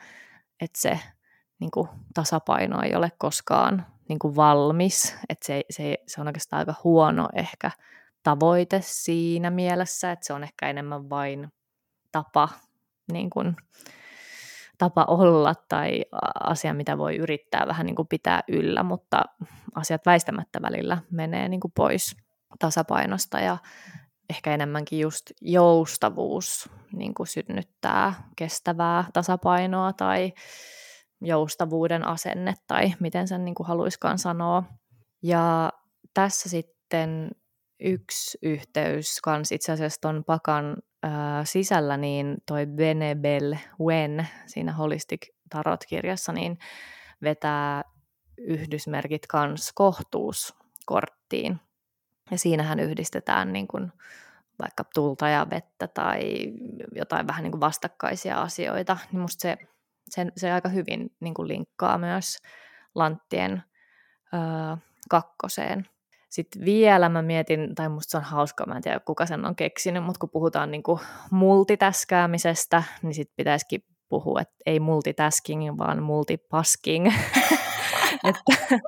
että 0.62 0.82
se 0.82 1.00
niin 1.60 1.72
kuin 1.72 1.90
tasapaino 2.14 2.82
ei 2.82 2.96
ole 2.96 3.12
koskaan 3.18 3.86
niin 4.10 4.20
kuin 4.20 4.36
valmis, 4.36 5.16
että 5.30 5.46
se, 5.46 5.64
se, 5.70 5.98
se 6.08 6.22
on 6.22 6.28
oikeastaan 6.28 6.60
aika 6.60 6.74
huono 6.84 7.30
ehkä 7.36 7.72
tavoite 8.24 8.82
siinä 8.84 9.50
mielessä, 9.50 10.12
että 10.12 10.26
se 10.26 10.34
on 10.34 10.44
ehkä 10.44 10.70
enemmän 10.70 11.10
vain 11.10 11.52
tapa, 12.12 12.50
niin 13.12 13.30
kuin, 13.30 13.56
tapa 14.78 15.06
olla 15.08 15.56
tai 15.70 16.06
asia, 16.40 16.74
mitä 16.74 16.98
voi 16.98 17.18
yrittää 17.18 17.68
vähän 17.68 17.86
niin 17.86 17.96
kuin 17.96 18.08
pitää 18.08 18.44
yllä, 18.48 18.84
mutta 18.84 19.24
asiat 19.76 20.06
väistämättä 20.06 20.62
välillä 20.62 20.98
menee 21.12 21.50
niin 21.50 21.60
kuin 21.60 21.72
pois 21.76 22.16
tasapainosta 22.60 23.40
ja 23.40 23.58
ehkä 24.32 24.54
enemmänkin 24.54 25.00
just 25.00 25.32
joustavuus 25.42 26.70
niin 26.94 27.14
kuin 27.14 27.28
synnyttää 27.28 28.14
kestävää 28.36 29.06
tasapainoa 29.14 29.94
tai 29.94 30.34
joustavuuden 31.22 32.08
asenne 32.08 32.54
tai 32.68 32.94
miten 33.00 33.28
sen 33.28 33.46
niin 33.46 33.56
kuin 33.56 33.68
haluiskaan 33.68 34.18
sanoa. 34.18 34.64
Ja 35.24 35.72
tässä 36.14 36.50
sitten 36.50 37.32
yksi 37.80 38.38
yhteys 38.42 39.20
kans 39.24 39.52
itse 39.52 39.72
asiassa 39.72 40.02
tuon 40.02 40.24
pakan 40.24 40.78
ää, 41.04 41.46
sisällä, 41.46 41.98
niin 41.98 42.38
toi 42.46 42.66
Benebel 42.66 43.56
Wen 43.80 44.28
siinä 44.46 44.74
Holistic 44.74 45.28
Tarot-kirjassa, 45.50 46.32
niin 46.32 46.58
vetää 47.22 47.84
yhdysmerkit 48.38 49.28
kans 49.28 49.72
kohtuuskorttiin. 49.76 51.60
Ja 52.32 52.38
siinähän 52.38 52.80
yhdistetään 52.80 53.54
niin 53.54 53.68
kuin 53.68 53.92
vaikka 54.62 54.84
tulta 54.94 55.30
ja 55.30 55.48
vettä 55.50 55.88
tai 55.88 56.22
jotain 56.96 57.28
vähän 57.28 57.44
niin 57.44 57.52
kuin 57.52 57.62
vastakkaisia 57.62 58.42
asioita, 58.42 58.98
niin 59.12 59.20
musta 59.20 59.42
se, 59.42 59.58
se, 60.10 60.26
se 60.38 60.52
aika 60.52 60.70
hyvin 60.70 61.16
niin 61.20 61.34
kuin 61.34 61.48
linkkaa 61.48 61.98
myös 61.98 62.38
Lanttien 62.96 63.64
ää, 64.34 64.78
kakkoseen. 65.10 65.88
Sitten 66.30 66.66
vielä 66.66 67.10
mä 67.10 67.22
mietin, 67.22 67.76
tai 67.76 67.90
musta 67.90 68.12
se 68.12 68.18
on 68.18 68.24
hauskaa, 68.24 68.68
mä 68.68 68.76
en 68.76 68.82
tiedä 68.82 69.00
kuka 69.00 69.26
sen 69.26 69.46
on 69.46 69.56
keksinyt, 69.56 70.04
mutta 70.04 70.20
kun 70.20 70.30
puhutaan 70.30 70.72
niin 70.72 70.84
kuin 70.84 71.00
multitaskäämisestä, 71.32 72.84
niin 73.02 73.14
sitten 73.14 73.36
pitäisikin 73.36 73.84
puhua, 74.10 74.42
että 74.42 74.56
ei 74.66 74.80
multitasking, 74.80 75.78
vaan 75.78 76.04
multipasking. 76.04 77.12
että 78.24 78.42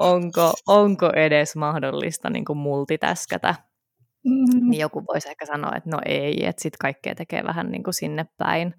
onko, 0.00 0.52
onko 0.66 1.10
edes 1.16 1.56
mahdollista 1.56 2.30
niin 2.30 2.44
kuin 2.44 2.56
multitaskata. 2.56 3.54
Mm-hmm. 4.24 4.70
Niin 4.70 4.80
joku 4.80 5.04
voisi 5.08 5.28
ehkä 5.28 5.46
sanoa, 5.46 5.76
että 5.76 5.90
no 5.90 5.98
ei, 6.06 6.46
että 6.46 6.62
sitten 6.62 6.78
kaikkea 6.80 7.14
tekee 7.14 7.44
vähän 7.44 7.70
niin 7.70 7.82
kuin 7.82 7.94
sinne 7.94 8.26
päin. 8.36 8.74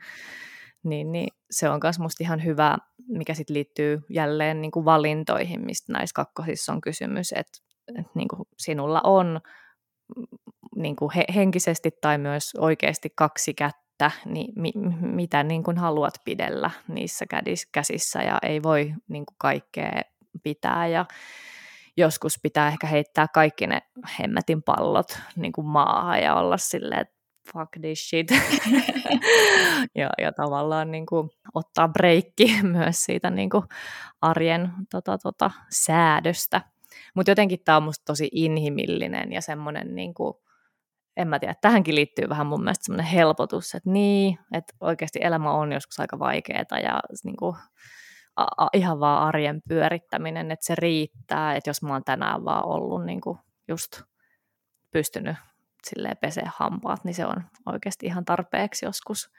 Niin, 0.84 1.12
niin 1.12 1.28
se 1.52 1.70
on 1.70 1.80
myös 1.84 2.00
musta 2.00 2.24
ihan 2.24 2.44
hyvä, 2.44 2.78
mikä 3.08 3.34
sitten 3.34 3.54
liittyy 3.54 4.02
jälleen 4.10 4.62
niin 4.62 4.72
kuin 4.72 4.86
valintoihin, 4.86 5.66
mistä 5.66 5.94
näissä 5.94 6.14
kakkosissa 6.14 6.74
on 6.74 6.82
kysymys, 6.82 7.32
että, 7.32 7.60
että 8.00 8.12
niin 8.16 8.28
kuin 8.28 8.42
sinulla 8.58 9.02
on 9.04 9.42
niin 10.76 10.96
kuin 10.96 11.12
he, 11.16 11.26
henkisesti 11.36 11.92
tai 12.02 12.18
myös 12.18 12.52
oikeasti 12.58 13.10
kaksi 13.16 13.54
kättä, 13.54 13.85
niin 14.26 14.54
mi, 14.56 14.72
mitä 15.02 15.44
niin 15.44 15.64
kuin 15.64 15.78
haluat 15.78 16.14
pidellä 16.26 16.72
niissä 16.88 17.26
käsissä 17.72 18.22
ja 18.22 18.38
ei 18.44 18.64
voi 18.64 18.94
niin 19.08 19.26
kuin 19.26 19.36
kaikkea 19.38 20.02
pitää 20.44 20.88
ja 20.88 21.06
joskus 21.98 22.40
pitää 22.44 22.68
ehkä 22.68 22.88
heittää 22.88 23.28
kaikki 23.34 23.68
ne 23.68 23.82
hemmetin 24.20 24.64
pallot 24.64 25.20
niin 25.36 25.52
kuin 25.52 25.68
maahan 25.68 26.22
ja 26.22 26.36
olla 26.36 26.58
silleen, 26.58 27.02
että 27.02 27.16
fuck 27.54 27.72
this 27.82 28.10
shit. 28.10 28.28
ja, 30.00 30.10
ja 30.18 30.32
tavallaan 30.32 30.92
niin 30.92 31.06
kuin, 31.06 31.30
ottaa 31.54 31.88
breikki 31.88 32.62
myös 32.78 33.04
siitä 33.04 33.30
niin 33.30 33.50
kuin, 33.50 33.64
arjen 34.22 34.72
tota, 34.92 35.18
tota, 35.18 35.52
säädöstä. 35.72 36.62
Mutta 37.16 37.32
jotenkin 37.32 37.60
tämä 37.66 37.78
on 37.78 37.84
musta 37.84 38.06
tosi 38.06 38.30
inhimillinen 38.32 39.32
ja 39.32 39.42
semmoinen, 39.42 39.96
niin 39.96 40.14
kuin, 40.14 40.34
en 41.18 41.28
mä 41.28 41.40
tiedä, 41.40 41.56
tähänkin 41.62 41.96
liittyy 41.96 42.30
vähän 42.30 42.48
mun 42.48 42.64
mielestä 42.64 42.86
semmoinen 42.86 43.12
helpotus, 43.12 43.76
että 43.76 43.90
niin, 43.90 44.40
että 44.54 44.74
oikeasti 44.82 45.20
elämä 45.22 45.52
on 45.52 45.72
joskus 45.72 46.00
aika 46.00 46.20
vaikeaa 46.20 46.80
ja 46.84 47.00
niin 47.24 47.38
kuin, 47.38 47.56
a, 48.36 48.68
ihan 48.74 49.00
vaan 49.00 49.28
arjen 49.28 49.62
pyörittäminen, 49.68 50.52
että 50.52 50.66
se 50.66 50.76
riittää, 50.76 51.56
että 51.56 51.70
jos 51.70 51.82
mä 51.82 51.94
oon 51.94 52.04
tänään 52.04 52.46
vaan 52.46 52.66
ollut 52.66 53.06
niin 53.06 53.22
kuin 53.22 53.38
just 53.68 54.02
pystynyt 54.92 55.36
silleen 55.90 56.18
pesee 56.22 56.50
hampaat, 56.56 57.04
niin 57.04 57.14
se 57.14 57.26
on 57.26 57.44
oikeasti 57.66 58.06
ihan 58.06 58.26
tarpeeksi 58.26 58.86
joskus. 58.86 59.30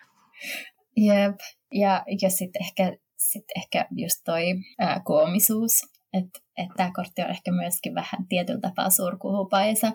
Jep, 0.96 1.36
ja, 1.72 2.04
ja 2.22 2.30
sitten 2.30 2.62
ehkä, 2.62 2.96
sit 3.16 3.44
ehkä 3.56 3.86
just 3.90 4.20
toi 4.24 4.44
ää, 4.78 5.00
koomisuus, 5.04 5.72
että 6.18 6.40
et 6.56 6.68
tämä 6.76 6.90
kortti 6.94 7.22
on 7.22 7.30
ehkä 7.30 7.52
myöskin 7.52 7.94
vähän 7.94 8.28
tietyllä 8.28 8.60
tapaa 8.60 8.90
surkuhupaisa 8.90 9.92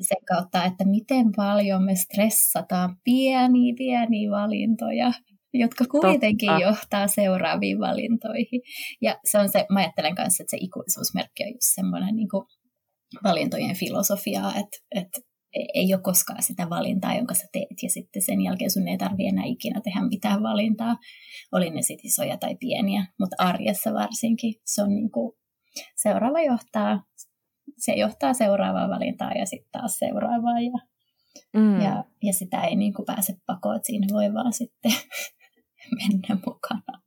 sen 0.00 0.24
kautta, 0.28 0.64
että 0.64 0.84
miten 0.84 1.26
paljon 1.36 1.84
me 1.84 1.94
stressataan 1.94 2.96
pieniä, 3.04 3.74
pieniä 3.78 4.30
valintoja 4.30 5.12
jotka 5.54 5.84
kuitenkin 5.84 6.48
Totta. 6.48 6.62
johtaa 6.62 7.08
seuraaviin 7.08 7.78
valintoihin. 7.78 8.60
Ja 9.02 9.16
se 9.30 9.38
on 9.38 9.48
se, 9.48 9.66
mä 9.72 9.80
ajattelen 9.80 10.14
kanssa, 10.14 10.42
että 10.42 10.50
se 10.50 10.56
ikuisuusmerkki 10.60 11.44
on 11.44 11.48
just 11.48 11.74
semmoinen 11.74 12.16
niin 12.16 12.28
kuin 12.28 12.44
valintojen 13.24 13.76
filosofiaa, 13.76 14.50
että, 14.50 14.78
että 14.94 15.20
ei 15.74 15.94
ole 15.94 16.02
koskaan 16.02 16.42
sitä 16.42 16.70
valintaa, 16.70 17.14
jonka 17.14 17.34
sä 17.34 17.44
teet, 17.52 17.82
ja 17.82 17.90
sitten 17.90 18.22
sen 18.22 18.40
jälkeen 18.40 18.70
sun 18.70 18.88
ei 18.88 18.98
tarvitse 18.98 19.28
enää 19.28 19.44
ikinä 19.46 19.80
tehdä 19.80 20.00
mitään 20.08 20.42
valintaa, 20.42 20.96
oli 21.52 21.70
ne 21.70 21.82
sitten 21.82 22.06
isoja 22.06 22.36
tai 22.36 22.56
pieniä, 22.60 23.06
mutta 23.20 23.36
arjessa 23.38 23.94
varsinkin 23.94 24.54
se 24.64 24.82
on 24.82 24.88
niin 24.88 25.10
kuin, 25.10 25.37
seuraava 25.96 26.40
johtaa, 26.40 27.02
se 27.78 27.92
johtaa 27.92 28.34
seuraavaa 28.34 28.88
valintaa 28.88 29.32
ja 29.32 29.46
sitten 29.46 29.70
taas 29.72 29.96
seuraavaa, 29.98 30.60
ja, 30.60 30.78
mm. 31.56 31.80
ja, 31.80 32.04
ja 32.22 32.32
sitä 32.32 32.64
ei 32.64 32.76
niin 32.76 32.94
kuin 32.94 33.06
pääse 33.06 33.34
pakoon, 33.46 33.76
että 33.76 33.86
siinä 33.86 34.06
voi 34.12 34.34
vaan 34.34 34.52
sitten 34.52 34.92
mennä 35.98 36.40
mukana. 36.46 37.02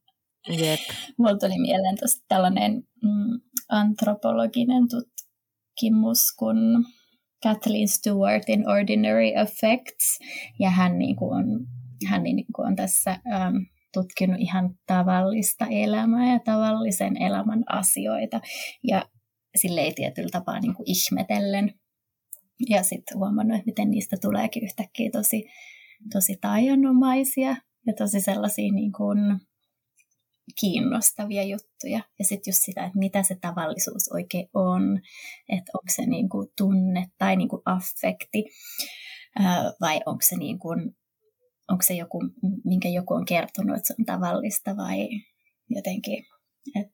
Jep. 0.49 0.79
Mulla 1.17 1.37
tuli 1.37 1.59
mieleen 1.61 1.97
tällainen 2.27 2.83
mm, 3.03 3.41
antropologinen 3.69 4.83
tutkimus 4.89 6.35
kun 6.39 6.85
Kathleen 7.43 7.87
Stewartin 7.87 8.69
Ordinary 8.69 9.27
Effects, 9.27 10.19
ja 10.59 10.69
hän, 10.69 10.99
niin 10.99 11.15
kuin 11.15 11.33
on, 11.33 11.45
hän 12.07 12.23
niin 12.23 12.45
kuin 12.55 12.67
on 12.67 12.75
tässä 12.75 13.11
ähm, 13.11 13.55
tutkinut 13.93 14.39
ihan 14.39 14.75
tavallista 14.87 15.67
elämää 15.67 16.33
ja 16.33 16.39
tavallisen 16.39 17.21
elämän 17.21 17.63
asioita, 17.69 18.41
ja 18.83 19.05
sille 19.55 19.81
ei 19.81 19.93
tietyllä 19.93 20.29
tapaa 20.31 20.59
niin 20.59 20.75
kuin 20.75 20.85
ihmetellen. 20.89 21.73
Ja 22.69 22.83
sitten 22.83 23.17
huomannut, 23.17 23.55
että 23.55 23.65
miten 23.65 23.91
niistä 23.91 24.17
tuleekin 24.21 24.63
yhtäkkiä 24.63 25.09
tosi, 25.11 25.43
tosi 26.13 26.37
taianomaisia 26.41 27.55
ja 27.87 27.93
tosi 27.97 28.21
sellaisia 28.21 28.73
niin 28.73 28.91
kuin 28.91 29.17
kiinnostavia 30.59 31.43
juttuja. 31.43 32.01
Ja 32.19 32.25
sitten 32.25 32.51
just 32.51 32.61
sitä, 32.65 32.85
että 32.85 32.99
mitä 32.99 33.23
se 33.23 33.35
tavallisuus 33.41 34.11
oikein 34.13 34.49
on, 34.53 35.01
että 35.49 35.71
onko 35.73 35.93
se 35.95 36.05
niin 36.05 36.29
kuin 36.29 36.47
tunne 36.57 37.05
tai 37.17 37.35
niin 37.35 37.49
kuin 37.49 37.61
affekti, 37.65 38.45
vai 39.81 40.01
onko 40.05 40.21
se, 40.29 40.35
niin 40.35 40.59
kuin, 40.59 40.95
onko 41.71 41.83
se 41.83 41.93
joku, 41.93 42.19
minkä 42.65 42.89
joku 42.89 43.13
on 43.13 43.25
kertonut, 43.25 43.77
että 43.77 43.87
se 43.87 43.95
on 43.99 44.05
tavallista 44.05 44.77
vai 44.77 45.09
jotenkin, 45.69 46.25
että 46.75 46.93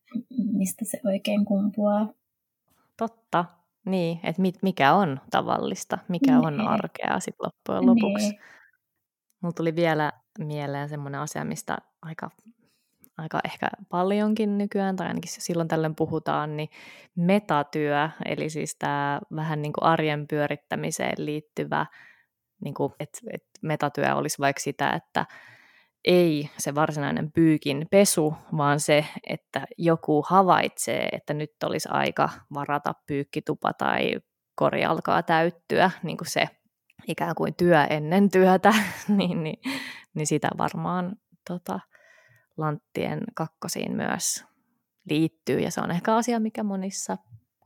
mistä 0.54 0.86
se 0.86 1.00
oikein 1.06 1.46
kumpuaa. 1.46 2.14
Totta, 2.98 3.46
niin, 3.86 4.20
että 4.24 4.42
mikä 4.62 4.94
on 4.94 5.20
tavallista, 5.32 5.98
mikä 6.08 6.40
on 6.40 6.58
niin. 6.58 6.68
arkea 6.68 7.20
sitten 7.20 7.46
loppujen 7.46 7.86
lopuksi. 7.86 8.30
Niin. 8.30 8.40
Mulla 9.42 9.54
tuli 9.54 9.76
vielä 9.76 10.14
mieleen 10.40 10.90
semmoinen 10.90 11.22
asia, 11.22 11.46
mistä 11.46 11.78
aika, 12.02 12.30
aika 13.18 13.40
ehkä 13.46 13.68
paljonkin 13.90 14.58
nykyään, 14.58 14.96
tai 14.96 15.08
ainakin 15.08 15.32
silloin 15.32 15.68
tällöin 15.68 15.96
puhutaan, 15.96 16.58
niin 16.58 16.70
metatyö, 17.16 18.10
eli 18.26 18.50
siis 18.50 18.76
tämä 18.80 19.20
vähän 19.36 19.62
niin 19.62 19.74
kuin 19.74 19.84
arjen 19.84 20.28
pyörittämiseen 20.28 21.26
liittyvä, 21.26 21.86
niin 22.64 22.74
kuin, 22.74 22.94
että, 23.00 23.20
että 23.34 23.50
metatyö 23.62 24.16
olisi 24.16 24.40
vaikka 24.40 24.60
sitä, 24.60 24.90
että 24.90 25.26
ei 26.06 26.50
se 26.58 26.76
varsinainen 26.76 27.32
pyykin 27.32 27.88
pesu, 27.92 28.34
vaan 28.58 28.80
se, 28.80 29.06
että 29.30 29.66
joku 29.78 30.26
havaitsee, 30.28 31.10
että 31.12 31.34
nyt 31.34 31.52
olisi 31.64 31.90
aika 31.92 32.30
varata 32.54 32.94
pyykkitupa 33.08 33.74
tai 33.74 34.14
kori 34.56 34.86
alkaa 34.86 35.24
täyttyä, 35.24 35.92
niin 36.04 36.18
kuin 36.18 36.32
se 36.32 36.48
ikään 37.08 37.36
kuin 37.36 37.56
työ 37.56 37.84
ennen 37.84 38.32
työtä, 38.32 38.74
niin, 39.18 39.44
niin, 39.44 39.60
niin 40.14 40.28
sitä 40.28 40.50
varmaan 40.58 41.16
tota, 41.48 41.80
lanttien 42.58 43.22
kakkosiin 43.36 43.96
myös 43.96 44.46
liittyy. 45.10 45.60
Ja 45.60 45.72
se 45.72 45.82
on 45.82 45.92
ehkä 45.92 46.16
asia, 46.16 46.40
mikä 46.40 46.64
monissa 46.64 47.18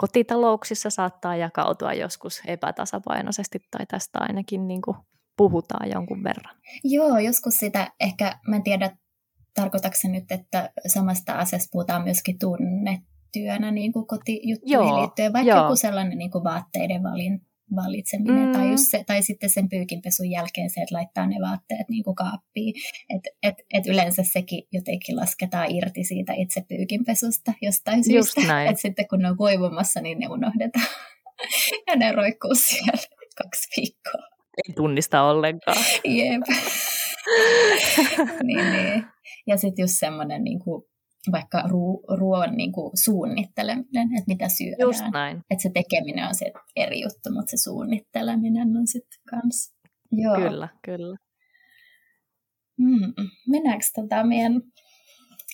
kotitalouksissa 0.01 0.89
saattaa 0.89 1.35
jakautua 1.35 1.93
joskus 1.93 2.41
epätasapainoisesti, 2.47 3.59
tai 3.71 3.85
tästä 3.85 4.19
ainakin 4.21 4.67
niin 4.67 4.81
kuin 4.81 4.97
puhutaan 5.37 5.89
jonkun 5.89 6.23
verran. 6.23 6.55
Joo, 6.83 7.17
joskus 7.17 7.59
sitä 7.59 7.91
ehkä, 7.99 8.39
mä 8.47 8.55
en 8.55 8.63
tiedä 8.63 8.97
tarkoitatko 9.53 9.97
nyt, 10.11 10.31
että 10.31 10.69
samasta 10.87 11.33
asiasta 11.33 11.69
puhutaan 11.71 12.03
myöskin 12.03 12.39
tunnetyönä 12.39 13.71
niin 13.71 13.93
kuin 13.93 14.07
kotijuttuihin 14.07 14.95
liittyen, 14.95 15.33
vaikka 15.33 15.51
joo. 15.51 15.63
joku 15.63 15.75
sellainen 15.75 16.17
niin 16.17 16.31
kuin 16.31 16.43
vaatteiden 16.43 17.03
valin, 17.03 17.41
valitseminen, 17.75 18.45
mm. 18.45 18.51
tai, 18.51 18.71
just 18.71 18.87
se, 18.87 19.03
tai 19.07 19.21
sitten 19.21 19.49
sen 19.49 19.69
pyykinpesun 19.69 20.31
jälkeen 20.31 20.69
se, 20.69 20.81
että 20.81 20.95
laittaa 20.95 21.27
ne 21.27 21.35
vaatteet 21.41 21.89
niin 21.89 22.03
kuin 22.03 22.15
kaappiin. 22.15 22.73
Et, 23.15 23.21
et, 23.43 23.55
et 23.73 23.87
yleensä 23.87 24.23
sekin 24.23 24.63
jotenkin 24.71 25.15
lasketaan 25.15 25.71
irti 25.71 26.03
siitä 26.03 26.33
itse 26.33 26.61
pyykinpesusta 26.69 27.53
jostain 27.61 28.03
syystä. 28.03 28.63
Että 28.69 28.81
sitten 28.81 29.07
kun 29.07 29.19
ne 29.19 29.29
on 29.29 29.37
kuivumassa, 29.37 30.01
niin 30.01 30.19
ne 30.19 30.27
unohdetaan. 30.27 30.87
ja 31.87 31.95
ne 31.95 32.11
roikkuu 32.11 32.55
siellä 32.55 33.03
kaksi 33.43 33.69
viikkoa. 33.77 34.27
Ei 34.67 34.73
tunnista 34.75 35.23
ollenkaan. 35.23 35.77
Jep. 36.05 36.41
niin, 38.43 38.71
niin. 38.71 39.05
Ja 39.47 39.57
sitten 39.57 39.83
just 39.83 39.99
semmoinen 39.99 40.43
niin 40.43 40.59
kuin, 40.59 40.83
vaikka 41.31 41.61
ruo- 41.61 42.17
ruoan 42.17 42.57
niin 42.57 42.71
kuin 42.71 42.91
suunnitteleminen, 42.97 44.17
että 44.17 44.27
mitä 44.27 44.49
syödään. 44.49 44.79
Just 44.79 45.03
näin. 45.13 45.37
Että 45.49 45.61
se 45.61 45.69
tekeminen 45.73 46.27
on 46.27 46.35
se 46.35 46.51
eri 46.75 47.01
juttu, 47.01 47.31
mutta 47.33 47.51
se 47.51 47.57
suunnitteleminen 47.57 48.77
on 48.77 48.87
sitten 48.87 49.19
kans. 49.29 49.73
Joo. 50.11 50.35
Kyllä, 50.35 50.69
kyllä. 50.85 51.17
Mm, 52.77 53.13
mennäänkö 53.47 53.85
tota 53.95 54.23
meidän 54.23 54.61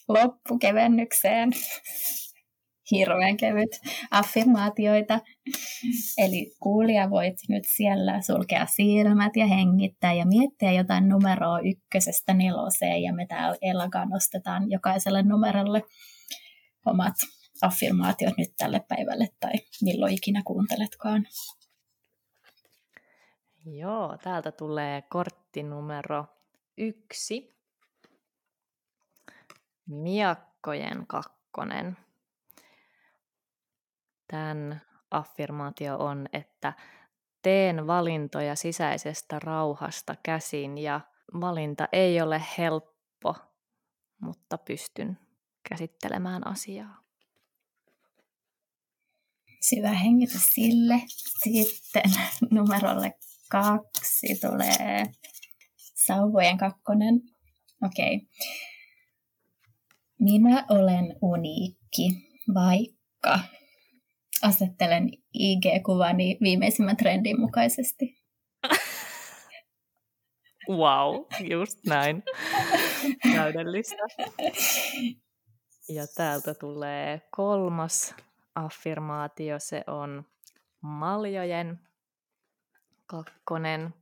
loppukevennykseen? 0.07 1.51
Hirveän 2.91 3.37
kevyt 3.37 3.79
affirmaatioita. 4.11 5.19
Eli 6.17 6.51
kuulija 6.59 7.09
voit 7.09 7.35
nyt 7.49 7.63
siellä 7.67 8.21
sulkea 8.21 8.65
silmät 8.65 9.35
ja 9.35 9.47
hengittää 9.47 10.13
ja 10.13 10.25
miettiä 10.25 10.71
jotain 10.71 11.09
numeroa 11.09 11.59
ykkösestä 11.59 12.33
neloseen 12.33 13.03
ja 13.03 13.13
me 13.13 13.25
täällä 13.25 13.57
Ellakaan 13.61 14.09
nostetaan 14.09 14.71
jokaiselle 14.71 15.23
numerolle 15.23 15.81
omat 16.85 17.15
affirmaatiot 17.61 18.37
nyt 18.37 18.49
tälle 18.57 18.81
päivälle 18.87 19.27
tai 19.39 19.51
milloin 19.81 20.13
ikinä 20.13 20.41
kuunteletkaan. 20.45 21.27
Joo, 23.65 24.17
täältä 24.23 24.51
tulee 24.51 25.01
kortti 25.01 25.63
numero 25.63 26.25
yksi. 26.77 27.57
Miakkojen 29.87 31.07
kakkonen. 31.07 31.97
Tämän 34.27 34.81
affirmaatio 35.11 35.97
on, 35.97 36.27
että 36.33 36.73
teen 37.41 37.87
valintoja 37.87 38.55
sisäisestä 38.55 39.39
rauhasta 39.39 40.15
käsin 40.23 40.77
ja 40.77 41.01
valinta 41.41 41.87
ei 41.91 42.21
ole 42.21 42.41
helppo, 42.57 43.35
mutta 44.21 44.57
pystyn 44.57 45.19
käsittelemään 45.69 46.47
asiaa. 46.47 47.03
Syvä 49.69 49.89
hengitys 49.89 50.45
sille. 50.53 51.01
Sitten 51.43 52.11
numerolle 52.51 53.13
kaksi 53.51 54.27
tulee 54.41 55.03
sauvojen 55.95 56.57
kakkonen. 56.57 57.21
Okei. 57.83 58.15
Okay. 58.15 58.27
Minä 60.19 60.65
olen 60.69 61.15
uniikki, 61.21 62.09
vaikka 62.53 63.39
asettelen 64.43 65.09
IG-kuvani 65.33 66.37
viimeisimmän 66.41 66.97
trendin 66.97 67.39
mukaisesti. 67.39 68.17
Wow, 70.69 71.25
just 71.39 71.79
näin. 71.85 72.23
Täydellistä. 73.35 73.95
Ja 75.89 76.07
täältä 76.15 76.53
tulee 76.53 77.21
kolmas 77.31 78.15
affirmaatio, 78.55 79.59
se 79.59 79.83
on 79.87 80.25
maljojen 80.81 81.79
kakkonen. 83.05 83.93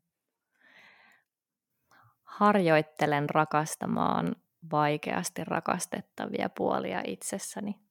Harjoittelen 2.23 3.29
rakastamaan 3.29 4.35
vaikeasti 4.71 5.43
rakastettavia 5.43 6.49
puolia 6.49 7.01
itsessäni. 7.07 7.84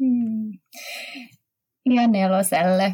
Mm. 0.00 0.58
Ja 1.94 2.08
neloselle 2.08 2.92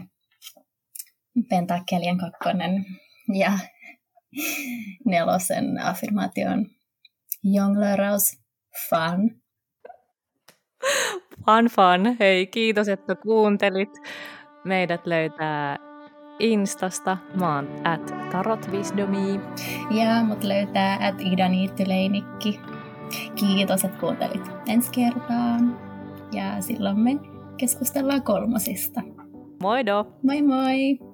pentakkelien 1.49 2.19
kakkonen 2.19 2.85
ja 3.35 3.53
nelosen 5.07 5.79
affirmaation 5.83 6.67
jongleraus 7.43 8.41
fun. 8.89 9.43
Fun 11.45 11.67
fun. 11.71 12.17
Hei, 12.21 12.47
kiitos, 12.47 12.89
että 12.89 13.15
kuuntelit. 13.15 13.99
Meidät 14.65 15.07
löytää 15.07 15.79
Instasta. 16.39 17.17
Mä 17.41 17.55
oon 17.55 17.69
at 17.87 18.15
tarotvisdomi. 18.33 19.41
Ja 19.91 20.23
mut 20.25 20.45
löytää 20.45 20.99
at 21.01 21.21
idaniittyleinikki. 21.21 22.61
Kiitos, 23.37 23.85
että 23.85 24.01
kuuntelit. 24.01 24.43
Ensi 24.69 24.91
kertaan 24.93 25.84
ja 26.35 26.61
silloin 26.61 27.01
me 27.01 27.19
keskustellaan 27.57 28.23
kolmosista. 28.23 29.03
Moido! 29.63 30.07
Moi 30.23 30.43
moi! 30.43 31.14